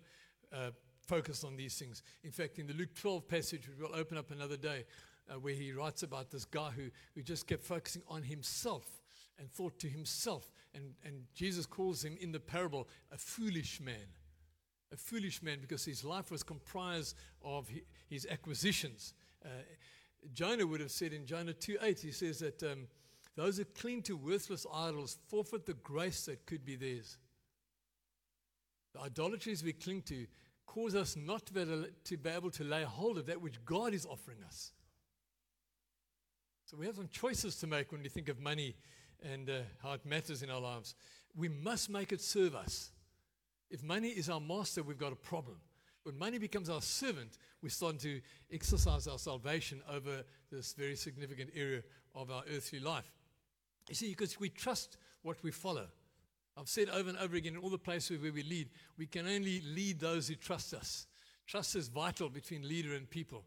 uh, 0.53 0.69
focused 1.05 1.43
on 1.45 1.55
these 1.55 1.77
things. 1.77 2.03
In 2.23 2.31
fact, 2.31 2.59
in 2.59 2.67
the 2.67 2.73
Luke 2.73 2.93
12 2.95 3.27
passage, 3.27 3.67
which 3.67 3.77
we'll 3.79 3.99
open 3.99 4.17
up 4.17 4.31
another 4.31 4.57
day, 4.57 4.85
uh, 5.29 5.39
where 5.39 5.53
he 5.53 5.71
writes 5.71 6.03
about 6.03 6.31
this 6.31 6.45
guy 6.45 6.69
who, 6.69 6.89
who 7.15 7.21
just 7.21 7.47
kept 7.47 7.63
focusing 7.63 8.01
on 8.07 8.23
himself 8.23 9.01
and 9.39 9.51
thought 9.51 9.79
to 9.79 9.87
himself. 9.87 10.51
And, 10.73 10.93
and 11.03 11.23
Jesus 11.33 11.65
calls 11.65 12.03
him 12.03 12.17
in 12.19 12.31
the 12.31 12.39
parable 12.39 12.87
a 13.11 13.17
foolish 13.17 13.81
man. 13.81 14.07
A 14.93 14.97
foolish 14.97 15.41
man 15.41 15.59
because 15.61 15.83
his 15.83 16.03
life 16.03 16.31
was 16.31 16.43
comprised 16.43 17.15
of 17.43 17.69
his 18.07 18.27
acquisitions. 18.29 19.13
Uh, 19.43 19.49
Jonah 20.33 20.65
would 20.65 20.79
have 20.79 20.91
said 20.91 21.13
in 21.13 21.25
Jonah 21.25 21.53
2.8, 21.53 21.99
he 21.99 22.11
says 22.11 22.39
that 22.39 22.61
um, 22.63 22.87
those 23.35 23.57
who 23.57 23.65
cling 23.65 24.01
to 24.03 24.15
worthless 24.15 24.65
idols 24.73 25.17
forfeit 25.27 25.65
the 25.65 25.73
grace 25.73 26.25
that 26.25 26.45
could 26.45 26.65
be 26.65 26.75
theirs. 26.75 27.17
The 28.93 29.01
idolatries 29.01 29.63
we 29.63 29.73
cling 29.73 30.03
to 30.03 30.25
cause 30.65 30.95
us 30.95 31.15
not 31.15 31.45
to 31.45 31.53
be, 32.17 32.29
able 32.29 32.51
to 32.51 32.63
lay 32.63 32.83
hold 32.83 33.17
of 33.17 33.25
that 33.27 33.41
which 33.41 33.63
God 33.65 33.93
is 33.93 34.05
offering 34.05 34.39
us. 34.45 34.71
So 36.65 36.77
we 36.77 36.85
have 36.87 36.95
some 36.95 37.09
choices 37.09 37.55
to 37.57 37.67
make 37.67 37.91
when 37.91 38.01
we 38.01 38.09
think 38.09 38.27
of 38.29 38.39
money 38.39 38.75
and 39.23 39.49
uh, 39.49 39.59
how 39.81 39.93
it 39.93 40.05
matters 40.05 40.41
in 40.41 40.49
our 40.49 40.59
lives. 40.59 40.95
We 41.35 41.47
must 41.47 41.89
make 41.89 42.11
it 42.11 42.21
serve 42.21 42.55
us. 42.55 42.91
If 43.69 43.83
money 43.83 44.09
is 44.09 44.29
our 44.29 44.39
master, 44.39 44.83
we've 44.83 44.97
got 44.97 45.13
a 45.13 45.17
problem. 45.17 45.57
When 46.03 46.17
money 46.17 46.37
becomes 46.37 46.69
our 46.69 46.81
servant, 46.81 47.37
we 47.61 47.69
start 47.69 47.99
to 47.99 48.21
exercise 48.51 49.07
our 49.07 49.17
salvation 49.17 49.81
over 49.91 50.23
this 50.51 50.73
very 50.73 50.95
significant 50.95 51.49
area 51.55 51.81
of 52.13 52.29
our 52.29 52.43
earthly 52.55 52.79
life. 52.79 53.11
You 53.89 53.95
see, 53.95 54.09
because 54.09 54.39
we 54.39 54.49
trust 54.49 54.97
what 55.23 55.41
we 55.43 55.51
follow. 55.51 55.87
I've 56.57 56.69
said 56.69 56.89
over 56.89 57.09
and 57.09 57.17
over 57.17 57.35
again 57.35 57.53
in 57.53 57.59
all 57.59 57.69
the 57.69 57.77
places 57.77 58.21
where 58.21 58.31
we 58.31 58.43
lead, 58.43 58.69
we 58.97 59.05
can 59.05 59.27
only 59.27 59.61
lead 59.61 59.99
those 59.99 60.27
who 60.27 60.35
trust 60.35 60.73
us. 60.73 61.07
Trust 61.47 61.75
is 61.75 61.89
vital 61.89 62.29
between 62.29 62.67
leader 62.67 62.93
and 62.93 63.09
people. 63.09 63.43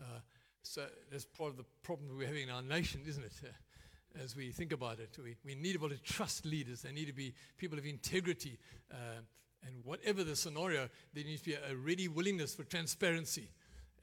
Uh, 0.00 0.20
so 0.62 0.84
that's 1.10 1.24
part 1.24 1.50
of 1.50 1.56
the 1.56 1.64
problem 1.82 2.10
we're 2.16 2.26
having 2.26 2.44
in 2.44 2.50
our 2.50 2.62
nation, 2.62 3.00
isn't 3.06 3.24
it? 3.24 3.32
Uh, 3.42 3.48
as 4.22 4.36
we 4.36 4.50
think 4.50 4.72
about 4.72 5.00
it, 5.00 5.16
we, 5.22 5.36
we 5.44 5.54
need 5.54 5.74
able 5.74 5.88
to 5.88 6.00
trust 6.02 6.44
leaders. 6.44 6.82
They 6.82 6.92
need 6.92 7.06
to 7.06 7.12
be 7.12 7.34
people 7.56 7.78
of 7.78 7.86
integrity. 7.86 8.58
Uh, 8.90 9.22
and 9.66 9.84
whatever 9.84 10.22
the 10.22 10.36
scenario, 10.36 10.88
there 11.14 11.24
needs 11.24 11.42
to 11.42 11.50
be 11.50 11.54
a 11.54 11.74
ready 11.74 12.08
willingness 12.08 12.54
for 12.54 12.64
transparency 12.64 13.48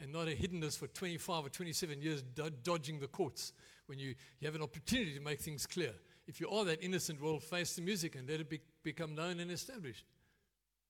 and 0.02 0.12
not 0.12 0.28
a 0.28 0.32
hiddenness 0.32 0.78
for 0.78 0.88
25 0.88 1.46
or 1.46 1.50
27 1.50 2.02
years 2.02 2.22
do- 2.24 2.50
dodging 2.64 3.00
the 3.00 3.08
courts 3.08 3.54
when 3.86 4.00
you, 4.00 4.16
you 4.40 4.48
have 4.48 4.56
an 4.56 4.64
opportunity 4.64 5.14
to 5.14 5.22
make 5.22 5.40
things 5.40 5.68
clear. 5.68 5.94
If 6.32 6.40
you 6.40 6.48
are 6.50 6.64
that 6.64 6.82
innocent, 6.82 7.22
well, 7.22 7.40
face 7.40 7.74
the 7.76 7.82
music 7.82 8.16
and 8.16 8.26
let 8.30 8.40
it 8.40 8.50
be, 8.50 8.62
become 8.84 9.14
known 9.16 9.42
and 9.42 9.52
established. 9.52 10.06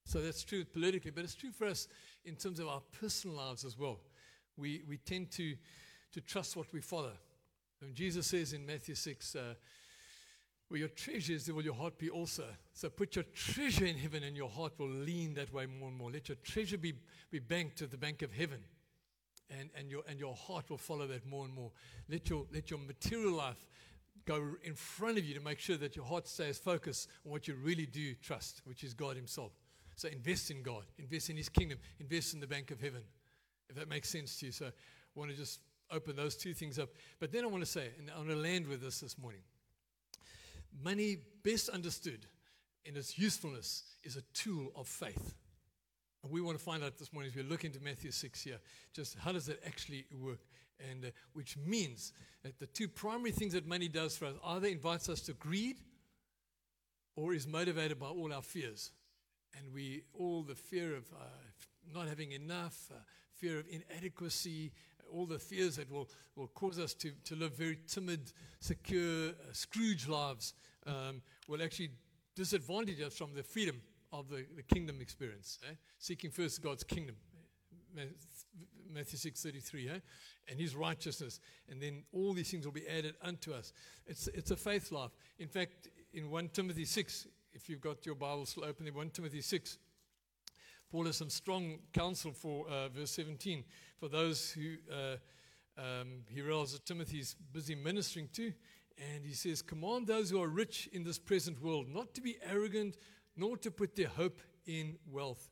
So 0.05 0.21
that's 0.21 0.43
true 0.43 0.63
politically, 0.63 1.09
but 1.09 1.23
it's 1.23 1.33
true 1.33 1.49
for 1.49 1.65
us 1.65 1.87
in 2.23 2.35
terms 2.35 2.59
of 2.59 2.67
our 2.67 2.81
personal 2.99 3.37
lives 3.37 3.65
as 3.65 3.75
well. 3.75 3.97
We, 4.55 4.83
we 4.87 4.97
tend 4.97 5.31
to, 5.31 5.55
to 6.13 6.21
trust 6.21 6.55
what 6.55 6.71
we 6.71 6.79
follow. 6.79 7.13
And 7.81 7.95
Jesus 7.95 8.27
says 8.27 8.53
in 8.53 8.67
Matthew 8.67 8.93
6, 8.93 9.35
uh, 9.35 9.55
where 10.67 10.79
your 10.79 10.89
treasure 10.89 11.33
is, 11.33 11.47
there 11.47 11.55
will 11.55 11.65
your 11.65 11.73
heart 11.73 11.97
be 11.97 12.11
also. 12.11 12.45
So 12.75 12.91
put 12.91 13.15
your 13.15 13.25
treasure 13.33 13.85
in 13.85 13.97
heaven, 13.97 14.21
and 14.21 14.37
your 14.37 14.49
heart 14.49 14.73
will 14.77 14.89
lean 14.89 15.33
that 15.33 15.51
way 15.51 15.65
more 15.65 15.89
and 15.89 15.97
more. 15.97 16.11
Let 16.11 16.29
your 16.29 16.37
treasure 16.43 16.77
be, 16.77 16.93
be 17.31 17.39
banked 17.39 17.81
at 17.81 17.89
the 17.89 17.97
bank 17.97 18.21
of 18.21 18.31
heaven 18.31 18.59
and, 19.59 19.69
and, 19.75 19.89
your, 19.89 20.03
and 20.07 20.19
your 20.19 20.35
heart 20.35 20.69
will 20.69 20.77
follow 20.77 21.07
that 21.07 21.25
more 21.25 21.45
and 21.45 21.53
more. 21.53 21.71
Let 22.09 22.29
your, 22.29 22.45
let 22.53 22.69
your 22.69 22.79
material 22.79 23.33
life 23.33 23.65
go 24.25 24.55
in 24.63 24.73
front 24.73 25.17
of 25.17 25.25
you 25.25 25.33
to 25.33 25.41
make 25.41 25.59
sure 25.59 25.77
that 25.77 25.95
your 25.95 26.05
heart 26.05 26.27
stays 26.27 26.57
focused 26.57 27.07
on 27.25 27.31
what 27.31 27.47
you 27.47 27.55
really 27.55 27.85
do 27.85 28.13
trust, 28.15 28.61
which 28.65 28.83
is 28.83 28.93
God 28.93 29.15
Himself. 29.15 29.51
So 29.95 30.07
invest 30.07 30.51
in 30.51 30.63
God, 30.63 30.83
invest 30.97 31.29
in 31.29 31.37
His 31.37 31.49
kingdom, 31.49 31.77
invest 31.99 32.33
in 32.33 32.39
the 32.39 32.47
bank 32.47 32.71
of 32.71 32.79
heaven, 32.81 33.01
if 33.69 33.75
that 33.75 33.89
makes 33.89 34.09
sense 34.09 34.39
to 34.39 34.47
you. 34.47 34.51
So 34.51 34.67
I 34.67 34.69
want 35.15 35.31
to 35.31 35.37
just 35.37 35.59
open 35.91 36.15
those 36.15 36.35
two 36.35 36.53
things 36.53 36.79
up. 36.79 36.89
But 37.19 37.31
then 37.31 37.43
I 37.43 37.47
want 37.47 37.63
to 37.63 37.69
say, 37.69 37.89
and 37.99 38.09
I 38.09 38.17
want 38.17 38.29
to 38.29 38.35
land 38.35 38.67
with 38.67 38.81
this 38.81 38.99
this 39.01 39.17
morning 39.17 39.41
money, 40.83 41.17
best 41.43 41.69
understood 41.69 42.25
in 42.85 42.95
its 42.95 43.17
usefulness, 43.17 43.83
is 44.03 44.17
a 44.17 44.21
tool 44.33 44.71
of 44.75 44.87
faith. 44.87 45.35
And 46.23 46.31
we 46.31 46.41
want 46.41 46.57
to 46.57 46.63
find 46.63 46.83
out 46.83 46.97
this 46.97 47.11
morning 47.13 47.31
as 47.31 47.35
we 47.35 47.43
look 47.43 47.65
into 47.65 47.79
Matthew 47.79 48.11
6 48.11 48.41
here, 48.41 48.59
just 48.93 49.17
how 49.19 49.31
does 49.31 49.49
it 49.49 49.61
actually 49.65 50.05
work? 50.19 50.39
And 50.89 51.05
uh, 51.05 51.09
which 51.33 51.57
means 51.57 52.13
that 52.43 52.59
the 52.59 52.67
two 52.67 52.87
primary 52.87 53.31
things 53.31 53.53
that 53.53 53.67
money 53.67 53.87
does 53.87 54.17
for 54.17 54.25
us 54.25 54.35
either 54.45 54.67
invites 54.67 55.09
us 55.09 55.21
to 55.21 55.33
greed 55.33 55.77
or 57.15 57.33
is 57.33 57.47
motivated 57.47 57.99
by 57.99 58.07
all 58.07 58.33
our 58.33 58.41
fears. 58.41 58.91
And 59.57 59.73
we, 59.73 60.03
all 60.13 60.43
the 60.43 60.55
fear 60.55 60.95
of 60.95 61.05
uh, 61.13 61.25
not 61.93 62.07
having 62.07 62.31
enough, 62.31 62.89
uh, 62.91 62.99
fear 63.33 63.59
of 63.59 63.65
inadequacy, 63.69 64.71
all 65.11 65.25
the 65.25 65.39
fears 65.39 65.75
that 65.75 65.91
will, 65.91 66.09
will 66.35 66.47
cause 66.47 66.79
us 66.79 66.93
to, 66.95 67.11
to 67.25 67.35
live 67.35 67.57
very 67.57 67.77
timid, 67.87 68.31
secure, 68.59 69.29
uh, 69.29 69.51
Scrooge 69.51 70.07
lives 70.07 70.53
um, 70.87 71.21
will 71.47 71.61
actually 71.61 71.91
disadvantage 72.35 73.01
us 73.01 73.15
from 73.17 73.33
the 73.33 73.43
freedom 73.43 73.81
of 74.13 74.29
the, 74.29 74.45
the 74.55 74.63
kingdom 74.63 75.01
experience, 75.01 75.59
eh? 75.69 75.73
seeking 75.97 76.31
first 76.31 76.61
God's 76.61 76.83
kingdom. 76.83 77.15
Matthew 78.93 79.17
6:33, 79.17 79.89
eh? 79.89 79.99
and 80.47 80.59
His 80.59 80.75
righteousness, 80.75 81.39
and 81.69 81.81
then 81.81 82.03
all 82.11 82.33
these 82.33 82.51
things 82.51 82.65
will 82.65 82.73
be 82.73 82.87
added 82.87 83.15
unto 83.21 83.53
us. 83.53 83.73
It's 84.05 84.27
it's 84.27 84.51
a 84.51 84.55
faith 84.55 84.91
life. 84.91 85.11
In 85.39 85.47
fact, 85.47 85.87
in 86.13 86.29
1 86.29 86.49
Timothy 86.49 86.85
6, 86.85 87.27
if 87.53 87.69
you've 87.69 87.81
got 87.81 88.05
your 88.05 88.15
Bible 88.15 88.45
still 88.45 88.65
open, 88.65 88.87
in 88.87 88.93
1 88.93 89.09
Timothy 89.11 89.41
6, 89.41 89.77
Paul 90.91 91.05
has 91.05 91.17
some 91.17 91.29
strong 91.29 91.79
counsel 91.93 92.33
for 92.33 92.67
uh, 92.67 92.89
verse 92.89 93.11
17 93.11 93.63
for 93.97 94.09
those 94.09 94.51
who 94.51 94.75
uh, 94.91 95.15
um, 95.77 96.23
he 96.27 96.41
realizes 96.41 96.73
that 96.73 96.85
Timothy's 96.85 97.35
busy 97.53 97.75
ministering 97.75 98.27
to, 98.33 98.53
and 98.97 99.25
he 99.25 99.33
says, 99.33 99.61
"Command 99.61 100.07
those 100.07 100.29
who 100.29 100.41
are 100.41 100.49
rich 100.49 100.89
in 100.91 101.03
this 101.03 101.17
present 101.19 101.61
world 101.61 101.87
not 101.89 102.13
to 102.15 102.21
be 102.21 102.37
arrogant." 102.43 102.97
nor 103.35 103.57
to 103.57 103.71
put 103.71 103.95
their 103.95 104.07
hope 104.07 104.39
in 104.65 104.97
wealth, 105.09 105.49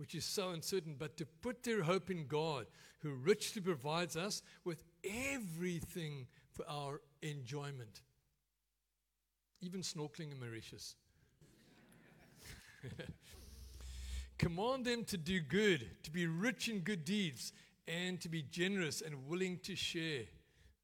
which 0.00 0.14
is 0.14 0.24
so 0.24 0.48
uncertain, 0.50 0.96
but 0.98 1.18
to 1.18 1.26
put 1.26 1.62
their 1.62 1.82
hope 1.82 2.10
in 2.10 2.26
God, 2.26 2.64
who 3.00 3.10
richly 3.10 3.60
provides 3.60 4.16
us 4.16 4.40
with 4.64 4.82
everything 5.04 6.26
for 6.52 6.64
our 6.66 7.02
enjoyment, 7.20 8.00
even 9.60 9.82
snorkeling 9.82 10.32
in 10.32 10.40
Mauritius. 10.40 10.96
Command 14.38 14.86
them 14.86 15.04
to 15.04 15.18
do 15.18 15.38
good, 15.40 15.86
to 16.02 16.10
be 16.10 16.26
rich 16.26 16.70
in 16.70 16.78
good 16.78 17.04
deeds, 17.04 17.52
and 17.86 18.18
to 18.22 18.30
be 18.30 18.40
generous 18.40 19.02
and 19.02 19.26
willing 19.28 19.58
to 19.64 19.76
share 19.76 20.24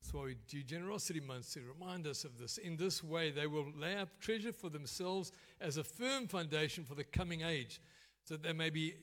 that's 0.06 0.14
why 0.14 0.22
we 0.22 0.36
do 0.46 0.62
generosity 0.62 1.18
months 1.18 1.52
to 1.54 1.60
remind 1.62 2.06
us 2.06 2.22
of 2.22 2.38
this. 2.38 2.58
In 2.58 2.76
this 2.76 3.02
way, 3.02 3.32
they 3.32 3.48
will 3.48 3.66
lay 3.76 3.96
up 3.96 4.20
treasure 4.20 4.52
for 4.52 4.70
themselves 4.70 5.32
as 5.60 5.78
a 5.78 5.82
firm 5.82 6.28
foundation 6.28 6.84
for 6.84 6.94
the 6.94 7.02
coming 7.02 7.42
age, 7.42 7.80
so 8.26 8.36
they 8.36 8.52
may, 8.52 8.70
be, 8.70 8.94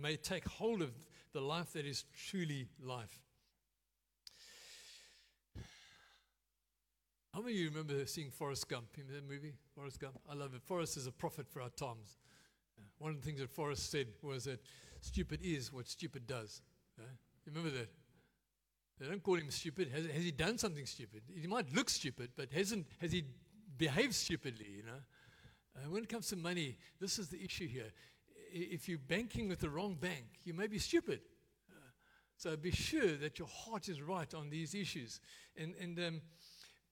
may 0.00 0.16
take 0.16 0.48
hold 0.48 0.80
of 0.80 0.90
the 1.32 1.40
life 1.40 1.74
that 1.74 1.86
is 1.86 2.04
truly 2.28 2.66
life. 2.82 3.20
How 7.34 7.40
many 7.40 7.52
of 7.52 7.58
you 7.60 7.68
remember 7.68 8.06
seeing 8.06 8.30
Forrest 8.30 8.68
Gump 8.68 8.88
in 8.96 9.06
that 9.14 9.28
movie? 9.28 9.52
Forrest 9.74 10.00
Gump? 10.00 10.18
I 10.28 10.34
love 10.34 10.54
it. 10.54 10.62
Forrest 10.62 10.96
is 10.96 11.06
a 11.06 11.12
prophet 11.12 11.46
for 11.48 11.62
our 11.62 11.68
times. 11.68 12.16
One 12.98 13.12
of 13.12 13.20
the 13.20 13.22
things 13.22 13.40
that 13.40 13.50
Forrest 13.50 13.90
said 13.90 14.08
was 14.22 14.44
that 14.44 14.60
stupid 15.00 15.40
is 15.42 15.72
what 15.72 15.86
stupid 15.86 16.26
does. 16.26 16.62
You 16.98 17.04
remember 17.46 17.70
that? 17.78 17.88
They 18.98 19.06
don't 19.06 19.22
call 19.22 19.36
him 19.36 19.50
stupid. 19.50 19.88
Has, 19.94 20.06
has 20.06 20.24
he 20.24 20.30
done 20.30 20.58
something 20.58 20.86
stupid? 20.86 21.22
He 21.34 21.46
might 21.46 21.72
look 21.74 21.88
stupid, 21.88 22.30
but 22.36 22.52
hasn't 22.52 22.86
has 23.00 23.12
he 23.12 23.24
behaved 23.78 24.14
stupidly? 24.14 24.66
You 24.76 24.82
know. 24.82 25.00
Uh, 25.76 25.88
when 25.90 26.02
it 26.02 26.08
comes 26.08 26.28
to 26.28 26.36
money, 26.36 26.76
this 27.00 27.18
is 27.18 27.28
the 27.28 27.42
issue 27.42 27.68
here. 27.68 27.92
If 28.52 28.88
you're 28.88 28.98
banking 28.98 29.48
with 29.48 29.60
the 29.60 29.70
wrong 29.70 29.94
bank, 29.94 30.26
you 30.44 30.54
may 30.54 30.66
be 30.66 30.78
stupid. 30.78 31.20
So 32.36 32.56
be 32.56 32.70
sure 32.70 33.16
that 33.18 33.38
your 33.38 33.48
heart 33.48 33.88
is 33.88 34.00
right 34.00 34.32
on 34.32 34.48
these 34.48 34.74
issues, 34.74 35.20
and 35.58 35.74
and 35.78 35.98
um, 35.98 36.20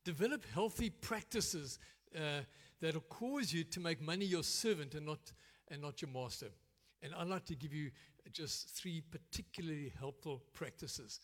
develop 0.04 0.44
healthy 0.52 0.90
practices 0.90 1.78
uh, 2.14 2.42
that 2.80 2.94
will 2.94 3.00
cause 3.08 3.52
you 3.52 3.64
to 3.64 3.80
make 3.80 4.00
money 4.02 4.26
your 4.26 4.42
servant 4.42 4.94
and 4.94 5.06
not 5.06 5.32
and 5.70 5.80
not 5.80 6.02
your 6.02 6.10
master. 6.10 6.48
And 7.02 7.14
I'd 7.14 7.28
like 7.28 7.46
to 7.46 7.54
give 7.54 7.72
you 7.72 7.90
just 8.32 8.68
three 8.76 9.00
particularly 9.00 9.92
helpful 9.98 10.42
practices 10.52 11.20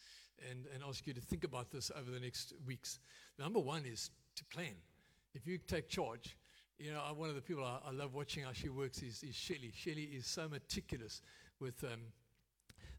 and, 0.51 0.66
and 0.73 0.83
ask 0.83 1.07
you 1.07 1.12
to 1.12 1.20
think 1.20 1.44
about 1.44 1.70
this 1.70 1.90
over 1.94 2.11
the 2.11 2.20
next 2.20 2.55
weeks. 2.66 3.01
Number 3.38 3.61
one 3.61 3.85
is 3.85 4.11
to 4.37 4.44
plan. 4.47 4.75
If 5.35 5.47
you 5.47 5.59
take 5.59 5.88
charge, 5.88 6.37
you 6.79 6.93
know, 6.93 7.01
one 7.17 7.29
of 7.29 7.35
the 7.35 7.41
people 7.41 7.65
I, 7.65 7.79
I 7.89 7.93
love 7.93 8.15
watching 8.15 8.45
how 8.45 8.53
she 8.53 8.69
works 8.69 9.03
is, 9.03 9.23
is 9.23 9.35
Shelley. 9.35 9.73
Shelley 9.75 10.05
is 10.05 10.27
so 10.27 10.49
meticulous 10.49 11.23
with 11.61 11.83
um, 11.85 12.01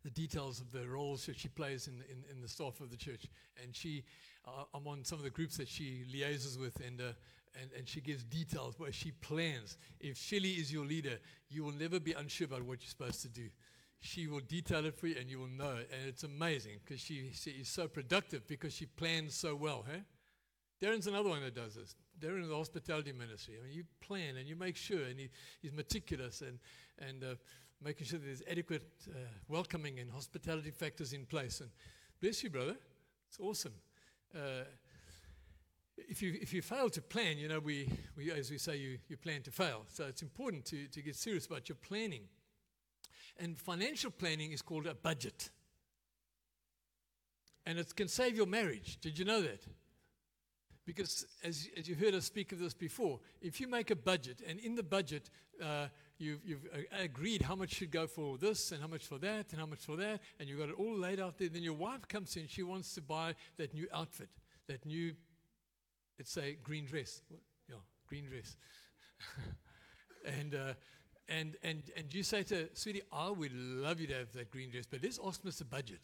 the 0.04 0.10
details 0.10 0.62
of 0.62 0.72
the 0.72 0.88
roles 0.88 1.26
that 1.26 1.38
she 1.38 1.48
plays 1.50 1.88
in, 1.88 1.96
in, 2.10 2.24
in 2.32 2.42
the 2.42 2.48
staff 2.48 2.80
of 2.80 2.90
the 2.90 2.98
church. 2.98 3.26
And 3.62 3.76
she, 3.76 4.04
uh, 4.48 4.64
I'm 4.74 4.88
on 4.88 5.04
some 5.04 5.18
of 5.18 5.24
the 5.24 5.30
groups 5.30 5.58
that 5.58 5.68
she 5.68 6.06
liaises 6.14 6.60
with, 6.60 6.80
and, 6.86 7.02
uh, 7.02 7.14
and, 7.60 7.70
and 7.78 7.88
she 7.88 8.02
gives 8.02 8.24
details 8.24 8.80
where 8.80 8.92
she 8.92 9.12
plans. 9.12 9.78
If 10.00 10.18
Shelley 10.18 10.54
is 10.54 10.72
your 10.72 10.86
leader, 10.86 11.18
you 11.50 11.64
will 11.64 11.74
never 11.74 12.00
be 12.00 12.14
unsure 12.14 12.46
about 12.46 12.64
what 12.64 12.82
you're 12.82 12.90
supposed 12.90 13.22
to 13.24 13.30
do 13.30 13.50
she 14.02 14.28
will 14.28 14.42
detail 14.42 14.86
it 14.86 14.96
for 14.96 15.08
you 15.08 15.16
and 15.20 15.30
you 15.30 15.40
will 15.40 15.48
know. 15.48 15.78
And 15.78 16.08
it's 16.08 16.24
amazing 16.24 16.80
because 16.84 17.02
she, 17.02 17.32
she, 17.34 17.52
is 17.52 17.68
so 17.68 17.88
productive 17.88 18.48
because 18.48 18.74
she 18.74 18.86
plans 18.86 19.34
so 19.36 19.56
well. 19.56 19.84
Hey? 19.90 20.02
Darren's 20.82 21.08
another 21.08 21.30
one 21.30 21.42
that 21.42 21.56
does 21.56 21.76
this. 21.76 21.96
Darren 22.19 22.43
in 22.43 22.49
the 22.49 22.56
hospitality 22.56 23.12
ministry. 23.12 23.56
I 23.60 23.65
mean, 23.65 23.73
you 23.75 23.84
plan 24.01 24.38
and 24.38 24.47
you 24.47 24.56
make 24.56 24.75
sure, 24.75 25.04
and 25.04 25.19
he, 25.19 25.30
he's 25.62 25.73
meticulous 25.73 26.41
and, 26.41 26.60
and 26.99 27.23
uh, 27.23 27.36
making 27.84 28.08
sure 28.08 28.19
that 28.19 28.25
there's 28.25 28.43
adequate 28.49 28.89
uh, 29.10 29.17
welcoming 29.47 29.99
and 29.99 30.10
hospitality 30.12 30.71
factors 30.71 31.13
in 31.13 31.25
place. 31.25 31.62
And 31.62 31.69
bless 32.21 32.43
you, 32.43 32.49
brother. 32.49 32.75
It's 33.28 33.39
awesome. 33.39 33.73
Uh, 34.34 34.63
if 35.97 36.21
you, 36.21 36.38
if 36.41 36.54
you 36.54 36.62
fail 36.62 36.89
to 36.89 37.01
plan, 37.01 37.38
you 37.38 37.47
know, 37.47 37.60
we, 37.60 37.89
we, 38.17 38.32
as 38.32 38.51
we 38.51 38.58
say, 38.58 38.78
you, 38.78 38.97
you 39.08 39.17
plan 39.17 39.41
to 39.43 39.51
fail. 39.51 39.86
So 39.88 40.06
it's 40.06 40.21
important 40.21 40.65
to, 40.65 40.88
to 40.88 41.01
get 41.01 41.15
serious 41.15 41.45
about 41.45 41.69
your 41.69 41.78
planning. 41.78 42.23
And 43.38 43.58
financial 43.60 44.12
planning 44.12 44.51
is 44.51 44.62
called 44.62 44.88
a 44.88 44.93
budget. 44.93 45.49
And 47.65 47.80
it 47.80 47.95
can 47.95 48.08
save 48.08 48.36
your 48.36 48.45
marriage. 48.45 48.99
Did 49.01 49.17
you 49.17 49.25
know 49.25 49.41
that? 49.41 49.65
Because 50.86 51.26
as, 51.43 51.67
as 51.78 51.88
you 51.88 51.95
heard 51.95 52.13
us 52.13 52.26
speak 52.26 52.52
of 52.52 52.60
this 52.60 52.74
before, 52.74 53.19
if 53.41 53.60
you 53.60 53.67
make 53.67 53.89
a 53.89 53.95
budget, 53.95 54.41
and 54.48 54.60
in 54.60 54.76
the 54.76 54.84
budget, 54.84 55.30
uh, 55.63 55.88
you've, 56.19 56.39
you've 56.45 56.67
uh, 56.74 57.02
agreed 57.02 57.41
how 57.41 57.56
much 57.56 57.74
should 57.74 57.91
go 57.91 58.06
for 58.06 58.38
this, 58.38 58.71
and 58.71 58.82
how 58.82 58.88
much 58.88 59.06
for 59.06 59.17
that, 59.17 59.48
and 59.52 59.60
how 59.60 59.65
much 59.65 59.80
for 59.80 59.95
that, 59.95 60.19
and 60.39 60.48
you've 60.48 60.60
got 60.60 60.69
it 60.69 60.76
all 60.78 60.95
laid 60.95 61.19
out 61.19 61.38
there, 61.39 61.50
then 61.50 61.63
your 61.63 61.74
wife 61.74 62.08
comes 62.08 62.38
in, 62.38 62.48
she 62.48 62.62
wants 62.62 62.93
to 62.93 63.02
buy 63.02 63.34
that 63.58 63.74
new 63.74 63.88
outfit, 63.91 64.30
that 64.67 64.86
new 64.86 65.15
let's 66.17 66.32
say 66.32 66.58
green 66.63 66.86
dress. 66.86 67.21
Yeah, 67.69 67.76
green 68.08 68.26
dress. 68.26 68.56
and, 70.39 70.56
uh, 70.56 70.74
and, 71.28 71.56
and, 71.63 71.84
and 71.95 72.13
you 72.13 72.24
say 72.24 72.43
to 72.43 72.56
her, 72.56 72.65
sweetie, 72.74 73.02
I 73.12 73.30
would 73.30 73.54
love 73.54 74.00
you 74.00 74.08
to 74.08 74.13
have 74.13 74.34
that 74.34 74.52
green 74.52 74.69
dress, 74.69 74.86
but 74.89 75.02
let's 75.04 75.19
ask 75.26 75.43
Mr. 75.43 75.69
Budget. 75.69 76.02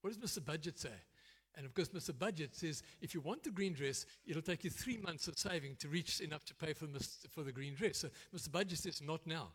What 0.00 0.18
does 0.18 0.38
Mr. 0.38 0.44
Budget 0.44 0.78
say? 0.78 0.90
And 1.56 1.66
of 1.66 1.74
course, 1.74 1.88
Mr. 1.88 2.16
Budget 2.18 2.54
says 2.54 2.82
if 3.00 3.14
you 3.14 3.20
want 3.20 3.42
the 3.42 3.50
green 3.50 3.74
dress, 3.74 4.06
it'll 4.26 4.42
take 4.42 4.64
you 4.64 4.70
three 4.70 4.96
months 4.96 5.28
of 5.28 5.38
saving 5.38 5.76
to 5.76 5.88
reach 5.88 6.20
enough 6.20 6.44
to 6.46 6.54
pay 6.54 6.72
for, 6.72 6.86
for 7.30 7.42
the 7.42 7.52
green 7.52 7.74
dress. 7.74 7.98
So 7.98 8.08
Mr. 8.34 8.50
Budget 8.50 8.78
says, 8.78 9.02
not 9.02 9.26
now. 9.26 9.48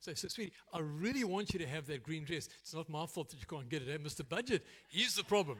So 0.00 0.10
I 0.10 0.14
said, 0.14 0.32
sweetie, 0.32 0.52
I 0.72 0.80
really 0.80 1.24
want 1.24 1.52
you 1.54 1.58
to 1.60 1.66
have 1.66 1.86
that 1.86 2.02
green 2.02 2.24
dress. 2.24 2.48
It's 2.60 2.74
not 2.74 2.88
my 2.88 3.06
fault 3.06 3.30
that 3.30 3.40
you 3.40 3.46
can't 3.46 3.68
get 3.68 3.82
it. 3.82 3.88
And 3.88 4.04
Mr. 4.04 4.28
Budget, 4.28 4.64
he's 4.88 5.14
the 5.14 5.24
problem. 5.24 5.58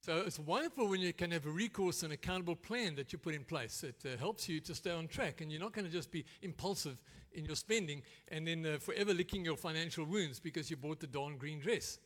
So 0.00 0.18
it's 0.18 0.38
wonderful 0.38 0.88
when 0.88 1.00
you 1.00 1.12
can 1.12 1.30
have 1.32 1.46
a 1.46 1.50
recourse 1.50 2.02
and 2.02 2.12
accountable 2.12 2.56
plan 2.56 2.94
that 2.96 3.12
you 3.12 3.18
put 3.18 3.34
in 3.34 3.44
place. 3.44 3.82
It 3.82 3.96
uh, 4.06 4.16
helps 4.16 4.48
you 4.48 4.60
to 4.60 4.74
stay 4.74 4.90
on 4.90 5.08
track, 5.08 5.40
and 5.40 5.50
you're 5.50 5.60
not 5.60 5.72
going 5.72 5.84
to 5.84 5.90
just 5.90 6.10
be 6.10 6.24
impulsive 6.42 6.98
in 7.32 7.44
your 7.44 7.56
spending 7.56 8.02
and 8.28 8.46
then 8.46 8.64
uh, 8.64 8.78
forever 8.78 9.12
licking 9.12 9.44
your 9.44 9.56
financial 9.56 10.04
wounds 10.04 10.40
because 10.40 10.70
you 10.70 10.76
bought 10.76 11.00
the 11.00 11.06
darn 11.06 11.36
green 11.36 11.60
dress. 11.60 11.98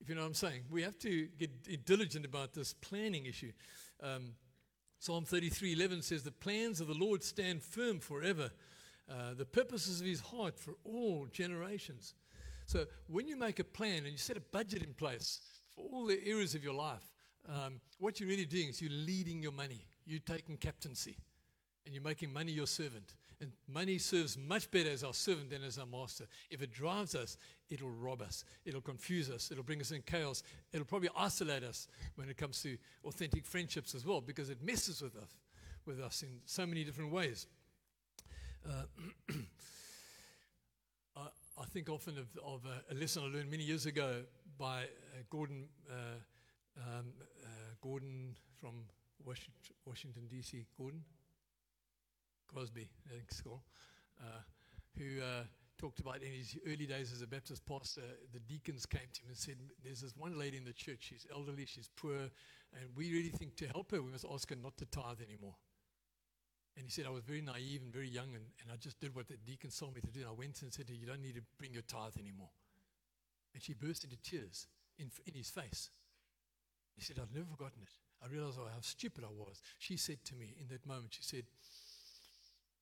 If 0.00 0.08
you 0.08 0.14
know 0.14 0.22
what 0.22 0.28
I'm 0.28 0.34
saying, 0.34 0.62
we 0.70 0.82
have 0.82 0.98
to 1.00 1.28
get 1.38 1.84
diligent 1.84 2.24
about 2.24 2.54
this 2.54 2.72
planning 2.72 3.26
issue. 3.26 3.52
Um, 4.02 4.34
Psalm 4.98 5.24
33:11 5.24 6.02
says, 6.02 6.22
"The 6.22 6.32
plans 6.32 6.80
of 6.80 6.88
the 6.88 6.94
Lord 6.94 7.22
stand 7.22 7.62
firm 7.62 8.00
forever; 8.00 8.50
uh, 9.08 9.34
the 9.34 9.46
purposes 9.46 10.00
of 10.00 10.06
His 10.06 10.20
heart 10.20 10.58
for 10.58 10.76
all 10.84 11.26
generations." 11.26 12.14
So 12.66 12.86
when 13.08 13.26
you 13.26 13.36
make 13.36 13.58
a 13.58 13.64
plan 13.64 14.04
and 14.04 14.12
you 14.12 14.18
set 14.18 14.36
a 14.36 14.40
budget 14.40 14.82
in 14.82 14.94
place 14.94 15.40
for 15.70 15.84
all 15.84 16.06
the 16.06 16.24
areas 16.24 16.54
of 16.54 16.62
your 16.62 16.74
life, 16.74 17.12
um, 17.48 17.80
what 17.98 18.20
you're 18.20 18.28
really 18.28 18.44
doing 18.44 18.68
is 18.68 18.80
you're 18.80 18.90
leading 18.90 19.42
your 19.42 19.52
money. 19.52 19.86
You're 20.06 20.20
taking 20.20 20.56
captaincy 20.56 21.16
and 21.84 21.94
you're 21.94 22.04
making 22.04 22.32
money 22.32 22.52
your 22.52 22.66
servant. 22.66 23.14
And 23.40 23.52
money 23.72 23.96
serves 23.96 24.36
much 24.36 24.70
better 24.70 24.90
as 24.90 25.02
our 25.02 25.14
servant 25.14 25.50
than 25.50 25.64
as 25.64 25.78
our 25.78 25.86
master. 25.86 26.26
If 26.50 26.60
it 26.60 26.72
drives 26.72 27.14
us, 27.14 27.38
it'll 27.70 27.90
rob 27.90 28.20
us, 28.20 28.44
it'll 28.66 28.82
confuse 28.82 29.30
us, 29.30 29.50
it'll 29.50 29.64
bring 29.64 29.80
us 29.80 29.92
in 29.92 30.02
chaos, 30.02 30.42
it'll 30.72 30.84
probably 30.84 31.08
isolate 31.16 31.64
us 31.64 31.88
when 32.16 32.28
it 32.28 32.36
comes 32.36 32.62
to 32.62 32.76
authentic 33.04 33.46
friendships 33.46 33.94
as 33.94 34.04
well, 34.04 34.20
because 34.20 34.50
it 34.50 34.62
messes 34.62 35.00
with 35.00 35.16
us, 35.16 35.38
with 35.86 36.00
us 36.00 36.22
in 36.22 36.40
so 36.44 36.66
many 36.66 36.84
different 36.84 37.12
ways. 37.12 37.46
Uh, 38.68 38.82
I, 41.16 41.28
I, 41.58 41.64
think 41.64 41.88
often 41.88 42.18
of, 42.18 42.26
of 42.44 42.60
a, 42.66 42.92
a 42.92 42.94
lesson 42.94 43.22
I 43.22 43.34
learned 43.34 43.50
many 43.50 43.62
years 43.62 43.86
ago 43.86 44.22
by 44.58 44.82
uh, 44.82 45.22
Gordon, 45.30 45.64
uh, 45.90 45.94
um, 46.76 47.06
uh, 47.42 47.46
Gordon 47.80 48.36
from 48.60 48.84
Washington, 49.24 49.54
Washington 49.86 50.22
D.C. 50.30 50.66
Gordon 50.76 51.02
Crosby, 52.52 52.88
I 53.06 53.14
think 53.14 53.30
so, 53.32 53.60
who 54.98 55.22
uh, 55.22 55.44
talked 55.78 56.00
about 56.00 56.22
in 56.22 56.32
his 56.32 56.58
early 56.66 56.86
days 56.86 57.12
as 57.12 57.22
a 57.22 57.26
Baptist 57.26 57.64
pastor, 57.64 58.02
the 58.32 58.40
deacons 58.40 58.86
came 58.86 59.08
to 59.12 59.22
him 59.22 59.28
and 59.28 59.36
said, 59.36 59.56
There's 59.82 60.00
this 60.00 60.16
one 60.16 60.38
lady 60.38 60.56
in 60.56 60.64
the 60.64 60.72
church, 60.72 60.98
she's 61.00 61.26
elderly, 61.32 61.64
she's 61.64 61.88
poor, 61.96 62.28
and 62.74 62.84
we 62.96 63.12
really 63.12 63.30
think 63.30 63.56
to 63.56 63.68
help 63.68 63.92
her, 63.92 64.02
we 64.02 64.10
must 64.10 64.26
ask 64.30 64.50
her 64.50 64.56
not 64.56 64.76
to 64.78 64.84
tithe 64.86 65.20
anymore. 65.26 65.54
And 66.76 66.84
he 66.84 66.90
said, 66.90 67.06
I 67.06 67.10
was 67.10 67.24
very 67.24 67.40
naive 67.40 67.82
and 67.82 67.92
very 67.92 68.08
young, 68.08 68.34
and, 68.34 68.44
and 68.62 68.72
I 68.72 68.76
just 68.76 69.00
did 69.00 69.14
what 69.14 69.28
the 69.28 69.36
deacons 69.36 69.78
told 69.78 69.94
me 69.94 70.00
to 70.00 70.10
do. 70.10 70.20
And 70.20 70.28
I 70.28 70.32
went 70.32 70.62
and 70.62 70.72
said 70.72 70.86
to 70.86 70.92
her, 70.92 70.98
You 70.98 71.06
don't 71.06 71.22
need 71.22 71.34
to 71.34 71.42
bring 71.58 71.72
your 71.72 71.82
tithe 71.82 72.16
anymore. 72.18 72.50
And 73.54 73.62
she 73.62 73.74
burst 73.74 74.04
into 74.04 74.16
tears 74.22 74.66
in, 74.98 75.10
in 75.26 75.34
his 75.34 75.50
face. 75.50 75.90
He 76.94 77.02
said, 77.02 77.18
I've 77.20 77.34
never 77.34 77.46
forgotten 77.46 77.82
it. 77.82 77.90
I 78.22 78.32
realized 78.32 78.58
how 78.58 78.80
stupid 78.82 79.24
I 79.24 79.32
was. 79.32 79.62
She 79.78 79.96
said 79.96 80.24
to 80.26 80.34
me 80.34 80.54
in 80.60 80.68
that 80.68 80.86
moment, 80.86 81.14
she 81.14 81.22
said, 81.22 81.44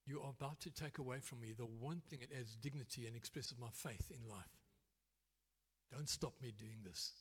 You 0.09 0.23
are 0.23 0.31
about 0.31 0.59
to 0.61 0.71
take 0.71 0.97
away 0.97 1.19
from 1.21 1.41
me 1.41 1.53
the 1.53 1.67
one 1.67 2.01
thing 2.09 2.21
that 2.21 2.35
adds 2.35 2.57
dignity 2.57 3.07
and 3.07 3.15
expresses 3.15 3.55
my 3.61 3.69
faith 3.75 4.11
in 4.11 4.27
life. 4.27 4.57
Don't 5.93 6.09
stop 6.09 6.33
me 6.43 6.51
doing 6.57 6.79
this. 6.83 7.13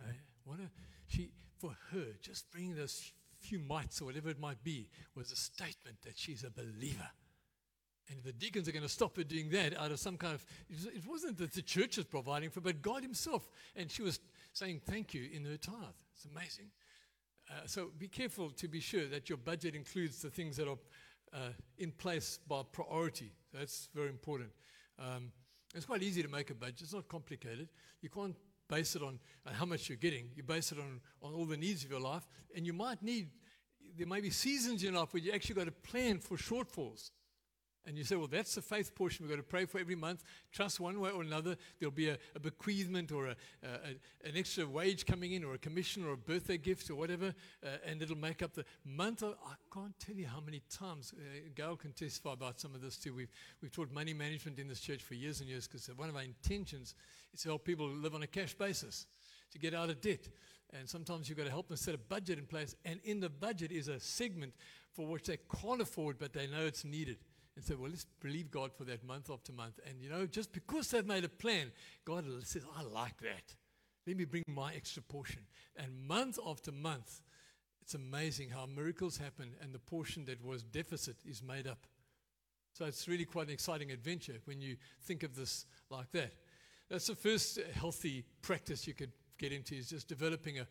Eh? 0.00 0.12
What 0.44 0.60
a, 0.60 0.70
she, 1.06 1.30
for 1.58 1.76
her, 1.92 2.06
just 2.22 2.50
bringing 2.50 2.74
those 2.74 3.12
few 3.38 3.58
mites 3.58 4.00
or 4.00 4.06
whatever 4.06 4.30
it 4.30 4.40
might 4.40 4.64
be 4.64 4.88
was 5.14 5.30
a 5.30 5.36
statement 5.36 5.98
that 6.04 6.16
she's 6.16 6.42
a 6.42 6.50
believer. 6.50 7.10
And 8.08 8.22
the 8.24 8.32
deacons 8.32 8.66
are 8.68 8.72
going 8.72 8.82
to 8.82 8.88
stop 8.88 9.16
her 9.16 9.24
doing 9.24 9.50
that 9.50 9.76
out 9.76 9.90
of 9.90 9.98
some 9.98 10.16
kind 10.16 10.34
of, 10.34 10.46
it 10.70 11.04
wasn't 11.06 11.36
that 11.38 11.52
the 11.52 11.62
church 11.62 11.98
is 11.98 12.04
providing 12.04 12.48
for, 12.48 12.62
but 12.62 12.80
God 12.80 13.02
Himself. 13.02 13.50
And 13.74 13.90
she 13.90 14.00
was 14.00 14.20
saying 14.54 14.80
thank 14.86 15.12
you 15.12 15.28
in 15.30 15.44
her 15.44 15.58
tithe. 15.58 15.74
It's 16.14 16.24
amazing. 16.24 16.70
Uh, 17.50 17.66
so 17.66 17.90
be 17.98 18.08
careful 18.08 18.50
to 18.50 18.68
be 18.68 18.80
sure 18.80 19.06
that 19.06 19.28
your 19.28 19.38
budget 19.38 19.74
includes 19.74 20.22
the 20.22 20.30
things 20.30 20.56
that 20.56 20.68
are 20.68 20.78
uh, 21.36 21.50
in 21.78 21.92
place 21.92 22.38
by 22.48 22.62
priority. 22.72 23.32
That's 23.52 23.88
very 23.94 24.08
important. 24.08 24.50
Um, 24.98 25.30
it's 25.74 25.84
quite 25.84 26.02
easy 26.02 26.22
to 26.22 26.28
make 26.28 26.50
a 26.50 26.54
budget, 26.54 26.80
it's 26.80 26.94
not 26.94 27.08
complicated. 27.08 27.68
You 28.00 28.08
can't 28.08 28.34
base 28.68 28.96
it 28.96 29.02
on, 29.02 29.18
how 29.52 29.66
much 29.66 29.88
you're 29.88 29.98
getting, 29.98 30.30
you 30.34 30.42
base 30.42 30.72
it 30.72 30.78
on, 30.78 31.00
on 31.22 31.34
all 31.34 31.44
the 31.44 31.56
needs 31.56 31.84
of 31.84 31.90
your 31.90 32.00
life. 32.00 32.26
And 32.56 32.66
you 32.66 32.72
might 32.72 33.02
need, 33.02 33.28
there 33.96 34.06
may 34.06 34.20
be 34.20 34.30
seasons 34.30 34.82
in 34.82 34.94
life 34.94 35.12
where 35.12 35.22
you 35.22 35.32
actually 35.32 35.54
got 35.54 35.66
to 35.66 35.72
plan 35.72 36.18
for 36.18 36.36
shortfalls. 36.36 37.10
And 37.86 37.96
you 37.96 38.02
say, 38.02 38.16
well, 38.16 38.26
that's 38.26 38.56
the 38.56 38.62
faith 38.62 38.94
portion 38.96 39.24
we've 39.24 39.30
got 39.30 39.36
to 39.36 39.48
pray 39.48 39.64
for 39.64 39.78
every 39.78 39.94
month. 39.94 40.24
Trust 40.52 40.80
one 40.80 40.98
way 40.98 41.10
or 41.10 41.22
another. 41.22 41.56
There'll 41.78 41.94
be 41.94 42.08
a, 42.08 42.18
a 42.34 42.40
bequeathment 42.40 43.12
or 43.12 43.28
a, 43.28 43.36
a, 43.62 44.28
an 44.28 44.36
extra 44.36 44.66
wage 44.66 45.06
coming 45.06 45.32
in 45.32 45.44
or 45.44 45.54
a 45.54 45.58
commission 45.58 46.04
or 46.04 46.12
a 46.12 46.16
birthday 46.16 46.58
gift 46.58 46.90
or 46.90 46.96
whatever, 46.96 47.32
uh, 47.64 47.68
and 47.86 48.02
it'll 48.02 48.18
make 48.18 48.42
up 48.42 48.54
the 48.54 48.64
month. 48.84 49.22
Of, 49.22 49.36
I 49.46 49.54
can't 49.72 49.96
tell 50.00 50.16
you 50.16 50.26
how 50.26 50.40
many 50.40 50.62
times. 50.68 51.14
Uh, 51.16 51.48
Gail 51.54 51.76
can 51.76 51.92
testify 51.92 52.32
about 52.32 52.58
some 52.58 52.74
of 52.74 52.82
this 52.82 52.96
too. 52.96 53.14
We've, 53.14 53.30
we've 53.62 53.70
taught 53.70 53.92
money 53.92 54.12
management 54.12 54.58
in 54.58 54.66
this 54.66 54.80
church 54.80 55.02
for 55.02 55.14
years 55.14 55.40
and 55.40 55.48
years 55.48 55.68
because 55.68 55.88
one 55.96 56.08
of 56.08 56.16
our 56.16 56.22
intentions 56.22 56.96
is 57.32 57.42
to 57.42 57.50
help 57.50 57.64
people 57.64 57.88
live 57.88 58.16
on 58.16 58.22
a 58.24 58.26
cash 58.26 58.54
basis, 58.54 59.06
to 59.52 59.58
get 59.60 59.74
out 59.74 59.90
of 59.90 60.00
debt. 60.00 60.28
And 60.76 60.88
sometimes 60.88 61.28
you've 61.28 61.38
got 61.38 61.44
to 61.44 61.50
help 61.50 61.68
them 61.68 61.76
set 61.76 61.94
a 61.94 61.98
budget 61.98 62.38
in 62.38 62.46
place. 62.46 62.74
And 62.84 62.98
in 63.04 63.20
the 63.20 63.30
budget 63.30 63.70
is 63.70 63.86
a 63.86 64.00
segment 64.00 64.54
for 64.92 65.06
which 65.06 65.24
they 65.24 65.38
can't 65.60 65.80
afford, 65.80 66.18
but 66.18 66.32
they 66.32 66.48
know 66.48 66.66
it's 66.66 66.84
needed 66.84 67.18
and 67.56 67.64
say, 67.64 67.74
well, 67.74 67.90
let's 67.90 68.06
believe 68.20 68.50
God 68.50 68.70
for 68.72 68.84
that 68.84 69.02
month 69.04 69.30
after 69.30 69.52
month. 69.52 69.80
And, 69.88 70.00
you 70.00 70.10
know, 70.10 70.26
just 70.26 70.52
because 70.52 70.90
they've 70.90 71.06
made 71.06 71.24
a 71.24 71.28
plan, 71.28 71.72
God 72.04 72.24
says, 72.44 72.64
I 72.76 72.82
like 72.82 73.18
that. 73.22 73.54
Let 74.06 74.16
me 74.16 74.24
bring 74.24 74.44
my 74.46 74.74
extra 74.74 75.02
portion. 75.02 75.40
And 75.76 76.06
month 76.06 76.38
after 76.46 76.70
month, 76.70 77.20
it's 77.80 77.94
amazing 77.94 78.50
how 78.50 78.66
miracles 78.66 79.16
happen 79.16 79.54
and 79.62 79.72
the 79.72 79.78
portion 79.78 80.24
that 80.26 80.44
was 80.44 80.62
deficit 80.62 81.16
is 81.24 81.42
made 81.42 81.66
up. 81.66 81.86
So 82.74 82.84
it's 82.84 83.08
really 83.08 83.24
quite 83.24 83.46
an 83.46 83.54
exciting 83.54 83.90
adventure 83.90 84.34
when 84.44 84.60
you 84.60 84.76
think 85.02 85.22
of 85.22 85.34
this 85.34 85.64
like 85.90 86.12
that. 86.12 86.34
That's 86.90 87.06
the 87.06 87.14
first 87.14 87.58
healthy 87.74 88.24
practice 88.42 88.86
you 88.86 88.92
could 88.92 89.12
get 89.38 89.50
into 89.50 89.74
is 89.74 89.88
just 89.88 90.08
developing 90.08 90.58
a, 90.58 90.66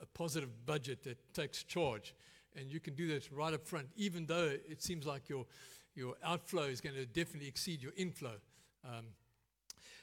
a 0.00 0.06
positive 0.14 0.66
budget 0.66 1.02
that 1.04 1.18
takes 1.32 1.62
charge. 1.62 2.14
And 2.58 2.70
you 2.70 2.80
can 2.80 2.94
do 2.94 3.08
that 3.08 3.30
right 3.30 3.52
up 3.52 3.66
front, 3.66 3.88
even 3.96 4.26
though 4.26 4.50
it 4.68 4.82
seems 4.82 5.06
like 5.06 5.28
you're 5.28 5.46
your 5.96 6.14
outflow 6.22 6.64
is 6.64 6.80
going 6.80 6.94
to 6.94 7.06
definitely 7.06 7.48
exceed 7.48 7.82
your 7.82 7.92
inflow. 7.96 8.34
Um, 8.84 9.06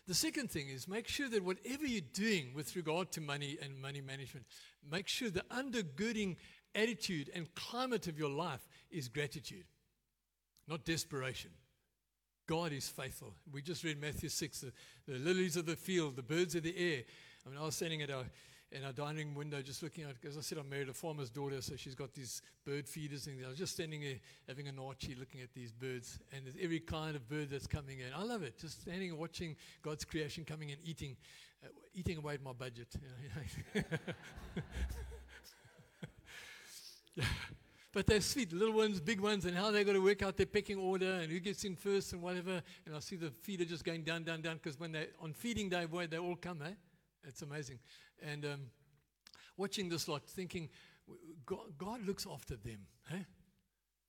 the 0.07 0.13
second 0.13 0.51
thing 0.51 0.67
is 0.67 0.87
make 0.87 1.07
sure 1.07 1.29
that 1.29 1.43
whatever 1.43 1.85
you're 1.85 2.01
doing 2.13 2.53
with 2.53 2.75
regard 2.75 3.11
to 3.13 3.21
money 3.21 3.57
and 3.61 3.79
money 3.79 4.01
management, 4.01 4.45
make 4.91 5.07
sure 5.07 5.29
the 5.29 5.45
undergirding 5.51 6.35
attitude 6.75 7.29
and 7.33 7.53
climate 7.55 8.07
of 8.07 8.17
your 8.17 8.29
life 8.29 8.67
is 8.91 9.07
gratitude, 9.07 9.65
not 10.67 10.83
desperation. 10.83 11.51
God 12.47 12.73
is 12.73 12.89
faithful. 12.89 13.35
We 13.53 13.61
just 13.61 13.85
read 13.85 14.01
Matthew 14.01 14.27
6, 14.27 14.61
the, 14.61 14.73
the 15.07 15.19
lilies 15.19 15.55
of 15.55 15.65
the 15.65 15.77
field, 15.77 16.17
the 16.17 16.23
birds 16.23 16.55
of 16.55 16.63
the 16.63 16.75
air. 16.77 17.03
I 17.45 17.49
mean, 17.49 17.57
I 17.57 17.63
was 17.63 17.75
standing 17.75 18.01
at 18.01 18.11
our 18.11 18.25
in 18.73 18.83
our 18.83 18.91
dining 18.91 19.35
window, 19.35 19.61
just 19.61 19.83
looking 19.83 20.03
out. 20.03 20.15
As 20.27 20.37
I 20.37 20.41
said, 20.41 20.57
I 20.57 20.63
married 20.63 20.89
a 20.89 20.93
farmer's 20.93 21.29
daughter, 21.29 21.61
so 21.61 21.75
she's 21.75 21.93
got 21.93 22.13
these 22.13 22.41
bird 22.65 22.89
feeders, 22.89 23.27
and 23.27 23.37
I 23.45 23.49
was 23.49 23.57
just 23.57 23.73
standing 23.73 24.01
there 24.01 24.15
having 24.47 24.67
an 24.67 24.79
archie, 24.79 25.15
looking 25.15 25.41
at 25.41 25.53
these 25.53 25.71
birds, 25.71 26.19
and 26.33 26.45
there's 26.45 26.55
every 26.59 26.79
kind 26.79 27.15
of 27.15 27.29
bird 27.29 27.51
that's 27.51 27.67
coming 27.67 27.99
in. 27.99 28.07
I 28.15 28.23
love 28.23 28.41
it, 28.41 28.57
just 28.59 28.81
standing 28.81 29.11
and 29.11 29.19
watching 29.19 29.55
God's 29.83 30.03
creation 30.03 30.43
coming 30.43 30.69
in, 30.71 30.77
eating, 30.83 31.15
uh, 31.63 31.67
eating 31.93 32.17
away 32.17 32.33
at 32.33 32.43
my 32.43 32.53
budget. 32.53 32.87
But 37.93 38.07
they're 38.07 38.21
sweet, 38.21 38.51
little 38.51 38.73
ones, 38.73 38.99
big 38.99 39.21
ones, 39.21 39.45
and 39.45 39.55
how 39.55 39.69
they're 39.69 39.83
going 39.83 39.95
to 39.95 40.01
work 40.01 40.23
out 40.23 40.35
their 40.35 40.47
pecking 40.47 40.79
order 40.79 41.11
and 41.13 41.31
who 41.31 41.39
gets 41.39 41.63
in 41.63 41.75
first 41.75 42.11
and 42.11 42.23
whatever. 42.23 42.59
And 42.87 42.95
I 42.95 42.99
see 42.99 43.17
the 43.17 43.29
feeder 43.29 43.65
just 43.65 43.85
going 43.85 44.01
down, 44.01 44.23
down, 44.23 44.41
down, 44.41 44.55
because 44.55 44.79
when 44.79 44.91
they're 44.91 45.09
on 45.21 45.31
feeding 45.31 45.69
day, 45.69 45.85
boy, 45.85 46.07
they 46.07 46.17
all 46.17 46.35
come, 46.35 46.63
eh? 46.63 46.71
It's 47.23 47.43
amazing. 47.43 47.77
And 48.31 48.45
um, 48.45 48.61
watching 49.57 49.89
this 49.89 50.07
lot, 50.07 50.23
thinking, 50.25 50.69
God, 51.45 51.77
God, 51.77 52.05
looks 52.05 52.25
after 52.31 52.55
them, 52.55 52.79
eh? 53.11 53.23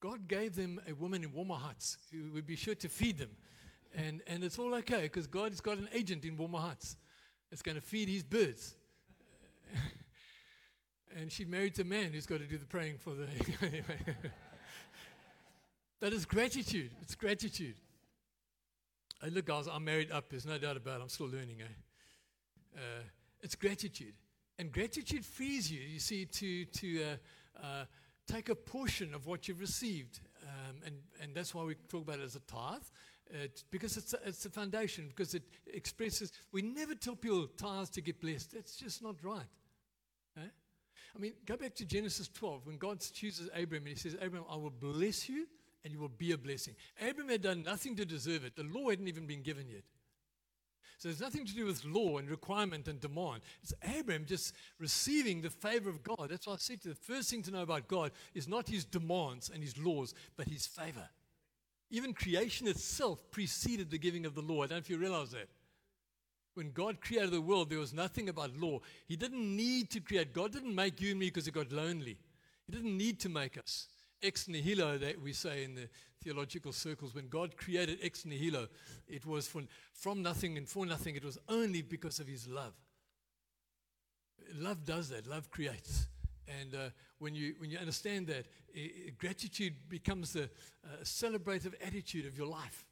God 0.01 0.29
gave 0.29 0.55
them 0.55 0.81
a 0.89 0.93
woman 0.93 1.25
in 1.25 1.33
Walmer 1.33 1.57
Heights 1.57 1.97
who 2.13 2.31
would 2.33 2.47
be 2.47 2.57
sure 2.57 2.75
to 2.75 2.89
feed 2.89 3.19
them. 3.19 3.31
And, 3.95 4.21
and 4.27 4.45
it's 4.45 4.59
all 4.59 4.75
okay 4.75 5.03
because 5.03 5.27
God 5.27 5.51
has 5.51 5.61
got 5.61 5.79
an 5.79 5.89
agent 5.93 6.25
in 6.25 6.37
Walmer 6.37 6.59
Heights. 6.59 6.97
that's 7.51 7.63
going 7.63 7.77
to 7.77 7.81
feed 7.81 8.09
his 8.09 8.23
birds. 8.23 8.75
and 11.17 11.33
she 11.33 11.45
married 11.45 11.79
a 11.79 11.85
man 11.85 12.13
who's 12.13 12.27
got 12.27 12.41
to 12.41 12.47
do 12.47 12.59
the 12.59 12.67
praying 12.67 12.99
for 12.99 13.15
the. 13.15 13.27
that 16.01 16.13
is 16.13 16.27
gratitude. 16.27 16.91
It's 17.01 17.15
gratitude. 17.15 17.77
Hey, 19.23 19.31
look, 19.31 19.47
guys, 19.47 19.69
I'm 19.73 19.85
married 19.85 20.11
up. 20.11 20.29
There's 20.29 20.45
no 20.45 20.59
doubt 20.59 20.77
about 20.77 21.01
it. 21.01 21.03
I'm 21.05 21.09
still 21.09 21.29
learning. 21.29 21.63
Eh? 21.63 22.77
Uh, 22.77 23.03
it's 23.45 23.55
gratitude. 23.55 24.15
And 24.59 24.73
gratitude 24.73 25.25
frees 25.25 25.71
you, 25.71 25.81
you 25.81 26.01
see, 26.01 26.25
to, 26.25 26.65
to 26.65 27.03
uh, 27.03 27.63
uh, 27.63 27.85
take 28.27 28.49
a 28.49 28.55
portion 28.55 29.15
of 29.15 29.27
what 29.27 29.47
you've 29.47 29.61
received. 29.61 30.21
Um, 30.43 30.77
and, 30.87 30.97
and 31.23 31.35
that's 31.35 31.55
why 31.55 31.63
we 31.63 31.75
talk 31.89 32.03
about 32.03 32.21
it 32.21 32.25
as 32.25 32.37
a 32.37 32.41
tithe. 32.41 32.83
Because 33.71 33.97
it's 33.97 34.15
it's 34.25 34.45
a 34.47 34.51
foundation, 34.51 35.09
because 35.09 35.35
it 35.35 35.43
expresses, 35.67 36.31
we 36.53 36.63
never 36.63 36.95
tell 36.95 37.17
people 37.17 37.49
tithes 37.57 37.91
to 37.91 38.01
get 38.01 38.21
blessed. 38.21 38.53
That's 38.53 38.77
just 38.77 39.03
not 39.03 39.17
right. 39.23 39.49
Eh? 40.37 40.41
I 41.17 41.19
mean, 41.19 41.33
go 41.45 41.57
back 41.57 41.75
to 41.77 41.85
Genesis 41.85 42.29
12 42.29 42.67
when 42.67 42.77
God 42.77 43.01
chooses 43.01 43.49
Abraham 43.55 43.87
and 43.87 43.97
he 43.97 44.01
says, 44.01 44.17
Abraham, 44.21 44.47
I 44.49 44.57
will 44.57 44.71
bless 44.71 45.29
you 45.29 45.47
and 45.83 45.93
you 45.93 45.99
will 45.99 46.09
be 46.09 46.33
a 46.33 46.39
blessing. 46.39 46.75
Abraham 47.01 47.31
had 47.31 47.43
done 47.43 47.63
nothing 47.63 47.97
to 47.97 48.05
deserve 48.05 48.45
it. 48.45 48.57
The 48.57 48.65
law 48.65 48.91
hadn't 48.91 49.09
even 49.09 49.27
been 49.27 49.43
given 49.43 49.69
yet. 49.69 49.83
So 51.05 51.11
there's 51.11 51.21
nothing 51.21 51.45
to 51.45 51.55
do 51.55 51.67
with 51.67 51.85
law 51.85 52.17
and 52.17 52.31
requirement 52.31 52.89
and 52.89 52.99
demand. 52.99 53.43
It's 53.63 53.75
Abraham 53.95 54.25
just 54.25 54.55
receiving 54.79 55.43
the 55.43 55.51
favor 55.51 55.91
of 55.91 56.03
God. 56.03 56.29
That's 56.31 56.47
why 56.47 56.55
I 56.55 56.57
said 56.57 56.81
to 56.81 56.89
you, 56.89 56.95
the 56.95 57.13
first 57.13 57.29
thing 57.29 57.43
to 57.43 57.51
know 57.51 57.61
about 57.61 57.89
God 57.89 58.11
is 58.33 58.49
not 58.49 58.71
his 58.71 58.87
demands 58.87 59.51
and 59.53 59.63
his 59.63 59.77
laws, 59.77 60.15
but 60.35 60.49
his 60.49 60.67
favor. 60.67 61.07
Even 61.91 62.15
creation 62.15 62.67
itself 62.67 63.19
preceded 63.31 63.91
the 63.91 63.99
giving 63.99 64.25
of 64.25 64.35
the 64.35 64.41
law. 64.41 64.63
I 64.63 64.67
don't 64.67 64.71
know 64.71 64.77
if 64.79 64.89
you 64.89 64.97
realize 64.97 65.33
that. 65.33 65.51
When 66.55 66.71
God 66.71 67.03
created 67.03 67.33
the 67.33 67.41
world, 67.43 67.69
there 67.69 67.81
was 67.81 67.93
nothing 67.93 68.31
about 68.31 68.57
law. 68.57 68.81
He 69.07 69.17
didn't 69.17 69.55
need 69.55 69.91
to 69.91 70.01
create. 70.01 70.33
God 70.33 70.53
didn't 70.53 70.75
make 70.75 71.03
you 71.03 71.11
and 71.11 71.21
me 71.21 71.27
because 71.27 71.45
he 71.45 71.53
got 71.53 71.71
lonely. 71.71 72.17
He 72.67 72.73
didn't 72.73 72.97
need 72.97 73.21
to 73.21 73.29
make 73.29 73.59
us. 73.59 73.89
Ex 74.25 74.49
nihilo, 74.49 74.99
that 74.99 75.21
we 75.21 75.33
say 75.33 75.65
in 75.65 75.75
the 75.75 75.89
theological 76.23 76.73
circles. 76.73 77.15
When 77.15 77.29
God 77.29 77.57
created 77.57 77.99
ex 78.03 78.25
nihilo, 78.25 78.69
it 79.07 79.27
was 79.27 79.47
from, 79.47 79.69
from 79.93 80.23
nothing 80.23 80.57
and 80.57 80.69
for 80.69 80.87
nothing. 80.87 81.15
It 81.15 81.25
was 81.25 81.39
only 81.49 81.83
because 81.83 82.19
of 82.19 82.27
his 82.27 82.49
love. 82.49 82.75
Love 84.57 84.85
does 84.85 85.11
that. 85.11 85.27
Love 85.27 85.51
creates. 85.51 86.09
And 86.61 86.75
uh, 86.75 86.79
when, 87.19 87.35
you, 87.35 87.55
when 87.59 87.71
you 87.71 87.79
understand 87.79 88.27
that, 88.29 88.47
it, 88.73 89.19
gratitude 89.19 89.75
becomes 89.89 90.33
the 90.33 90.45
uh, 90.45 91.03
celebrative 91.03 91.75
attitude 91.87 92.27
of 92.27 92.37
your 92.37 92.47
life. 92.47 92.85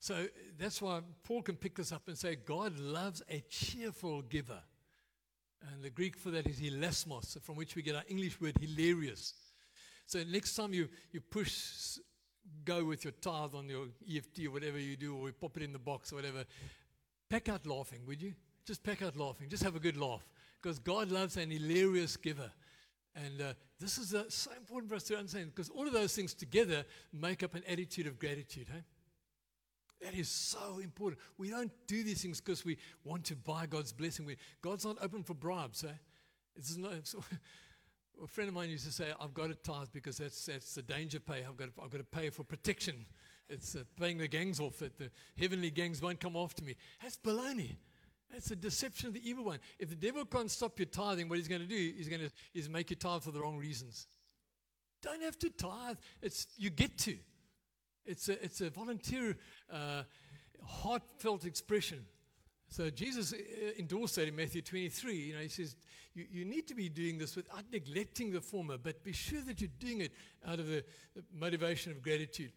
So 0.00 0.26
that's 0.58 0.82
why 0.82 1.00
Paul 1.22 1.42
can 1.42 1.56
pick 1.56 1.76
this 1.76 1.92
up 1.92 2.08
and 2.08 2.18
say, 2.18 2.36
God 2.36 2.78
loves 2.78 3.22
a 3.30 3.40
cheerful 3.48 4.22
giver. 4.22 4.60
And 5.72 5.82
the 5.82 5.88
Greek 5.88 6.16
for 6.16 6.30
that 6.30 6.46
is 6.46 6.60
hilasmos, 6.60 7.40
from 7.40 7.56
which 7.56 7.74
we 7.74 7.80
get 7.80 7.96
our 7.96 8.04
English 8.08 8.38
word 8.38 8.58
hilarious. 8.60 9.32
So 10.06 10.22
next 10.24 10.54
time 10.54 10.72
you, 10.74 10.88
you 11.12 11.20
push 11.20 11.98
go 12.64 12.84
with 12.84 13.04
your 13.04 13.12
tithe 13.12 13.54
on 13.54 13.68
your 13.68 13.86
EFT 14.10 14.46
or 14.46 14.52
whatever 14.52 14.78
you 14.78 14.96
do, 14.96 15.16
or 15.16 15.28
you 15.28 15.32
pop 15.32 15.56
it 15.56 15.62
in 15.62 15.72
the 15.72 15.78
box 15.78 16.12
or 16.12 16.16
whatever, 16.16 16.44
pack 17.28 17.48
out 17.48 17.66
laughing, 17.66 18.00
would 18.06 18.22
you? 18.22 18.34
Just 18.66 18.82
pack 18.82 19.02
out 19.02 19.16
laughing. 19.16 19.48
Just 19.48 19.62
have 19.62 19.76
a 19.76 19.80
good 19.80 19.96
laugh. 19.96 20.26
Because 20.62 20.78
God 20.78 21.10
loves 21.10 21.36
an 21.36 21.50
hilarious 21.50 22.16
giver. 22.16 22.50
And 23.14 23.40
uh, 23.40 23.52
this 23.78 23.98
is 23.98 24.14
uh, 24.14 24.24
so 24.28 24.50
important 24.52 24.90
for 24.90 24.96
us 24.96 25.04
to 25.04 25.16
understand 25.16 25.54
because 25.54 25.68
all 25.68 25.86
of 25.86 25.92
those 25.92 26.14
things 26.16 26.34
together 26.34 26.84
make 27.12 27.42
up 27.42 27.54
an 27.54 27.62
attitude 27.68 28.06
of 28.06 28.18
gratitude. 28.18 28.68
Hey? 28.72 28.82
That 30.00 30.14
is 30.14 30.28
so 30.28 30.80
important. 30.82 31.20
We 31.38 31.50
don't 31.50 31.70
do 31.86 32.02
these 32.02 32.22
things 32.22 32.40
because 32.40 32.64
we 32.64 32.78
want 33.04 33.24
to 33.26 33.36
buy 33.36 33.66
God's 33.66 33.92
blessing. 33.92 34.26
We, 34.26 34.36
God's 34.62 34.84
not 34.84 34.96
open 35.00 35.22
for 35.22 35.34
bribes. 35.34 35.84
Eh? 35.84 35.92
It's 36.56 36.76
not, 36.76 36.92
it's, 36.98 37.14
a 38.22 38.26
friend 38.26 38.48
of 38.48 38.54
mine 38.54 38.70
used 38.70 38.86
to 38.86 38.92
say, 38.92 39.12
I've 39.20 39.34
got 39.34 39.48
to 39.48 39.54
tithe 39.54 39.88
because 39.92 40.18
that's, 40.18 40.46
that's 40.46 40.74
the 40.74 40.82
danger 40.82 41.20
pay. 41.20 41.44
I've 41.48 41.56
got, 41.56 41.74
to, 41.74 41.82
I've 41.82 41.90
got 41.90 41.98
to 41.98 42.04
pay 42.04 42.30
for 42.30 42.44
protection. 42.44 43.06
It's 43.48 43.74
uh, 43.74 43.84
paying 43.98 44.18
the 44.18 44.28
gangs 44.28 44.60
off, 44.60 44.78
that 44.78 44.98
the 44.98 45.10
heavenly 45.38 45.70
gangs 45.70 46.00
won't 46.00 46.20
come 46.20 46.36
after 46.36 46.64
me. 46.64 46.76
That's 47.02 47.16
baloney. 47.16 47.76
That's 48.32 48.50
a 48.50 48.56
deception 48.56 49.08
of 49.08 49.14
the 49.14 49.28
evil 49.28 49.44
one. 49.44 49.58
If 49.78 49.90
the 49.90 49.96
devil 49.96 50.24
can't 50.24 50.50
stop 50.50 50.78
your 50.78 50.86
tithing, 50.86 51.28
what 51.28 51.38
he's 51.38 51.48
going 51.48 51.60
to 51.60 51.66
do 51.66 51.92
is 51.98 52.08
going 52.08 52.22
to 52.22 52.30
is 52.54 52.68
make 52.68 52.90
you 52.90 52.96
tithe 52.96 53.22
for 53.22 53.30
the 53.30 53.40
wrong 53.40 53.58
reasons. 53.58 54.06
Don't 55.02 55.22
have 55.22 55.38
to 55.40 55.50
tithe. 55.50 55.96
It's 56.22 56.46
you 56.56 56.70
get 56.70 56.98
to. 56.98 57.16
It's 58.06 58.28
a, 58.28 58.42
it's 58.44 58.60
a 58.60 58.70
volunteer, 58.70 59.36
uh, 59.72 60.02
heartfelt 60.64 61.44
expression. 61.44 62.04
So 62.68 62.90
Jesus 62.90 63.32
uh, 63.32 63.36
endorsed 63.78 64.16
that 64.16 64.28
in 64.28 64.36
Matthew 64.36 64.62
23. 64.62 65.14
You 65.14 65.34
know, 65.34 65.40
he 65.40 65.48
says, 65.48 65.76
you, 66.14 66.26
you 66.30 66.44
need 66.44 66.66
to 66.68 66.74
be 66.74 66.88
doing 66.88 67.18
this 67.18 67.36
without 67.36 67.64
neglecting 67.72 68.32
the 68.32 68.40
former, 68.40 68.78
but 68.78 69.02
be 69.04 69.12
sure 69.12 69.40
that 69.42 69.60
you're 69.60 69.70
doing 69.78 70.00
it 70.00 70.12
out 70.46 70.58
of 70.58 70.66
the, 70.66 70.84
the 71.14 71.22
motivation 71.32 71.92
of 71.92 72.02
gratitude. 72.02 72.52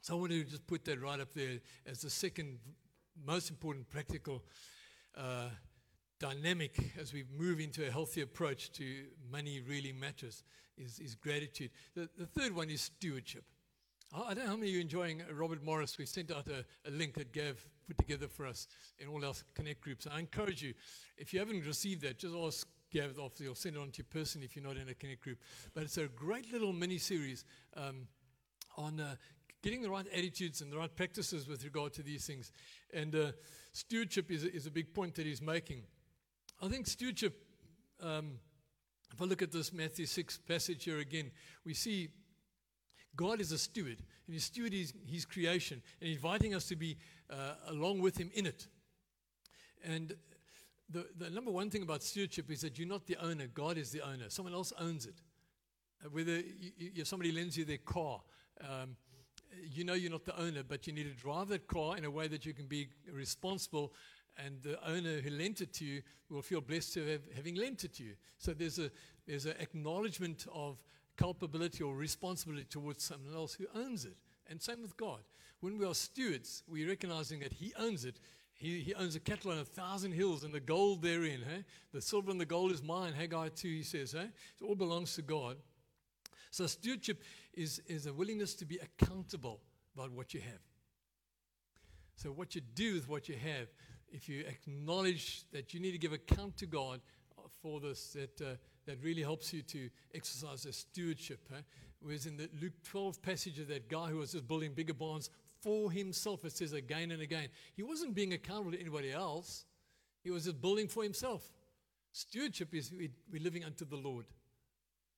So 0.00 0.16
I 0.16 0.20
want 0.20 0.32
to 0.32 0.44
just 0.44 0.66
put 0.66 0.84
that 0.84 1.00
right 1.00 1.20
up 1.20 1.34
there 1.34 1.58
as 1.86 2.02
the 2.02 2.10
second 2.10 2.58
most 3.26 3.50
important 3.50 3.88
practical 3.90 4.42
uh, 5.16 5.48
dynamic 6.20 6.92
as 7.00 7.12
we 7.12 7.24
move 7.36 7.60
into 7.60 7.86
a 7.86 7.90
healthy 7.90 8.20
approach 8.20 8.72
to 8.72 8.84
money 9.30 9.60
really 9.60 9.92
matters 9.92 10.42
is, 10.76 10.98
is 10.98 11.14
gratitude. 11.14 11.70
The, 11.94 12.08
the 12.16 12.26
third 12.26 12.54
one 12.54 12.70
is 12.70 12.82
stewardship. 12.82 13.44
I 14.10 14.32
don't 14.32 14.44
know 14.44 14.50
how 14.50 14.56
many 14.56 14.68
of 14.68 14.72
you 14.72 14.78
are 14.78 14.82
enjoying 14.82 15.22
Robert 15.34 15.62
Morris. 15.62 15.98
We 15.98 16.06
sent 16.06 16.30
out 16.30 16.48
a, 16.48 16.64
a, 16.88 16.90
link 16.90 17.12
that 17.14 17.30
Gav 17.30 17.62
put 17.86 17.98
together 17.98 18.26
for 18.26 18.46
us 18.46 18.66
in 18.98 19.06
all 19.06 19.22
our 19.22 19.34
Connect 19.54 19.82
groups. 19.82 20.06
I 20.10 20.18
encourage 20.18 20.62
you, 20.62 20.72
if 21.18 21.34
you 21.34 21.40
haven't 21.40 21.66
received 21.66 22.02
that, 22.02 22.18
just 22.18 22.34
ask 22.34 22.66
Gav 22.90 23.18
off. 23.18 23.38
He'll 23.38 23.54
send 23.54 23.76
it 23.76 23.80
on 23.80 23.90
to 23.90 23.98
your 23.98 24.06
person 24.06 24.42
if 24.42 24.56
you're 24.56 24.64
not 24.64 24.78
in 24.78 24.88
a 24.88 24.94
Connect 24.94 25.20
group. 25.20 25.38
But 25.74 25.82
it's 25.82 25.98
a 25.98 26.06
great 26.06 26.50
little 26.50 26.72
mini 26.72 26.96
series 26.96 27.44
um, 27.76 28.06
on 28.78 28.98
uh, 28.98 29.16
getting 29.62 29.82
the 29.82 29.90
right 29.90 30.06
attitudes 30.10 30.62
and 30.62 30.72
the 30.72 30.78
right 30.78 30.94
practices 30.96 31.46
with 31.46 31.62
regard 31.64 31.92
to 31.94 32.02
these 32.02 32.26
things. 32.26 32.50
And 32.94 33.14
uh, 33.14 33.32
stewardship 33.72 34.30
is 34.30 34.44
a, 34.44 34.54
is 34.54 34.66
a 34.66 34.70
big 34.70 34.94
point 34.94 35.16
that 35.16 35.26
he's 35.26 35.42
making. 35.42 35.82
I 36.62 36.68
think 36.68 36.86
stewardship, 36.86 37.36
um, 38.02 38.38
if 39.12 39.20
I 39.20 39.26
look 39.26 39.42
at 39.42 39.52
this 39.52 39.70
Matthew 39.70 40.06
6 40.06 40.38
passage 40.48 40.84
here 40.84 40.98
again, 40.98 41.30
we 41.66 41.74
see 41.74 42.08
God 43.18 43.40
is 43.40 43.50
a 43.50 43.58
steward, 43.58 43.98
and 44.26 44.34
His 44.34 44.44
steward 44.44 44.72
is 44.72 44.94
His 45.06 45.24
creation, 45.24 45.82
and 46.00 46.08
inviting 46.08 46.54
us 46.54 46.66
to 46.68 46.76
be 46.76 46.96
uh, 47.28 47.54
along 47.66 48.00
with 48.00 48.16
Him 48.16 48.30
in 48.32 48.46
it. 48.46 48.68
And 49.84 50.14
the, 50.88 51.06
the 51.18 51.28
number 51.28 51.50
one 51.50 51.68
thing 51.68 51.82
about 51.82 52.02
stewardship 52.02 52.50
is 52.50 52.60
that 52.60 52.78
you're 52.78 52.88
not 52.88 53.06
the 53.06 53.16
owner, 53.16 53.48
God 53.48 53.76
is 53.76 53.90
the 53.90 54.02
owner. 54.02 54.26
Someone 54.28 54.54
else 54.54 54.72
owns 54.78 55.04
it. 55.04 55.20
Uh, 56.04 56.08
whether 56.10 56.36
you, 56.36 56.92
you, 56.94 57.04
somebody 57.04 57.32
lends 57.32 57.58
you 57.58 57.64
their 57.64 57.78
car, 57.78 58.20
um, 58.62 58.96
you 59.74 59.82
know 59.82 59.94
you're 59.94 60.12
not 60.12 60.24
the 60.24 60.40
owner, 60.40 60.62
but 60.62 60.86
you 60.86 60.92
need 60.92 61.04
to 61.04 61.20
drive 61.20 61.48
that 61.48 61.66
car 61.66 61.96
in 61.96 62.04
a 62.04 62.10
way 62.10 62.28
that 62.28 62.46
you 62.46 62.54
can 62.54 62.66
be 62.66 62.88
responsible 63.12 63.92
and 64.44 64.62
the 64.62 64.78
owner 64.88 65.20
who 65.20 65.30
lent 65.30 65.60
it 65.60 65.72
to 65.74 65.84
you 65.84 66.02
will 66.30 66.42
feel 66.42 66.60
blessed 66.60 66.94
to 66.94 67.06
have 67.06 67.22
having 67.34 67.56
lent 67.56 67.82
it 67.84 67.94
to 67.94 68.04
you. 68.04 68.14
So 68.38 68.52
there's 68.52 68.78
a 68.78 68.90
there's 69.26 69.46
an 69.46 69.54
acknowledgement 69.58 70.46
of 70.52 70.78
culpability 71.18 71.82
or 71.82 71.94
responsibility 71.94 72.66
towards 72.70 73.04
someone 73.04 73.34
else 73.34 73.54
who 73.54 73.66
owns 73.74 74.06
it. 74.06 74.16
And 74.48 74.62
same 74.62 74.80
with 74.80 74.96
God. 74.96 75.20
When 75.60 75.76
we 75.76 75.84
are 75.84 75.94
stewards, 75.94 76.62
we're 76.66 76.88
recognizing 76.88 77.40
that 77.40 77.52
He 77.52 77.74
owns 77.78 78.04
it. 78.06 78.18
He, 78.54 78.80
he 78.80 78.94
owns 78.94 79.14
a 79.14 79.20
cattle 79.20 79.52
on 79.52 79.58
a 79.58 79.64
thousand 79.64 80.12
hills 80.12 80.42
and 80.42 80.52
the 80.52 80.60
gold 80.60 81.02
therein. 81.02 81.40
Hey? 81.48 81.64
The 81.92 82.00
silver 82.00 82.30
and 82.30 82.40
the 82.40 82.46
gold 82.46 82.72
is 82.72 82.82
mine. 82.82 83.12
Haggai 83.12 83.50
2, 83.50 83.68
he 83.68 83.82
says. 83.82 84.12
Hey? 84.12 84.30
It 84.60 84.64
all 84.64 84.74
belongs 84.74 85.14
to 85.14 85.22
God. 85.22 85.56
So 86.50 86.66
stewardship 86.66 87.22
is, 87.54 87.80
is 87.86 88.06
a 88.06 88.12
willingness 88.12 88.54
to 88.54 88.64
be 88.64 88.78
accountable 88.78 89.60
about 89.94 90.10
what 90.12 90.34
you 90.34 90.40
have. 90.40 90.60
So 92.16 92.30
what 92.30 92.56
you 92.56 92.60
do 92.74 92.94
with 92.94 93.08
what 93.08 93.28
you 93.28 93.36
have, 93.36 93.68
if 94.10 94.28
you 94.28 94.44
acknowledge 94.46 95.44
that 95.52 95.72
you 95.72 95.78
need 95.78 95.92
to 95.92 95.98
give 95.98 96.12
account 96.12 96.56
to 96.56 96.66
God 96.66 97.00
for 97.62 97.78
this 97.78 98.12
that, 98.14 98.40
uh, 98.40 98.54
that 98.88 98.96
really 99.02 99.22
helps 99.22 99.52
you 99.52 99.60
to 99.60 99.90
exercise 100.14 100.64
a 100.64 100.72
stewardship. 100.72 101.46
Huh? 101.52 101.60
Whereas 102.00 102.24
in 102.24 102.38
the 102.38 102.48
Luke 102.60 102.72
12 102.84 103.20
passage 103.20 103.58
of 103.58 103.68
that 103.68 103.90
guy 103.90 104.06
who 104.06 104.16
was 104.16 104.32
just 104.32 104.48
building 104.48 104.72
bigger 104.72 104.94
barns 104.94 105.28
for 105.60 105.90
himself, 105.92 106.44
it 106.46 106.52
says 106.52 106.72
again 106.72 107.10
and 107.10 107.20
again. 107.20 107.48
He 107.76 107.82
wasn't 107.82 108.14
being 108.14 108.32
accountable 108.32 108.72
to 108.72 108.80
anybody 108.80 109.12
else, 109.12 109.66
he 110.24 110.30
was 110.30 110.44
just 110.44 110.60
building 110.60 110.88
for 110.88 111.02
himself. 111.02 111.52
Stewardship 112.12 112.74
is 112.74 112.90
we, 112.90 113.10
we're 113.30 113.42
living 113.42 113.62
unto 113.62 113.84
the 113.84 113.96
Lord. 113.96 114.24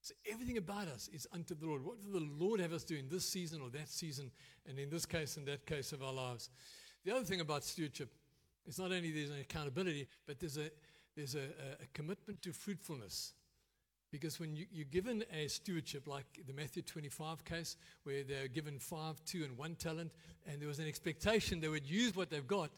So 0.03 0.15
everything 0.31 0.57
about 0.57 0.89
us 0.89 1.09
is 1.13 1.29
unto 1.33 1.55
the 1.55 1.67
Lord. 1.67 1.85
What 1.85 1.99
does 1.99 2.11
the 2.11 2.27
Lord 2.39 2.59
have 2.59 2.73
us 2.73 2.83
do 2.83 2.97
in 2.97 3.09
this 3.09 3.25
season 3.25 3.61
or 3.61 3.71
that 3.71 3.89
season, 3.89 4.33
and 4.67 4.79
in 4.79 4.91
this 4.91 5.07
case 5.07 5.37
and 5.37 5.47
that 5.47 5.65
case 5.65 5.93
of 5.93 6.03
our 6.03 6.13
lives? 6.13 6.51
The 7.05 7.15
other 7.15 7.25
thing 7.25 7.41
about 7.41 7.63
stewardship 7.63 8.11
is 8.67 8.79
not 8.81 8.91
only 8.91 9.13
there's 9.13 9.31
an 9.31 9.41
accountability, 9.41 10.09
but 10.27 10.41
there's 10.41 10.57
a 10.57 10.71
there's 11.17 11.35
a, 11.35 11.45
a 11.83 11.87
commitment 11.93 12.41
to 12.43 12.53
fruitfulness. 12.53 13.35
Because 14.11 14.41
when 14.41 14.57
you, 14.57 14.67
you're 14.73 14.85
given 14.87 15.25
a 15.33 15.47
stewardship, 15.49 16.09
like 16.09 16.25
the 16.47 16.53
Matthew 16.53 16.83
25 16.83 17.45
case, 17.45 17.77
where 18.03 18.25
they're 18.25 18.49
given 18.49 18.79
five, 18.79 19.25
two, 19.25 19.45
and 19.45 19.57
one 19.57 19.77
talent, 19.77 20.13
and 20.47 20.61
there 20.61 20.69
was 20.69 20.81
an 20.81 20.89
expectation 20.89 21.61
they 21.61 21.69
would 21.69 21.89
use 21.89 22.17
what 22.17 22.31
they've 22.31 22.47
got 22.47 22.71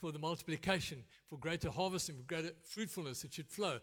for 0.00 0.12
the 0.12 0.18
multiplication, 0.18 1.02
for 1.28 1.38
greater 1.38 1.70
harvest 1.70 2.08
and 2.08 2.18
for 2.18 2.24
greater 2.24 2.50
fruitfulness, 2.62 3.24
it 3.24 3.34
should 3.34 3.48
flow. 3.48 3.78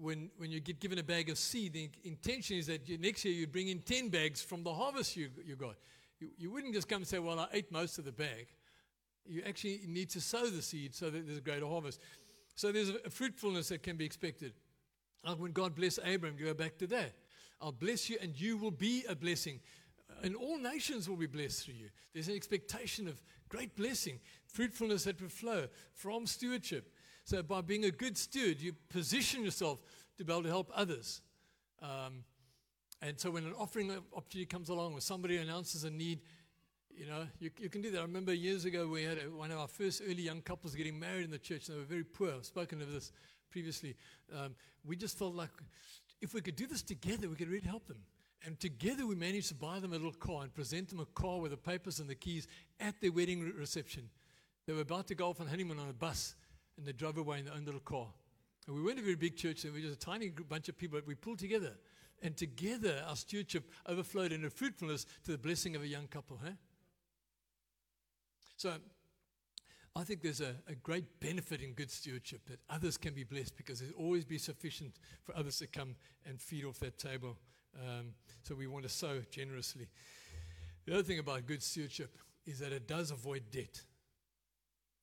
When, 0.00 0.30
when 0.38 0.50
you 0.50 0.60
get 0.60 0.80
given 0.80 0.98
a 0.98 1.02
bag 1.02 1.28
of 1.30 1.38
seed, 1.38 1.72
the 1.74 1.90
intention 2.04 2.56
is 2.56 2.66
that 2.66 2.88
you, 2.88 2.98
next 2.98 3.24
year 3.24 3.34
you 3.34 3.46
bring 3.46 3.68
in 3.68 3.80
10 3.80 4.08
bags 4.08 4.42
from 4.42 4.62
the 4.62 4.72
harvest 4.72 5.16
you, 5.16 5.28
you 5.44 5.56
got. 5.56 5.76
You, 6.18 6.28
you 6.38 6.50
wouldn't 6.50 6.74
just 6.74 6.88
come 6.88 6.98
and 6.98 7.06
say, 7.06 7.18
Well, 7.18 7.38
I 7.38 7.46
ate 7.52 7.70
most 7.70 7.98
of 7.98 8.04
the 8.04 8.12
bag. 8.12 8.48
You 9.26 9.42
actually 9.46 9.80
need 9.86 10.10
to 10.10 10.20
sow 10.20 10.46
the 10.46 10.62
seed 10.62 10.94
so 10.94 11.10
that 11.10 11.26
there's 11.26 11.38
a 11.38 11.42
greater 11.42 11.66
harvest. 11.66 12.00
So 12.54 12.72
there's 12.72 12.88
a 12.88 13.10
fruitfulness 13.10 13.68
that 13.68 13.82
can 13.82 13.96
be 13.96 14.04
expected. 14.04 14.52
Like 15.24 15.38
when 15.38 15.52
God 15.52 15.74
blessed 15.74 16.00
Abram, 16.04 16.36
go 16.36 16.54
back 16.54 16.78
to 16.78 16.86
that. 16.88 17.12
I'll 17.60 17.72
bless 17.72 18.10
you 18.10 18.18
and 18.20 18.38
you 18.38 18.56
will 18.56 18.70
be 18.70 19.04
a 19.08 19.14
blessing. 19.14 19.60
And 20.22 20.36
all 20.36 20.58
nations 20.58 21.08
will 21.08 21.16
be 21.16 21.26
blessed 21.26 21.64
through 21.64 21.74
you. 21.74 21.88
There's 22.12 22.28
an 22.28 22.34
expectation 22.34 23.08
of 23.08 23.20
great 23.48 23.76
blessing, 23.76 24.20
fruitfulness 24.46 25.04
that 25.04 25.20
will 25.20 25.28
flow 25.28 25.66
from 25.94 26.26
stewardship. 26.26 26.92
So 27.24 27.42
by 27.42 27.60
being 27.60 27.84
a 27.84 27.90
good 27.90 28.16
steward, 28.16 28.60
you 28.60 28.72
position 28.88 29.44
yourself 29.44 29.80
to 30.16 30.24
be 30.24 30.32
able 30.32 30.44
to 30.44 30.48
help 30.48 30.70
others. 30.74 31.22
Um, 31.82 32.24
and 33.02 33.18
so 33.18 33.30
when 33.30 33.44
an 33.44 33.52
offering 33.58 33.90
opportunity 34.16 34.46
comes 34.46 34.68
along 34.68 34.94
or 34.94 35.00
somebody 35.00 35.36
announces 35.36 35.84
a 35.84 35.90
need, 35.90 36.20
you 36.90 37.06
know, 37.06 37.26
you, 37.38 37.50
you 37.58 37.68
can 37.68 37.82
do 37.82 37.90
that. 37.90 37.98
I 37.98 38.02
remember 38.02 38.32
years 38.32 38.64
ago 38.64 38.86
we 38.86 39.02
had 39.02 39.18
one 39.32 39.50
of 39.50 39.58
our 39.58 39.68
first 39.68 40.00
early 40.02 40.22
young 40.22 40.40
couples 40.40 40.74
getting 40.74 40.98
married 40.98 41.24
in 41.24 41.30
the 41.30 41.38
church. 41.38 41.68
And 41.68 41.76
they 41.76 41.80
were 41.80 41.86
very 41.86 42.04
poor. 42.04 42.32
I've 42.32 42.46
spoken 42.46 42.80
of 42.80 42.90
this 42.90 43.12
previously. 43.50 43.96
Um, 44.34 44.54
we 44.84 44.96
just 44.96 45.18
felt 45.18 45.34
like 45.34 45.50
if 46.20 46.34
we 46.34 46.40
could 46.40 46.56
do 46.56 46.66
this 46.66 46.82
together, 46.82 47.28
we 47.28 47.36
could 47.36 47.48
really 47.48 47.66
help 47.66 47.86
them. 47.86 47.98
And 48.44 48.58
together 48.60 49.06
we 49.06 49.14
managed 49.14 49.48
to 49.48 49.54
buy 49.54 49.80
them 49.80 49.92
a 49.92 49.96
little 49.96 50.12
car 50.12 50.42
and 50.42 50.54
present 50.54 50.88
them 50.88 51.00
a 51.00 51.06
car 51.06 51.40
with 51.40 51.50
the 51.50 51.56
papers 51.56 51.98
and 51.98 52.08
the 52.08 52.14
keys 52.14 52.46
at 52.78 53.00
their 53.00 53.12
wedding 53.12 53.52
reception. 53.58 54.08
They 54.66 54.72
were 54.72 54.82
about 54.82 55.08
to 55.08 55.14
go 55.14 55.28
off 55.28 55.40
on 55.40 55.46
honeymoon 55.46 55.78
on 55.78 55.88
a 55.88 55.92
bus, 55.92 56.34
and 56.76 56.86
they 56.86 56.92
drove 56.92 57.18
away 57.18 57.38
in 57.38 57.44
their 57.46 57.54
own 57.54 57.64
little 57.64 57.80
car. 57.80 58.08
And 58.66 58.76
we 58.76 58.82
weren't 58.82 58.98
a 58.98 59.02
very 59.02 59.14
big 59.14 59.36
church, 59.36 59.64
and 59.64 59.72
we 59.72 59.80
were 59.80 59.88
just 59.88 60.02
a 60.02 60.06
tiny 60.06 60.28
bunch 60.28 60.68
of 60.68 60.76
people, 60.76 60.98
but 60.98 61.06
we 61.06 61.14
pulled 61.14 61.38
together. 61.38 61.72
And 62.22 62.36
together 62.36 63.02
our 63.06 63.16
stewardship 63.16 63.70
overflowed 63.86 64.32
in 64.32 64.44
a 64.44 64.50
fruitfulness 64.50 65.06
to 65.24 65.32
the 65.32 65.38
blessing 65.38 65.76
of 65.76 65.82
a 65.82 65.88
young 65.88 66.06
couple. 66.06 66.40
Huh? 66.42 66.52
So 68.56 68.74
I 69.96 70.04
think 70.04 70.20
there's 70.20 70.42
a, 70.42 70.54
a, 70.68 70.74
great 70.74 71.20
benefit 71.20 71.62
in 71.62 71.72
good 71.72 71.90
stewardship 71.90 72.42
that 72.50 72.58
others 72.68 72.98
can 72.98 73.14
be 73.14 73.24
blessed 73.24 73.56
because 73.56 73.80
there'll 73.80 73.94
always 73.94 74.26
be 74.26 74.36
sufficient 74.36 74.96
for 75.24 75.34
others 75.34 75.56
to 75.60 75.66
come 75.66 75.96
and 76.26 76.38
feed 76.38 76.66
off 76.66 76.78
that 76.80 76.98
table. 76.98 77.38
Um, 77.80 78.08
so 78.42 78.54
we 78.54 78.66
want 78.66 78.84
to 78.84 78.90
sow 78.90 79.22
generously. 79.30 79.86
The 80.84 80.92
other 80.92 81.02
thing 81.02 81.18
about 81.18 81.46
good 81.46 81.62
stewardship 81.62 82.18
is 82.44 82.58
that 82.58 82.72
it 82.72 82.86
does 82.86 83.10
avoid 83.10 83.44
debt. 83.50 83.80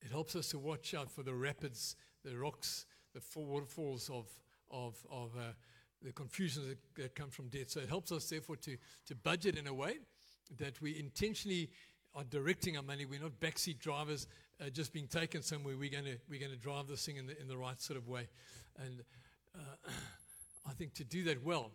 It 0.00 0.12
helps 0.12 0.36
us 0.36 0.50
to 0.50 0.60
watch 0.60 0.94
out 0.94 1.10
for 1.10 1.24
the 1.24 1.34
rapids, 1.34 1.96
the 2.24 2.36
rocks, 2.38 2.86
the 3.14 3.20
waterfalls 3.34 4.08
of, 4.10 4.28
of, 4.70 4.94
of 5.10 5.32
uh, 5.36 5.54
the 6.02 6.12
confusions 6.12 6.68
that, 6.68 6.78
that 6.94 7.14
come 7.16 7.30
from 7.30 7.48
debt. 7.48 7.68
So 7.68 7.80
it 7.80 7.88
helps 7.88 8.12
us, 8.12 8.28
therefore, 8.28 8.56
to, 8.56 8.76
to 9.06 9.14
budget 9.16 9.58
in 9.58 9.66
a 9.66 9.74
way 9.74 9.98
that 10.58 10.80
we 10.80 10.96
intentionally 11.00 11.70
are 12.14 12.24
directing 12.24 12.76
our 12.76 12.82
money. 12.82 13.04
We're 13.04 13.20
not 13.20 13.40
backseat 13.40 13.80
drivers 13.80 14.28
uh, 14.60 14.70
just 14.70 14.92
being 14.92 15.08
taken 15.08 15.42
somewhere. 15.42 15.76
We're 15.76 15.90
going 15.90 16.04
to 16.04 16.16
we're 16.28 16.40
going 16.40 16.52
to 16.52 16.58
drive 16.58 16.88
this 16.88 17.04
thing 17.04 17.16
in 17.16 17.26
the 17.26 17.40
in 17.40 17.48
the 17.48 17.56
right 17.56 17.80
sort 17.80 17.98
of 17.98 18.08
way, 18.08 18.28
and 18.78 19.02
uh, 19.54 19.90
I 20.68 20.72
think 20.72 20.94
to 20.94 21.04
do 21.04 21.24
that 21.24 21.44
well, 21.44 21.72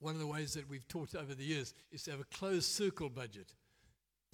one 0.00 0.14
of 0.14 0.20
the 0.20 0.26
ways 0.26 0.54
that 0.54 0.68
we've 0.68 0.86
taught 0.88 1.14
over 1.14 1.34
the 1.34 1.44
years 1.44 1.74
is 1.92 2.02
to 2.04 2.10
have 2.12 2.20
a 2.20 2.24
closed 2.24 2.70
circle 2.70 3.08
budget. 3.08 3.54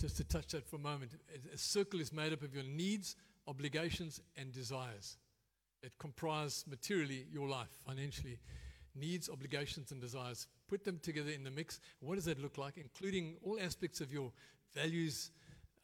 Just 0.00 0.18
to 0.18 0.24
touch 0.24 0.48
that 0.48 0.68
for 0.68 0.76
a 0.76 0.80
moment, 0.80 1.12
a 1.52 1.56
circle 1.56 2.00
is 2.00 2.12
made 2.12 2.32
up 2.32 2.42
of 2.42 2.54
your 2.54 2.64
needs, 2.64 3.16
obligations, 3.48 4.20
and 4.36 4.52
desires. 4.52 5.16
It 5.82 5.92
comprises 5.98 6.64
materially 6.68 7.26
your 7.32 7.48
life 7.48 7.70
financially. 7.86 8.38
Needs, 8.94 9.30
obligations, 9.30 9.92
and 9.92 10.00
desires. 10.00 10.48
Put 10.68 10.84
them 10.84 10.98
together 11.02 11.30
in 11.30 11.44
the 11.44 11.50
mix. 11.50 11.80
What 12.00 12.16
does 12.16 12.26
that 12.26 12.40
look 12.40 12.58
like, 12.58 12.76
including 12.76 13.36
all 13.42 13.58
aspects 13.60 14.00
of 14.00 14.12
your 14.12 14.32
values 14.74 15.30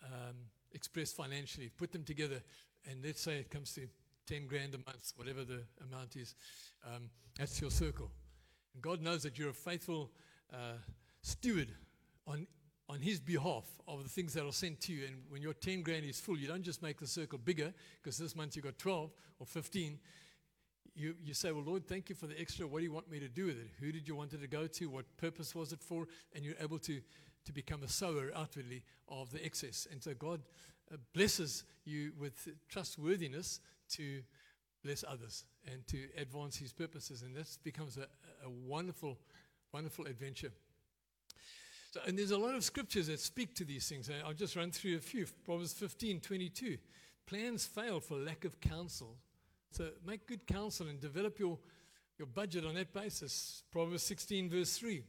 um, 0.05 0.37
expressed 0.75 1.17
financially, 1.17 1.71
put 1.77 1.93
them 1.93 2.05
together, 2.05 2.43
and 2.91 3.05
let's 3.05 3.21
say 3.21 3.39
it 3.39 3.51
comes 3.51 3.75
to 3.75 3.89
10 4.27 4.47
grand 4.47 4.75
a 4.75 4.79
month, 4.79 5.13
whatever 5.17 5.45
the 5.45 5.63
amount 5.89 6.17
is, 6.17 6.35
um, 6.87 7.11
that's 7.39 7.61
your 7.61 7.71
circle. 7.71 8.11
And 8.75 8.83
God 8.83 9.01
knows 9.01 9.23
that 9.23 9.39
you're 9.39 9.51
a 9.51 9.55
faithful 9.55 10.11
uh, 10.53 10.79
steward 11.23 11.69
on, 12.27 12.47
on 12.89 13.01
His 13.01 13.21
behalf 13.21 13.65
of 13.89 14.03
the 14.03 14.09
things 14.09 14.35
that 14.35 14.45
are 14.45 14.53
sent 14.53 14.81
to 14.83 14.93
you. 14.93 15.07
And 15.07 15.17
when 15.29 15.43
your 15.43 15.55
10 15.55 15.83
grand 15.83 16.05
is 16.05 16.21
full, 16.21 16.39
you 16.39 16.49
don't 16.49 16.63
just 16.63 16.83
make 16.83 17.01
the 17.01 17.07
circle 17.07 17.39
bigger, 17.39 17.73
because 18.01 18.19
this 18.19 18.37
month 18.37 18.57
you 18.57 18.63
got 18.63 18.79
12 18.79 19.11
or 19.39 19.47
15. 19.47 19.99
You, 20.95 21.15
you 21.25 21.33
say, 21.35 21.53
Well, 21.53 21.65
Lord, 21.65 21.87
thank 21.87 22.11
you 22.11 22.15
for 22.15 22.27
the 22.27 22.39
extra. 22.39 22.67
What 22.67 22.79
do 22.81 22.85
you 22.85 22.93
want 22.93 23.11
me 23.11 23.19
to 23.19 23.29
do 23.29 23.47
with 23.47 23.57
it? 23.57 23.69
Who 23.81 23.93
did 23.93 24.07
you 24.07 24.15
want 24.15 24.35
it 24.35 24.43
to 24.43 24.47
go 24.47 24.67
to? 24.67 24.91
What 24.91 25.05
purpose 25.17 25.55
was 25.55 25.73
it 25.73 25.83
for? 25.83 26.07
And 26.35 26.45
you're 26.45 26.55
able 26.61 26.79
to 26.81 27.01
to 27.45 27.53
become 27.53 27.83
a 27.83 27.89
sower 27.89 28.31
outwardly 28.35 28.83
of 29.09 29.31
the 29.31 29.45
excess. 29.45 29.87
And 29.91 30.03
so 30.03 30.15
God 30.15 30.41
uh, 30.93 30.97
blesses 31.13 31.65
you 31.85 32.13
with 32.19 32.49
trustworthiness 32.69 33.61
to 33.91 34.23
bless 34.85 35.05
others 35.07 35.45
and 35.71 35.87
to 35.89 36.09
advance 36.17 36.57
his 36.57 36.73
purposes. 36.73 37.23
And 37.23 37.35
that 37.37 37.47
becomes 37.63 37.97
a, 37.97 38.07
a 38.45 38.51
wonderful, 38.51 39.19
wonderful 39.73 40.07
adventure. 40.07 40.53
So, 41.93 42.01
and 42.07 42.19
there's 42.19 42.31
a 42.31 42.39
lot 42.39 42.55
of 42.55 42.65
scriptures 42.65 43.09
that 43.09 43.21
speak 43.21 43.55
to 43.57 43.65
these 43.65 43.89
things. 43.89 44.11
I'll 44.25 44.33
just 44.33 44.57
run 44.57 44.71
through 44.71 44.97
a 44.97 45.01
few. 45.01 45.27
Proverbs 45.45 45.75
15, 45.75 46.21
22. 46.21 46.79
Plans 47.27 47.67
fail 47.67 48.01
for 48.01 48.17
lack 48.17 48.45
of 48.45 48.61
counsel. 48.61 49.17
So 49.71 49.89
make 50.07 50.27
good 50.27 50.47
counsel 50.47 50.89
and 50.89 51.01
develop 51.01 51.39
your, 51.39 51.59
your 52.19 52.27
budget 52.27 52.65
on 52.65 52.75
that 52.75 52.93
basis. 52.93 53.63
Proverbs 53.71 54.03
16, 54.03 54.51
verse 54.51 54.77
3. 54.79 55.03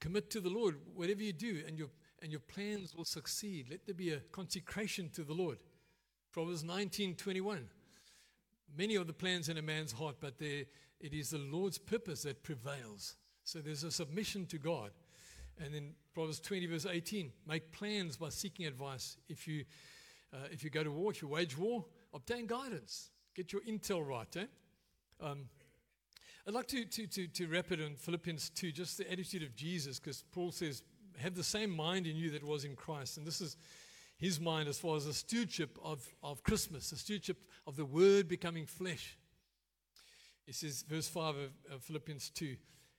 Commit 0.00 0.30
to 0.30 0.40
the 0.40 0.48
Lord 0.48 0.76
whatever 0.94 1.22
you 1.22 1.32
do, 1.32 1.62
and 1.66 1.78
your, 1.78 1.88
and 2.22 2.32
your 2.32 2.40
plans 2.40 2.94
will 2.94 3.04
succeed. 3.04 3.66
Let 3.70 3.86
there 3.86 3.94
be 3.94 4.10
a 4.10 4.20
consecration 4.32 5.10
to 5.10 5.22
the 5.22 5.34
Lord. 5.34 5.58
Proverbs 6.32 6.64
19 6.64 7.16
21. 7.16 7.68
Many 8.76 8.96
are 8.96 9.04
the 9.04 9.12
plans 9.12 9.48
in 9.48 9.58
a 9.58 9.62
man's 9.62 9.92
heart, 9.92 10.16
but 10.20 10.38
there, 10.38 10.64
it 11.00 11.12
is 11.12 11.30
the 11.30 11.38
Lord's 11.38 11.78
purpose 11.78 12.22
that 12.22 12.42
prevails. 12.42 13.16
So 13.44 13.58
there's 13.58 13.84
a 13.84 13.90
submission 13.90 14.46
to 14.46 14.58
God. 14.58 14.92
And 15.62 15.74
then 15.74 15.94
Proverbs 16.14 16.40
20, 16.40 16.66
verse 16.66 16.86
18 16.86 17.32
make 17.46 17.72
plans 17.72 18.16
by 18.16 18.28
seeking 18.28 18.66
advice. 18.66 19.16
If 19.28 19.46
you, 19.46 19.64
uh, 20.32 20.46
if 20.50 20.62
you 20.62 20.70
go 20.70 20.84
to 20.84 20.90
war, 20.90 21.10
if 21.10 21.20
you 21.20 21.28
wage 21.28 21.58
war, 21.58 21.84
obtain 22.14 22.46
guidance. 22.46 23.10
Get 23.34 23.52
your 23.52 23.62
intel 23.62 24.06
right. 24.06 24.36
Eh? 24.36 24.46
Um, 25.20 25.46
I'd 26.46 26.54
like 26.54 26.68
to, 26.68 26.84
to, 26.84 27.06
to, 27.06 27.26
to 27.26 27.46
wrap 27.48 27.70
it 27.70 27.80
in 27.80 27.96
Philippians 27.96 28.50
2, 28.50 28.72
just 28.72 28.96
the 28.96 29.10
attitude 29.10 29.42
of 29.42 29.54
Jesus, 29.54 29.98
because 29.98 30.24
Paul 30.32 30.52
says, 30.52 30.82
have 31.18 31.34
the 31.34 31.44
same 31.44 31.70
mind 31.70 32.06
in 32.06 32.16
you 32.16 32.30
that 32.30 32.42
was 32.42 32.64
in 32.64 32.74
Christ. 32.74 33.18
And 33.18 33.26
this 33.26 33.40
is 33.40 33.56
his 34.16 34.40
mind 34.40 34.68
as 34.68 34.78
far 34.78 34.96
as 34.96 35.06
the 35.06 35.12
stewardship 35.12 35.78
of, 35.84 36.06
of 36.22 36.42
Christmas, 36.42 36.90
the 36.90 36.96
stewardship 36.96 37.38
of 37.66 37.76
the 37.76 37.84
Word 37.84 38.26
becoming 38.26 38.64
flesh. 38.64 39.18
He 40.46 40.52
says, 40.52 40.82
verse 40.88 41.08
5 41.08 41.36
of, 41.36 41.50
of 41.72 41.82
Philippians 41.82 42.30
2, 42.30 42.56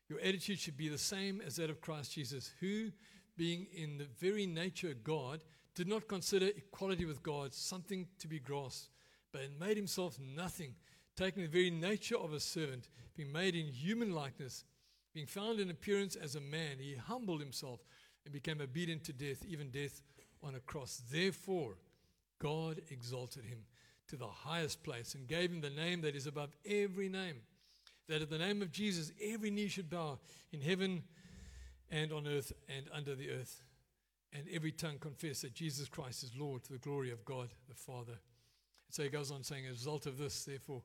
your 0.08 0.20
attitude 0.20 0.60
should 0.60 0.78
be 0.78 0.90
the 0.90 0.98
same 0.98 1.42
as 1.46 1.56
that 1.56 1.70
of 1.70 1.82
Christ 1.82 2.14
Jesus, 2.14 2.52
who, 2.60 2.92
being 3.38 3.68
in 3.74 3.98
the 3.98 4.08
very 4.20 4.46
nature 4.46 4.90
of 4.92 5.04
God, 5.04 5.44
did 5.74 5.88
not 5.88 6.08
consider 6.08 6.48
equality 6.48 7.06
with 7.06 7.24
God 7.24 7.54
something 7.54 8.08
to 8.20 8.28
be 8.28 8.40
grasped, 8.40 8.90
but 9.32 9.42
made 9.60 9.78
himself 9.78 10.18
nothing 10.20 10.76
taking 11.22 11.44
the 11.44 11.50
very 11.50 11.70
nature 11.70 12.18
of 12.18 12.34
a 12.34 12.40
servant, 12.40 12.90
being 13.16 13.32
made 13.32 13.56
in 13.56 13.68
human 13.68 14.12
likeness, 14.12 14.64
being 15.14 15.28
found 15.28 15.60
in 15.60 15.70
appearance 15.70 16.16
as 16.16 16.36
a 16.36 16.42
man, 16.42 16.78
he 16.80 16.96
humbled 16.96 17.40
himself 17.40 17.80
and 18.26 18.34
became 18.34 18.60
obedient 18.60 19.04
to 19.04 19.14
death, 19.14 19.46
even 19.48 19.70
death 19.70 20.02
on 20.42 20.56
a 20.56 20.60
cross. 20.60 21.04
Therefore, 21.12 21.76
God 22.40 22.82
exalted 22.90 23.46
him 23.46 23.60
to 24.08 24.16
the 24.16 24.26
highest 24.26 24.84
place 24.84 25.14
and 25.14 25.28
gave 25.28 25.52
him 25.52 25.62
the 25.62 25.70
name 25.70 26.02
that 26.02 26.16
is 26.16 26.26
above 26.26 26.56
every 26.66 27.08
name. 27.08 27.36
That 28.10 28.24
at 28.24 28.32
the 28.32 28.40
name 28.40 28.64
of 28.64 28.72
Jesus, 28.72 29.12
every 29.24 29.52
knee 29.52 29.68
should 29.68 29.92
bow 29.92 30.18
in 30.52 30.62
heaven 30.62 31.04
and 31.92 32.12
on 32.12 32.26
earth 32.26 32.52
and 32.68 32.88
under 32.92 33.14
the 33.14 33.30
earth, 33.30 33.62
and 34.34 34.46
every 34.52 34.72
tongue 34.72 34.98
confess 35.00 35.42
that 35.42 35.54
Jesus 35.54 35.88
Christ 35.88 36.24
is 36.24 36.32
Lord 36.36 36.64
to 36.64 36.74
the 36.74 36.80
glory 36.80 37.12
of 37.12 37.24
God 37.26 37.50
the 37.70 37.76
Father. 37.76 38.18
So 38.90 39.04
he 39.04 39.10
goes 39.10 39.32
on 39.32 39.44
saying, 39.44 39.66
as 39.66 39.70
a 39.70 39.74
result 39.74 40.06
of 40.06 40.18
this, 40.18 40.44
therefore, 40.44 40.82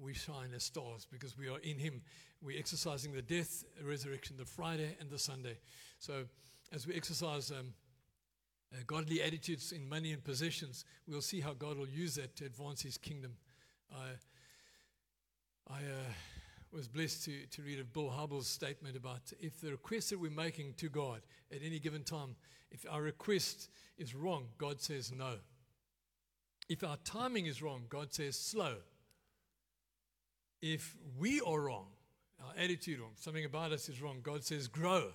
we 0.00 0.12
shine 0.14 0.52
as 0.54 0.64
stars 0.64 1.06
because 1.10 1.36
we 1.38 1.48
are 1.48 1.58
in 1.58 1.78
him. 1.78 2.02
We're 2.42 2.58
exercising 2.58 3.12
the 3.12 3.22
death, 3.22 3.64
resurrection, 3.82 4.36
the 4.36 4.44
Friday 4.44 4.96
and 5.00 5.10
the 5.10 5.18
Sunday. 5.18 5.58
So 5.98 6.24
as 6.72 6.86
we 6.86 6.94
exercise 6.94 7.50
um, 7.50 7.72
uh, 8.72 8.78
godly 8.86 9.22
attitudes 9.22 9.72
in 9.72 9.88
money 9.88 10.12
and 10.12 10.22
possessions, 10.22 10.84
we'll 11.08 11.22
see 11.22 11.40
how 11.40 11.54
God 11.54 11.78
will 11.78 11.88
use 11.88 12.16
that 12.16 12.36
to 12.36 12.44
advance 12.44 12.82
his 12.82 12.98
kingdom. 12.98 13.32
I, 13.90 15.74
I 15.74 15.78
uh, 15.78 16.12
was 16.72 16.88
blessed 16.88 17.24
to, 17.24 17.46
to 17.52 17.62
read 17.62 17.80
a 17.80 17.84
Bill 17.84 18.12
Hybels' 18.14 18.44
statement 18.44 18.96
about 18.96 19.32
if 19.40 19.60
the 19.60 19.70
request 19.70 20.10
that 20.10 20.20
we're 20.20 20.30
making 20.30 20.74
to 20.78 20.88
God 20.88 21.20
at 21.50 21.60
any 21.64 21.78
given 21.78 22.02
time, 22.02 22.36
if 22.70 22.84
our 22.90 23.02
request 23.02 23.70
is 23.96 24.14
wrong, 24.14 24.46
God 24.58 24.80
says 24.80 25.12
no. 25.16 25.36
If 26.68 26.82
our 26.82 26.96
timing 27.04 27.46
is 27.46 27.62
wrong, 27.62 27.84
God 27.88 28.12
says 28.12 28.36
slow. 28.36 28.74
If 30.62 30.96
we 31.18 31.40
are 31.40 31.60
wrong, 31.60 31.86
our 32.40 32.52
attitude 32.56 33.00
wrong, 33.00 33.12
something 33.16 33.44
about 33.44 33.72
us 33.72 33.88
is 33.88 34.00
wrong, 34.00 34.20
God 34.22 34.44
says 34.44 34.68
grow. 34.68 35.12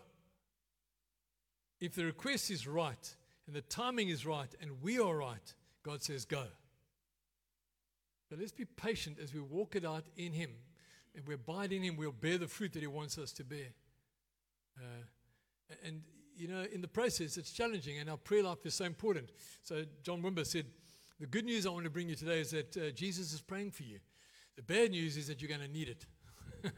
If 1.80 1.96
the 1.96 2.06
request 2.06 2.52
is 2.52 2.68
right 2.68 3.16
and 3.48 3.56
the 3.56 3.62
timing 3.62 4.10
is 4.10 4.26
right 4.26 4.54
and 4.62 4.82
we 4.82 5.00
are 5.00 5.16
right, 5.18 5.54
God 5.84 6.04
says 6.04 6.26
go. 6.26 6.46
But 8.30 8.40
let's 8.40 8.52
be 8.54 8.66
patient 8.66 9.18
as 9.22 9.34
we 9.34 9.42
walk 9.42 9.76
it 9.76 9.84
out 9.84 10.06
in 10.16 10.32
Him. 10.32 10.52
If 11.14 11.28
we 11.28 11.34
abide 11.34 11.74
in 11.74 11.84
Him, 11.84 11.98
we'll 11.98 12.14
bear 12.14 12.38
the 12.38 12.48
fruit 12.48 12.72
that 12.74 12.80
He 12.80 12.88
wants 12.88 13.18
us 13.18 13.34
to 13.34 13.44
bear. 13.44 13.74
Uh, 14.78 15.04
and, 15.86 16.02
you 16.36 16.48
know, 16.48 16.66
in 16.72 16.82
the 16.82 16.88
process, 16.88 17.36
it's 17.36 17.52
challenging, 17.52 18.00
and 18.00 18.10
our 18.10 18.18
prayer 18.18 18.44
life 18.44 18.66
is 18.66 18.76
so 18.76 18.86
important. 18.86 19.32
So, 19.64 19.84
John 20.04 20.22
Wimber 20.22 20.46
said, 20.46 20.66
The 21.20 21.28
good 21.28 21.44
news 21.44 21.66
I 21.66 21.72
want 21.72 21.84
to 21.84 21.90
bring 21.90 22.08
you 22.08 22.16
today 22.16 22.40
is 22.40 22.52
that 22.52 22.78
uh, 22.78 22.92
Jesus 22.92 23.34
is 23.34 23.42
praying 23.42 23.72
for 23.72 23.84
you. 23.84 24.00
The 24.58 24.64
bad 24.64 24.92
news 24.92 25.16
is 25.16 25.28
that 25.28 25.42
you're 25.42 25.48
going 25.48 25.62
to 25.62 25.68
need 25.68 25.88
it. 25.88 26.06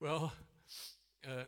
well, 0.00 0.32
uh, 1.26 1.42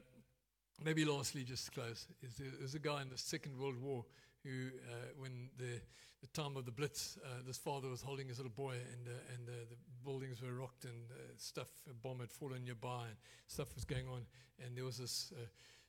maybe 0.85 1.05
lastly, 1.05 1.45
just 1.45 1.67
to 1.67 1.71
close, 1.71 2.09
is 2.21 2.35
there, 2.35 2.49
there's 2.59 2.75
a 2.75 2.81
guy 2.81 3.01
in 3.03 3.11
the 3.11 3.19
Second 3.19 3.57
World 3.57 3.81
War 3.81 4.05
who, 4.43 4.71
uh, 4.91 5.13
when 5.19 5.51
the, 5.57 5.81
the 6.21 6.27
time 6.33 6.57
of 6.57 6.65
the 6.65 6.73
Blitz, 6.73 7.17
uh, 7.25 7.43
this 7.47 7.59
father 7.59 7.89
was 7.89 8.03
holding 8.03 8.27
his 8.27 8.39
little 8.39 8.51
boy, 8.51 8.73
and, 8.73 9.07
uh, 9.07 9.13
and 9.33 9.49
uh, 9.49 9.53
the 9.71 9.77
buildings 10.05 10.43
were 10.43 10.53
rocked, 10.53 10.85
and 10.85 11.13
uh, 11.13 11.23
stuff, 11.37 11.69
a 11.89 11.95
bomb 11.95 12.19
had 12.19 12.33
fallen 12.33 12.65
nearby, 12.65 13.05
and 13.07 13.17
stuff 13.47 13.73
was 13.77 13.85
going 13.85 14.09
on, 14.09 14.27
and 14.59 14.77
there 14.77 14.85
was 14.85 14.99
this 14.99 15.33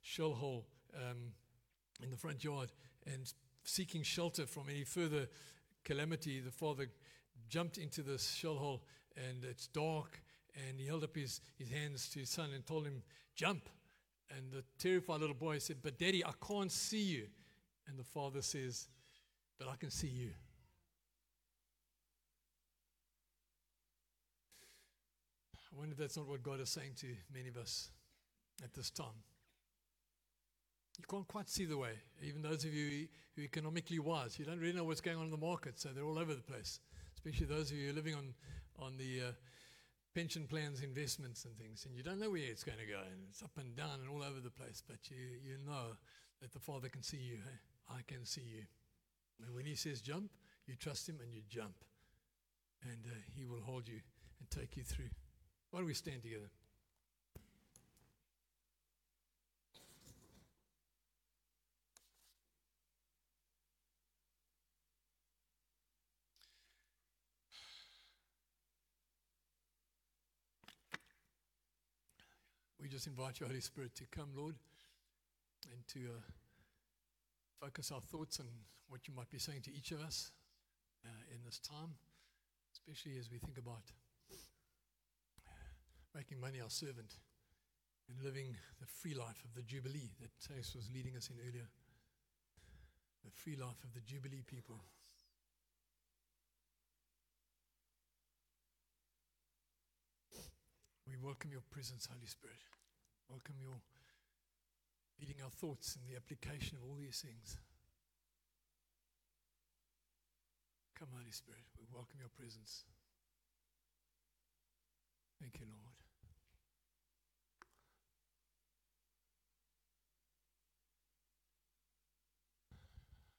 shell 0.04 0.34
hole 0.34 0.68
um, 0.96 1.34
in 2.04 2.12
the 2.12 2.18
front 2.18 2.44
yard, 2.44 2.72
and 3.12 3.34
seeking 3.64 4.04
shelter 4.04 4.46
from 4.46 4.70
any 4.70 4.84
further 4.84 5.28
calamity, 5.86 6.42
the 6.42 6.52
father 6.52 6.88
jumped 7.48 7.78
into 7.78 8.02
this 8.02 8.34
shell 8.34 8.56
hole, 8.56 8.84
and 9.16 9.46
it's 9.46 9.68
dark, 9.68 10.22
and 10.68 10.80
he 10.80 10.88
held 10.88 11.04
up 11.04 11.16
his, 11.16 11.40
his 11.58 11.70
hands 11.70 12.10
to 12.10 12.20
his 12.20 12.30
son 12.30 12.50
and 12.54 12.66
told 12.66 12.86
him, 12.86 13.02
Jump. 13.36 13.70
And 14.36 14.52
the 14.52 14.64
terrified 14.80 15.22
little 15.22 15.36
boy 15.36 15.60
said, 15.60 15.78
But 15.82 16.00
daddy, 16.00 16.26
I 16.26 16.32
can't 16.46 16.72
see 16.72 17.02
you. 17.02 17.28
And 17.88 17.98
the 17.98 18.04
father 18.04 18.42
says, 18.42 18.88
But 19.60 19.68
I 19.68 19.76
can 19.76 19.92
see 19.92 20.08
you. 20.08 20.32
I 25.54 25.78
wonder 25.78 25.92
if 25.92 25.98
that's 25.98 26.18
not 26.18 26.28
what 26.28 26.42
God 26.42 26.62
is 26.62 26.70
saying 26.70 26.94
to 27.02 27.08
many 27.34 27.50
of 27.50 27.58
us 27.58 27.90
at 28.64 28.74
this 28.74 28.90
time. 28.90 29.24
You 30.98 31.06
can't 31.10 31.28
quite 31.28 31.50
see 31.50 31.66
the 31.66 31.78
way. 31.78 31.94
Even 32.24 32.42
those 32.42 32.64
of 32.64 32.74
you 32.74 33.08
who 33.36 33.42
are 33.42 33.46
economically 33.46 34.00
wise, 34.00 34.40
you 34.40 34.46
don't 34.46 34.60
really 34.60 34.74
know 34.74 34.84
what's 34.84 35.02
going 35.02 35.18
on 35.18 35.26
in 35.26 35.32
the 35.32 35.38
market, 35.38 35.80
so 35.80 35.90
they're 35.90 36.06
all 36.06 36.20
over 36.20 36.34
the 36.34 36.42
place. 36.42 36.80
Especially 37.14 37.46
those 37.46 37.72
of 37.72 37.78
you 37.78 37.86
who 37.86 37.92
are 37.92 37.96
living 37.96 38.16
on, 38.16 38.34
on 38.80 38.98
the 38.98 39.30
uh, 39.30 39.32
pension 40.14 40.48
plans, 40.48 40.82
investments, 40.82 41.46
and 41.46 41.58
things, 41.58 41.86
and 41.86 41.96
you 41.96 42.04
don't 42.04 42.20
know 42.20 42.30
where 42.30 42.42
it's 42.42 42.64
going 42.64 42.78
to 42.78 42.86
go, 42.86 43.00
and 43.00 43.22
it's 43.30 43.44
up 43.44 43.52
and 43.58 43.76
down 43.76 44.00
and 44.02 44.10
all 44.10 44.24
over 44.24 44.40
the 44.40 44.50
place, 44.50 44.82
but 44.88 44.98
you, 45.10 45.18
you 45.44 45.58
know 45.66 45.98
that 46.42 46.54
the 46.54 46.60
Father 46.60 46.88
can 46.88 47.04
see 47.04 47.18
you. 47.18 47.36
Hey? 47.36 47.98
I 47.98 48.02
can 48.08 48.26
see 48.26 48.42
you. 48.42 48.64
And 49.46 49.54
when 49.56 49.66
He 49.66 49.76
says 49.76 50.02
jump, 50.02 50.32
you 50.68 50.76
trust 50.76 51.10
Him 51.10 51.18
and 51.22 51.34
you 51.34 51.42
jump, 51.50 51.76
and 52.84 53.06
uh, 53.06 53.16
He 53.36 53.46
will 53.46 53.62
hold 53.62 53.88
you 53.88 54.00
and 54.40 54.50
take 54.50 54.78
you 54.78 54.84
through. 54.84 55.10
Why 55.72 55.80
don't 55.80 55.88
we 55.88 55.94
stand 55.94 56.24
together? 56.24 56.50
Just 72.96 73.08
invite 73.08 73.42
your 73.42 73.50
Holy 73.50 73.60
Spirit 73.60 73.94
to 73.94 74.06
come, 74.08 74.30
Lord, 74.38 74.56
and 75.70 75.84
to 75.92 76.00
uh, 76.16 76.22
focus 77.60 77.92
our 77.92 78.00
thoughts 78.00 78.40
on 78.40 78.46
what 78.88 79.06
you 79.06 79.14
might 79.14 79.30
be 79.30 79.38
saying 79.38 79.64
to 79.64 79.76
each 79.76 79.92
of 79.92 80.00
us 80.00 80.32
uh, 81.04 81.10
in 81.36 81.44
this 81.44 81.60
time, 81.60 81.92
especially 82.72 83.20
as 83.20 83.30
we 83.30 83.38
think 83.38 83.58
about 83.58 83.84
making 86.16 86.40
money 86.40 86.62
our 86.64 86.70
servant 86.70 87.20
and 88.08 88.16
living 88.24 88.56
the 88.80 88.88
free 88.88 89.14
life 89.14 89.44
of 89.44 89.54
the 89.56 89.64
Jubilee 89.64 90.16
that 90.22 90.32
Tace 90.40 90.74
was 90.74 90.88
leading 90.96 91.18
us 91.18 91.28
in 91.28 91.36
earlier. 91.46 91.68
The 93.26 93.32
free 93.32 93.58
life 93.58 93.84
of 93.84 93.92
the 93.94 94.08
Jubilee 94.08 94.46
people. 94.48 94.80
We 101.06 101.18
welcome 101.22 101.52
your 101.52 101.64
presence, 101.70 102.08
Holy 102.10 102.28
Spirit. 102.28 102.56
Welcome 103.30 103.56
your 103.60 103.82
leading 105.20 105.42
our 105.44 105.50
thoughts 105.50 105.96
in 105.96 106.02
the 106.10 106.16
application 106.16 106.78
of 106.78 106.84
all 106.84 106.96
these 107.00 107.24
things. 107.26 107.58
Come, 111.00 111.10
Holy 111.12 111.32
Spirit, 111.32 111.66
we 111.78 111.86
welcome 111.92 112.20
your 112.20 112.30
presence. 112.30 112.86
Thank 115.42 115.60
you, 115.60 115.66
Lord. 115.68 115.96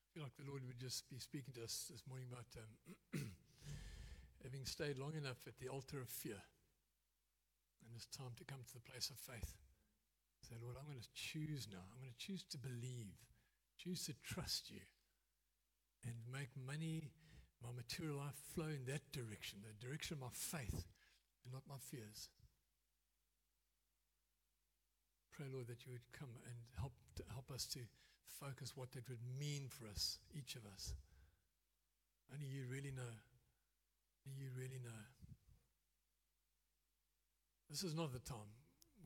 I 0.03 0.09
feel 0.13 0.23
like 0.25 0.37
the 0.37 0.49
Lord 0.49 0.63
would 0.67 0.81
just 0.81 1.09
be 1.09 1.19
speaking 1.19 1.55
to 1.55 1.65
us 1.65 1.89
this 1.91 2.03
morning 2.09 2.27
about 2.33 2.47
um, 2.57 2.73
having 4.45 4.65
stayed 4.65 4.99
long 4.99 5.15
enough 5.17 5.47
at 5.47 5.59
the 5.59 5.69
altar 5.69 6.01
of 6.01 6.09
fear. 6.09 6.41
And 7.81 7.91
it's 7.95 8.07
time 8.07 8.33
to 8.37 8.45
come 8.45 8.61
to 8.67 8.75
the 8.75 8.81
place 8.81 9.11
of 9.11 9.17
faith. 9.17 9.55
Say, 10.47 10.55
Lord, 10.63 10.77
I'm 10.79 10.87
going 10.87 11.03
to 11.03 11.15
choose 11.19 11.67
now. 11.67 11.83
I'm 11.91 11.99
going 11.99 12.15
to 12.15 12.23
choose 12.23 12.47
to 12.55 12.59
believe, 12.59 13.19
choose 13.83 14.07
to 14.07 14.15
trust 14.23 14.71
you, 14.71 14.79
and 16.07 16.15
make 16.31 16.55
money, 16.55 17.11
my 17.59 17.75
material 17.75 18.23
life 18.23 18.39
flow 18.55 18.71
in 18.71 18.87
that 18.87 19.11
direction, 19.11 19.59
the 19.67 19.75
direction 19.83 20.15
of 20.15 20.21
my 20.23 20.31
faith, 20.31 20.87
and 21.43 21.51
not 21.51 21.67
my 21.67 21.83
fears. 21.83 22.31
Pray, 25.35 25.47
Lord, 25.51 25.67
that 25.67 25.83
you 25.83 25.91
would 25.91 26.07
come 26.15 26.31
and 26.47 26.55
help, 26.79 26.95
help 27.35 27.51
us 27.51 27.67
to 27.75 27.81
focus 28.39 28.77
what 28.77 28.93
that 28.93 29.09
would 29.09 29.27
mean 29.41 29.67
for 29.67 29.89
us, 29.91 30.19
each 30.31 30.55
of 30.55 30.63
us. 30.73 30.95
Only 32.33 32.47
you 32.47 32.71
really 32.71 32.95
know. 32.95 33.15
Only 34.31 34.47
you 34.47 34.51
really 34.55 34.79
know. 34.79 35.03
This 37.69 37.83
is 37.83 37.97
not 37.97 38.13
the 38.13 38.21
time 38.21 38.55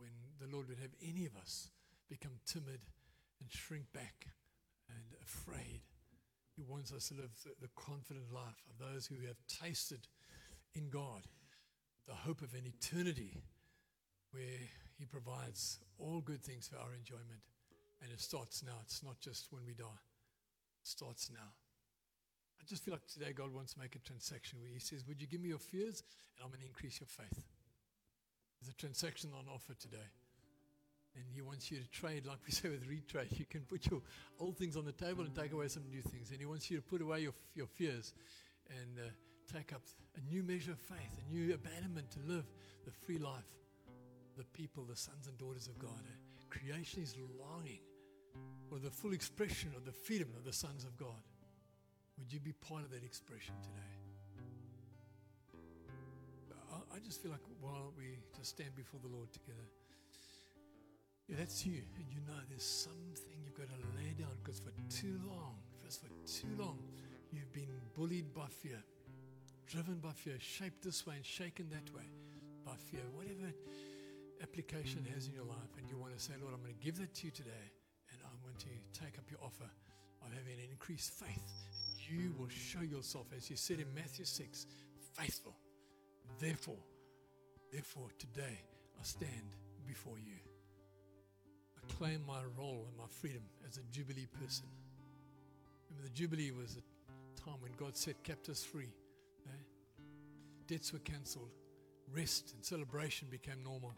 when 0.01 0.11
the 0.41 0.49
Lord 0.49 0.69
would 0.69 0.81
have 0.81 0.97
any 1.05 1.27
of 1.27 1.37
us 1.37 1.69
become 2.09 2.41
timid 2.47 2.81
and 3.41 3.53
shrink 3.53 3.85
back 3.93 4.27
and 4.89 5.15
afraid. 5.23 5.83
He 6.57 6.63
wants 6.63 6.93
us 6.93 7.09
to 7.09 7.15
live 7.15 7.31
the, 7.61 7.69
confident 7.77 8.33
life 8.33 8.65
of 8.69 8.81
those 8.81 9.07
who 9.07 9.27
have 9.27 9.37
tasted 9.47 10.09
in 10.75 10.91
God 10.91 11.23
the 12.09 12.15
hope 12.15 12.43
of 12.43 12.55
an 12.55 12.67
eternity 12.67 13.43
where 14.33 14.61
He 14.99 15.05
provides 15.05 15.79
all 15.99 16.21
good 16.21 16.43
things 16.43 16.69
for 16.69 16.77
our 16.77 16.93
enjoyment. 16.93 17.45
And 18.03 18.11
it 18.11 18.21
starts 18.21 18.63
now. 18.65 18.81
It's 18.83 19.03
not 19.03 19.21
just 19.21 19.47
when 19.51 19.63
we 19.65 19.75
die, 19.75 20.01
it 20.83 20.89
starts 20.89 21.31
now. 21.31 21.55
I 22.61 22.65
just 22.69 22.85
feel 22.85 22.95
like 22.95 23.07
today 23.07 23.33
God 23.33 23.55
wants 23.55 23.75
to 23.75 23.81
make 23.81 23.95
a 23.95 24.01
transaction 24.01 24.59
where 24.61 24.71
He 24.73 24.81
says, 24.81 25.05
Would 25.07 25.21
you 25.21 25.29
give 25.29 25.41
me 25.41 25.49
your 25.49 25.59
fears? 25.59 26.03
And 26.37 26.45
I'm 26.45 26.51
going 26.51 26.61
to 26.61 26.67
increase 26.67 27.01
your 27.01 27.09
faith. 27.09 27.45
There's 28.61 28.73
a 28.73 28.77
transaction 28.77 29.31
on 29.37 29.47
offer 29.53 29.75
today. 29.75 30.11
And 31.17 31.25
He 31.35 31.43
wants 31.43 31.71
you 31.71 31.79
to 31.79 31.91
trade, 31.91 32.27
like 32.27 32.39
we 32.47 32.53
say 32.59 32.69
with 32.69 32.89
retrade. 32.89 33.39
You 33.39 33.47
can 33.47 33.63
put 33.63 33.91
your 33.91 34.03
old 34.39 34.57
things 34.57 34.77
on 34.77 34.85
the 34.85 34.93
table 34.93 35.25
and 35.25 35.35
take 35.35 35.53
away 35.53 35.69
some 35.69 35.85
new 35.89 36.03
things. 36.03 36.31
And 36.31 36.39
He 36.39 36.47
wants 36.47 36.71
you 36.71 36.77
to 36.77 36.83
put 36.83 37.03
away 37.03 37.21
your, 37.21 37.35
your 37.55 37.67
fears 37.67 38.15
and 38.69 38.99
uh, 38.99 39.11
take 39.53 39.73
up 39.73 39.83
a 40.17 40.33
new 40.33 40.43
measure 40.43 40.73
of 40.73 40.79
faith, 40.79 41.19
a 41.27 41.33
new 41.33 41.55
abandonment 41.55 42.11
to 42.13 42.19
live 42.27 42.45
the 42.85 42.93
free 42.93 43.19
life. 43.19 43.49
The 44.37 44.45
people, 44.45 44.85
the 44.85 44.97
sons 44.97 45.27
and 45.27 45.37
daughters 45.37 45.67
of 45.67 45.79
God. 45.79 45.91
Uh, 45.91 46.13
creation 46.49 47.03
is 47.03 47.15
longing 47.39 47.81
for 48.69 48.79
the 48.79 48.91
full 48.91 49.13
expression 49.13 49.73
of 49.77 49.85
the 49.85 49.93
freedom 49.93 50.29
of 50.37 50.45
the 50.45 50.53
sons 50.53 50.85
of 50.85 50.97
God. 50.97 51.23
Would 52.19 52.33
you 52.33 52.41
be 52.41 52.53
part 52.53 52.85
of 52.85 52.91
that 52.91 53.03
expression 53.05 53.55
today? 53.63 54.00
I, 56.93 56.99
just 56.99 57.23
feel 57.23 57.31
like 57.31 57.45
while 57.61 57.93
we 57.97 58.19
just 58.37 58.51
stand 58.51 58.75
before 58.75 59.01
the 59.03 59.09
Lord 59.09 59.33
together, 59.33 59.67
yeah, 61.29 61.37
that's 61.39 61.65
you, 61.65 61.83
and 61.97 62.07
you 62.11 62.19
know 62.27 62.39
there's 62.49 62.65
something 62.67 63.39
you've 63.45 63.55
got 63.55 63.69
to 63.69 63.81
lay 63.97 64.13
down 64.19 64.35
because 64.43 64.59
for 64.59 64.73
too 64.91 65.21
long, 65.27 65.55
first 65.83 66.03
for 66.03 66.11
too 66.27 66.51
long, 66.59 66.79
you've 67.31 67.53
been 67.53 67.71
bullied 67.95 68.35
by 68.35 68.47
fear, 68.49 68.83
driven 69.67 69.99
by 69.99 70.11
fear, 70.11 70.35
shaped 70.41 70.83
this 70.83 71.07
way 71.07 71.15
and 71.17 71.25
shaken 71.25 71.71
that 71.71 71.95
way 71.95 72.07
by 72.67 72.75
fear, 72.91 73.03
whatever 73.15 73.55
application 74.43 75.07
has 75.15 75.27
in 75.29 75.35
your 75.35 75.45
life, 75.45 75.71
and 75.79 75.89
you 75.89 75.97
want 75.97 76.17
to 76.17 76.21
say, 76.23 76.33
Lord, 76.41 76.55
I'm 76.55 76.63
going 76.63 76.75
to 76.75 76.85
give 76.85 76.99
that 76.99 77.15
to 77.15 77.27
you 77.27 77.31
today, 77.31 77.67
and 78.11 78.19
I 78.25 78.33
want 78.43 78.59
to 78.59 78.73
take 78.93 79.19
up 79.19 79.25
your 79.31 79.41
offer 79.43 79.71
of 80.23 80.29
having 80.33 80.59
an 80.59 80.71
increased 80.71 81.13
faith. 81.13 81.39
and 81.39 82.01
You 82.11 82.35
will 82.39 82.49
show 82.49 82.81
yourself, 82.81 83.27
as 83.37 83.49
you 83.51 83.57
said 83.57 83.79
in 83.79 83.87
Matthew 83.95 84.25
6, 84.25 84.67
faithful. 85.15 85.55
Therefore, 86.39 86.83
therefore, 87.73 88.09
today 88.19 88.59
I 88.99 89.03
stand 89.03 89.57
before 89.87 90.19
you 90.19 90.39
I 91.77 91.93
claim 91.93 92.23
my 92.27 92.41
role 92.59 92.87
and 92.89 92.97
my 92.97 93.07
freedom 93.09 93.43
as 93.69 93.77
a 93.77 93.83
Jubilee 93.93 94.29
person. 94.41 94.67
Remember, 95.89 96.09
the 96.09 96.15
Jubilee 96.15 96.51
was 96.51 96.77
a 96.77 97.41
time 97.41 97.61
when 97.61 97.73
God 97.79 97.97
set 97.97 98.23
captives 98.23 98.65
free. 98.65 98.93
Eh? 99.47 99.63
Debts 100.67 100.93
were 100.93 100.99
cancelled. 101.01 101.51
Rest 102.13 102.53
and 102.55 102.65
celebration 102.65 103.29
became 103.31 103.63
normal. 103.63 103.93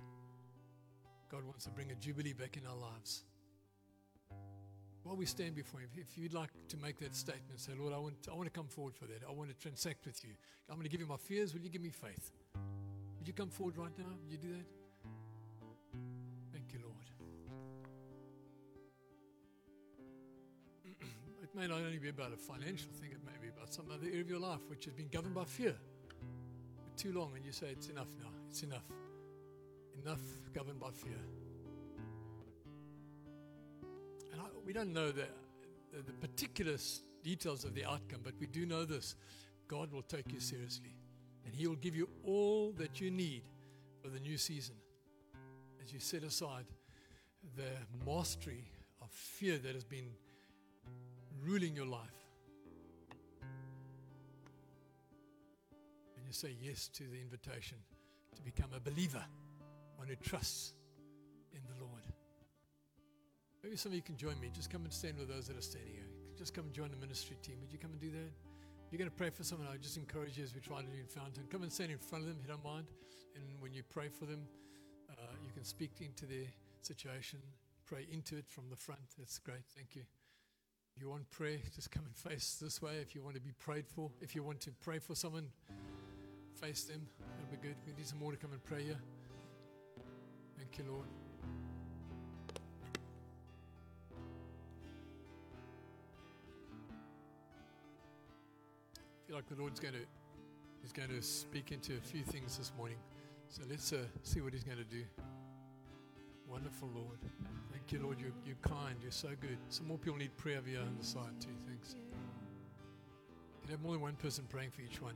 God 1.31 1.45
wants 1.45 1.65
to 1.65 1.71
bring 1.71 1.91
a 1.91 1.95
Jubilee 1.95 2.35
back 2.35 2.57
in 2.57 2.67
our 2.67 2.77
lives. 2.77 3.25
While 5.05 5.17
we 5.17 5.27
stand 5.27 5.55
before 5.57 5.81
Him, 5.81 5.89
if 5.97 6.17
you'd 6.17 6.33
like 6.33 6.51
to 6.69 6.77
make 6.77 6.99
that 7.01 7.15
statement, 7.17 7.59
say, 7.59 7.73
Lord, 7.79 7.93
I 7.93 7.99
want, 7.99 8.15
I 8.31 8.35
want 8.35 8.47
to 8.47 8.53
come 8.53 8.69
forward 8.69 8.95
for 8.95 9.07
that. 9.07 9.23
I 9.29 9.33
want 9.33 9.51
to 9.51 9.57
transact 9.57 10.07
with 10.07 10.23
you. 10.25 10.31
I'm 10.69 10.77
going 10.77 10.85
to 10.85 10.91
give 10.91 11.01
you 11.01 11.07
my 11.07 11.17
fears. 11.17 11.55
Will 11.55 11.61
you 11.61 11.71
give 11.71 11.83
me 11.83 11.91
faith? 11.91 12.31
Would 13.19 13.27
you 13.27 13.35
come 13.35 13.49
forward 13.49 13.77
right 13.77 13.97
now? 13.99 14.05
Would 14.23 14.31
you 14.31 14.39
do 14.39 14.49
that? 14.49 14.67
Thank 16.53 16.73
you, 16.73 16.81
Lord. 16.85 16.95
it 21.43 21.55
may 21.55 21.67
not 21.67 21.79
only 21.79 21.99
be 21.99 22.09
about 22.09 22.33
a 22.33 22.37
financial 22.37 22.91
thing, 23.01 23.11
it 23.11 23.21
may 23.25 23.39
be 23.41 23.49
about 23.49 23.75
some 23.75 23.87
other 23.93 24.07
area 24.07 24.21
of 24.21 24.31
your 24.31 24.41
life 24.41 24.61
which 24.69 24.85
has 24.85 24.95
been 24.95 25.09
governed 25.09 25.35
by 25.35 25.45
fear 25.45 25.75
for 26.83 26.97
too 26.97 27.13
long, 27.13 27.33
and 27.35 27.45
you 27.45 27.53
say, 27.53 27.69
It's 27.73 27.89
enough 27.89 28.09
now, 28.21 28.31
it's 28.49 28.63
enough. 28.63 28.87
Enough 30.05 30.23
governed 30.55 30.81
by 30.81 30.91
fear. 30.91 31.19
We 34.65 34.73
don't 34.73 34.93
know 34.93 35.11
the, 35.11 35.27
the, 35.93 36.13
particular 36.13 36.77
details 37.23 37.65
of 37.65 37.75
the 37.75 37.85
outcome, 37.85 38.21
but 38.23 38.35
we 38.41 38.47
do 38.47 38.67
know 38.67 38.85
this 38.85 39.17
God 39.69 39.93
will 39.93 40.03
take 40.03 40.33
you 40.33 40.41
seriously, 40.41 40.95
and 41.45 41.55
He 41.55 41.67
will 41.67 41.77
give 41.77 41.97
you 41.97 42.09
all 42.25 42.73
that 42.79 43.01
you 43.01 43.11
need 43.11 43.43
for 44.03 44.09
the 44.09 44.21
new 44.21 44.37
season 44.37 44.75
as 45.83 45.93
you 45.93 46.01
set 46.01 46.23
aside 46.23 46.65
the 47.57 47.71
mastery 48.07 48.69
of 49.01 49.11
fear 49.11 49.59
that 49.59 49.75
has 49.75 49.85
been 49.85 50.11
ruling 51.45 51.75
your 51.75 51.87
life. 51.87 52.01
And 56.17 56.27
you 56.27 56.33
say 56.33 56.57
yes 56.61 56.89
to 56.89 57.05
the 57.05 57.21
invitation 57.21 57.79
to 58.37 58.43
become 58.43 58.71
a 58.77 58.81
believer, 58.81 59.25
one 59.97 60.09
who 60.09 60.17
trusts 60.17 60.73
in 61.53 61.61
the 61.67 61.85
Lord. 61.85 62.03
Maybe 63.63 63.77
some 63.77 63.93
of 63.93 63.97
you 63.97 64.03
can 64.03 64.17
join 64.17 64.39
me. 64.41 64.51
Just 64.53 64.71
come 64.71 64.83
and 64.83 64.93
stand 64.93 65.19
with 65.19 65.29
those 65.29 65.47
that 65.47 65.57
are 65.57 65.63
standing 65.63 65.93
here. 65.93 66.11
Just 66.37 66.53
come 66.53 66.65
and 66.65 66.75
join 66.75 66.91
the 66.91 66.97
ministry 66.97 67.37
team. 67.43 67.57
Would 67.61 67.73
you 67.73 67.79
come 67.79 67.93
and 67.93 68.01
do 68.01 68.11
that? 68.11 68.33
You're 68.91 68.99
going 68.99 69.11
to 69.11 69.17
pray 69.17 69.31
for 69.31 69.45
someone. 69.45 69.69
I 69.73 69.77
just 69.77 69.97
encourage 69.97 70.37
you 70.37 70.45
as 70.45 70.55
we 70.55 70.61
try 70.61 70.81
to 70.81 70.87
do 70.87 70.99
in 70.99 71.07
Fountain. 71.07 71.45
Come 71.49 71.63
and 71.63 71.73
stand 71.73 71.93
in 71.93 71.99
front 71.99 72.25
of 72.25 72.29
them 72.29 72.39
if 72.41 72.47
you 72.47 72.53
don't 72.53 72.65
mind. 72.65 72.87
And 73.37 73.45
when 73.61 73.73
you 73.73 73.83
pray 73.89 74.09
for 74.09 74.27
them, 74.27 74.41
uh, 75.11 75.15
you 75.45 75.53
can 75.55 75.65
speak 75.65 75.93
into 76.01 76.27
their 76.27 76.47
situation, 76.83 77.39
pray 77.87 78.07
into 78.13 78.37
it 78.37 78.45
from 78.49 78.65
the 78.69 78.77
front. 78.77 79.01
That's 79.17 79.39
great. 79.39 79.65
Thank 79.77 79.95
you. 79.95 80.03
If 80.97 81.03
you 81.03 81.09
want 81.09 81.31
prayer, 81.31 81.59
just 81.75 81.91
come 81.91 82.05
and 82.05 82.15
face 82.15 82.59
this 82.61 82.83
way. 82.83 82.97
If 83.01 83.15
you 83.15 83.23
want 83.23 83.37
to 83.37 83.41
be 83.41 83.53
prayed 83.59 83.87
for, 83.87 84.11
if 84.21 84.35
you 84.35 84.43
want 84.43 84.61
to 84.63 84.73
pray 84.81 84.99
for 84.99 85.15
someone, 85.15 85.47
face 86.61 86.85
them. 86.85 87.07
That'll 87.19 87.51
be 87.51 87.69
good. 87.69 87.77
We 87.87 87.95
need 87.97 88.07
some 88.07 88.19
more 88.19 88.33
to 88.33 88.37
come 88.37 88.53
and 88.53 88.63
pray 88.65 88.83
here. 88.83 89.01
Thank 90.59 90.77
you, 90.79 90.85
Lord. 90.93 91.22
Like 99.33 99.49
the 99.49 99.55
Lord's 99.57 99.81
going 99.81 99.95
to 99.95 100.01
He's 100.83 100.93
going 100.93 101.09
to 101.11 101.23
speak 101.23 101.71
into 101.71 101.97
a 101.97 102.01
few 102.01 102.23
things 102.25 102.59
this 102.59 102.73
morning. 102.77 102.97
So 103.49 103.63
let's 103.71 103.93
uh, 103.93 103.99
see 104.25 104.41
what 104.41 104.53
He's 104.53 104.65
going 104.65 104.79
to 104.79 104.85
do. 104.85 105.05
Wonderful, 106.49 106.91
Lord. 106.93 107.19
Thank 107.71 107.93
you, 107.93 108.01
Lord. 108.03 108.21
You're, 108.21 108.33
you're 108.45 108.57
kind. 108.63 108.97
You're 109.01 109.13
so 109.13 109.29
good. 109.41 109.59
Some 109.69 109.87
more 109.87 109.97
people 109.97 110.19
need 110.19 110.37
prayer 110.37 110.61
here 110.67 110.81
on 110.81 110.97
the 110.99 111.05
side, 111.07 111.41
too. 111.41 111.55
Thanks. 111.69 111.95
You 113.65 113.71
have 113.71 113.81
more 113.81 113.93
than 113.93 114.01
one 114.01 114.17
person 114.17 114.45
praying 114.51 114.73
for 114.73 114.83
each 114.83 115.01
one. 115.01 115.15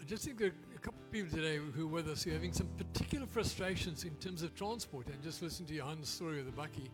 I 0.00 0.04
just 0.06 0.24
think 0.24 0.40
a 0.40 0.50
couple 0.84 1.00
of 1.00 1.10
people 1.10 1.34
today 1.34 1.58
who 1.74 1.84
are 1.84 1.86
with 1.86 2.06
us 2.08 2.22
who 2.24 2.30
are 2.30 2.34
having 2.34 2.52
some 2.52 2.68
particular 2.76 3.24
frustrations 3.26 4.04
in 4.04 4.14
terms 4.16 4.42
of 4.42 4.54
transport. 4.54 5.06
And 5.06 5.22
just 5.22 5.40
listen 5.40 5.64
to 5.64 5.74
Johan's 5.74 6.10
story 6.10 6.40
of 6.40 6.44
the 6.44 6.52
bakkie. 6.52 6.90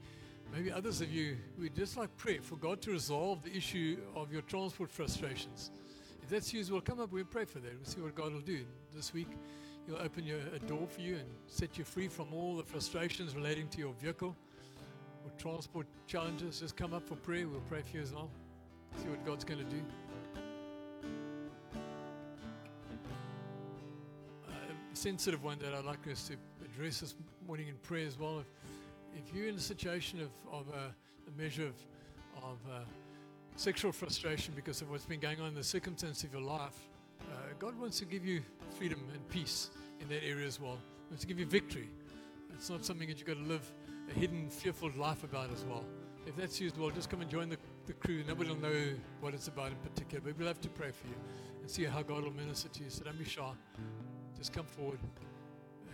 Maybe 0.55 0.71
others 0.71 1.01
of 1.01 1.13
you 1.13 1.37
would 1.59 1.75
just 1.75 1.97
like 1.97 2.17
prayer 2.17 2.39
for 2.41 2.55
God 2.55 2.81
to 2.83 2.93
resolve 2.93 3.43
the 3.43 3.53
issue 3.53 3.99
of 4.15 4.33
your 4.33 4.43
transport 4.43 4.93
frustrations 4.93 5.73
If 6.23 6.29
that's 6.29 6.55
you 6.55 6.65
we'll 6.71 6.83
come 6.83 7.01
up. 7.01 7.11
We'll 7.11 7.25
pray 7.25 7.45
for 7.45 7.59
that. 7.59 7.73
We'll 7.75 7.85
see 7.85 8.01
what 8.01 8.15
God 8.15 8.33
will 8.33 8.41
do. 8.41 8.61
This 8.95 9.13
week, 9.13 9.31
He'll 9.89 9.97
open 9.97 10.25
your, 10.25 10.39
a 10.55 10.61
door 10.61 10.87
for 10.87 11.01
you 11.01 11.17
and 11.17 11.27
set 11.49 11.77
you 11.77 11.83
free 11.83 12.07
from 12.07 12.33
all 12.33 12.57
the 12.57 12.63
frustrations 12.63 13.35
relating 13.35 13.67
to 13.71 13.79
your 13.79 13.93
vehicle 13.95 14.37
or 15.25 15.31
transport 15.37 15.89
challenges. 16.07 16.61
Just 16.61 16.77
come 16.77 16.95
up 16.95 17.09
for 17.09 17.17
prayer. 17.17 17.49
We'll 17.49 17.59
pray 17.63 17.83
for 17.83 17.97
you 17.97 18.05
as 18.05 18.13
well. 18.13 18.31
See 19.03 19.09
what 19.09 19.27
God's 19.27 19.43
going 19.43 19.59
to 19.59 19.69
do. 19.69 19.83
Sensitive 25.01 25.43
one 25.43 25.59
that 25.61 25.73
I'd 25.73 25.87
like 25.87 26.07
us 26.13 26.29
to 26.29 26.35
address 26.63 27.01
this 27.01 27.15
morning 27.47 27.69
in 27.69 27.75
prayer 27.77 28.07
as 28.07 28.19
well. 28.19 28.41
If, 28.41 28.47
if 29.17 29.35
you're 29.35 29.49
in 29.49 29.55
a 29.55 29.59
situation 29.59 30.21
of, 30.21 30.29
of 30.53 30.67
a, 30.75 30.95
a 31.27 31.43
measure 31.43 31.65
of, 31.65 31.75
of 32.45 32.59
uh, 32.71 32.81
sexual 33.57 33.93
frustration 33.93 34.53
because 34.55 34.83
of 34.83 34.91
what's 34.91 35.07
been 35.07 35.19
going 35.19 35.41
on 35.41 35.49
in 35.49 35.55
the 35.55 35.65
circumstance 35.65 36.23
of 36.23 36.35
your 36.35 36.43
life, 36.43 36.77
uh, 37.23 37.35
God 37.59 37.81
wants 37.81 37.99
to 38.01 38.05
give 38.05 38.27
you 38.27 38.43
freedom 38.79 39.01
and 39.15 39.27
peace 39.31 39.71
in 40.03 40.09
that 40.09 40.23
area 40.23 40.47
as 40.47 40.61
well. 40.61 40.77
He 41.07 41.13
wants 41.13 41.23
to 41.23 41.27
give 41.27 41.39
you 41.39 41.47
victory. 41.47 41.89
It's 42.53 42.69
not 42.69 42.85
something 42.85 43.09
that 43.09 43.17
you've 43.17 43.27
got 43.27 43.39
to 43.39 43.49
live 43.49 43.73
a 44.15 44.19
hidden, 44.19 44.51
fearful 44.51 44.91
life 44.99 45.25
about 45.25 45.51
as 45.51 45.65
well. 45.65 45.87
If 46.27 46.37
that's 46.37 46.61
you 46.61 46.67
as 46.67 46.77
well, 46.77 46.91
just 46.91 47.09
come 47.09 47.23
and 47.23 47.31
join 47.31 47.49
the, 47.49 47.57
the 47.87 47.95
crew. 47.95 48.23
Nobody 48.29 48.51
will 48.51 48.61
know 48.61 48.93
what 49.23 49.33
it's 49.33 49.49
about 49.49 49.69
in 49.69 49.77
particular, 49.77 50.21
but 50.23 50.37
we'll 50.39 50.49
have 50.49 50.61
to 50.61 50.69
pray 50.69 50.91
for 50.91 51.07
you 51.07 51.15
and 51.63 51.71
see 51.71 51.85
how 51.85 52.03
God 52.03 52.25
will 52.25 52.35
minister 52.35 52.69
to 52.69 52.85
you. 52.85 52.91
So 52.91 53.05
don't 53.05 53.19
be 53.19 53.25
shy. 53.25 53.51
Just 54.41 54.55
come 54.55 54.65
forward. 54.65 54.99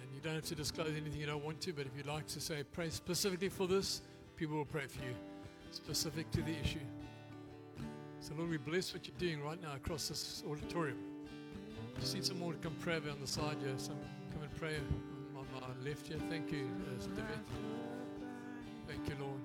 And 0.01 0.14
you 0.14 0.20
don't 0.22 0.34
have 0.34 0.44
to 0.44 0.55
disclose 0.55 0.90
anything 0.90 1.20
you 1.20 1.26
don't 1.26 1.44
want 1.44 1.61
to, 1.62 1.72
but 1.72 1.84
if 1.84 1.90
you'd 1.97 2.07
like 2.07 2.28
to 2.28 2.40
say, 2.40 2.62
pray 2.62 2.90
specifically 2.90 3.49
for 3.49 3.66
this, 3.66 4.03
people 4.36 4.57
will 4.57 4.64
pray 4.64 4.86
for 4.86 5.03
you, 5.03 5.14
specific 5.72 6.30
to 6.30 6.42
the 6.42 6.55
issue. 6.62 6.78
So, 8.20 8.34
Lord, 8.38 8.51
we 8.51 8.57
bless 8.57 8.94
what 8.94 9.05
you're 9.09 9.18
doing 9.18 9.44
right 9.44 9.61
now 9.61 9.74
across 9.74 10.07
this 10.07 10.44
auditorium. 10.49 10.99
I 11.97 12.14
need 12.14 12.24
some 12.24 12.38
more 12.38 12.53
to 12.53 12.59
come 12.59 12.76
pray 12.80 12.94
on 12.97 13.20
the 13.20 13.26
side 13.26 13.57
here. 13.61 13.74
Some 13.78 13.97
come 14.32 14.42
and 14.42 14.55
pray 14.61 14.76
on 15.36 15.44
my 15.53 15.88
left 15.88 16.07
here. 16.07 16.18
Thank 16.30 16.53
you, 16.53 16.68
uh, 16.86 17.07
David. 17.16 17.40
Thank 18.86 19.09
you, 19.09 19.16
Lord. 19.20 19.40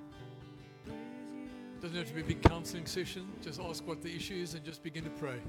Doesn't 1.82 1.98
have 1.98 2.08
to 2.08 2.14
be 2.14 2.22
a 2.22 2.24
big 2.24 2.44
counseling 2.44 2.86
session. 2.86 3.28
Just 3.42 3.60
ask 3.60 3.88
what 3.88 4.04
the 4.04 4.16
issue 4.16 4.36
is 4.36 4.54
and 4.54 4.64
just 4.64 4.84
begin 4.84 5.04
to 5.06 5.10
pray. 5.10 5.40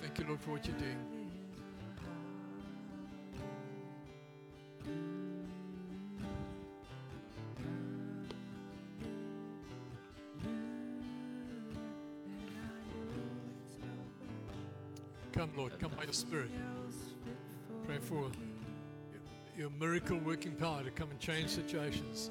Thank 0.00 0.18
you, 0.20 0.26
Lord, 0.28 0.40
for 0.40 0.52
what 0.52 0.64
you're 0.64 0.76
doing. 0.76 1.27
By 15.98 16.04
your 16.04 16.12
Spirit. 16.12 16.50
Pray 17.84 17.98
for 17.98 18.30
your- 18.30 18.30
your 19.56 19.70
miracle 19.70 20.16
working 20.18 20.54
power 20.54 20.84
to 20.84 20.92
come 20.92 21.10
and 21.10 21.18
change 21.18 21.50
situations. 21.50 22.30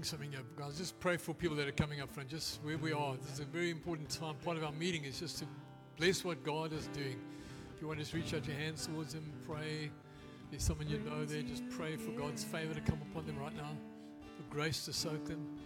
Doing 0.00 0.06
something 0.06 0.32
here, 0.32 0.40
guys. 0.56 0.78
Just 0.78 0.98
pray 0.98 1.18
for 1.18 1.34
people 1.34 1.54
that 1.58 1.68
are 1.68 1.72
coming 1.72 2.00
up 2.00 2.10
front, 2.10 2.30
just 2.30 2.64
where 2.64 2.78
we 2.78 2.90
are. 2.90 3.16
This 3.18 3.34
is 3.34 3.40
a 3.40 3.44
very 3.44 3.68
important 3.70 4.08
time. 4.08 4.34
Part 4.42 4.56
of 4.56 4.64
our 4.64 4.72
meeting 4.72 5.04
is 5.04 5.20
just 5.20 5.40
to 5.40 5.44
bless 5.98 6.24
what 6.24 6.42
God 6.42 6.72
is 6.72 6.86
doing. 6.94 7.20
If 7.74 7.82
you 7.82 7.86
want 7.86 7.98
to 7.98 8.04
just 8.04 8.14
reach 8.14 8.32
out 8.32 8.46
your 8.46 8.56
hands 8.56 8.86
towards 8.86 9.12
Him, 9.12 9.30
pray. 9.46 9.90
There's 10.50 10.62
someone 10.62 10.88
you 10.88 11.00
know 11.00 11.26
there, 11.26 11.42
just 11.42 11.68
pray 11.68 11.96
for 11.96 12.12
God's 12.12 12.42
favor 12.42 12.72
to 12.72 12.80
come 12.80 12.98
upon 13.10 13.26
them 13.26 13.38
right 13.38 13.54
now, 13.54 13.76
for 14.38 14.42
grace 14.54 14.86
to 14.86 14.94
soak 14.94 15.26
them. 15.26 15.58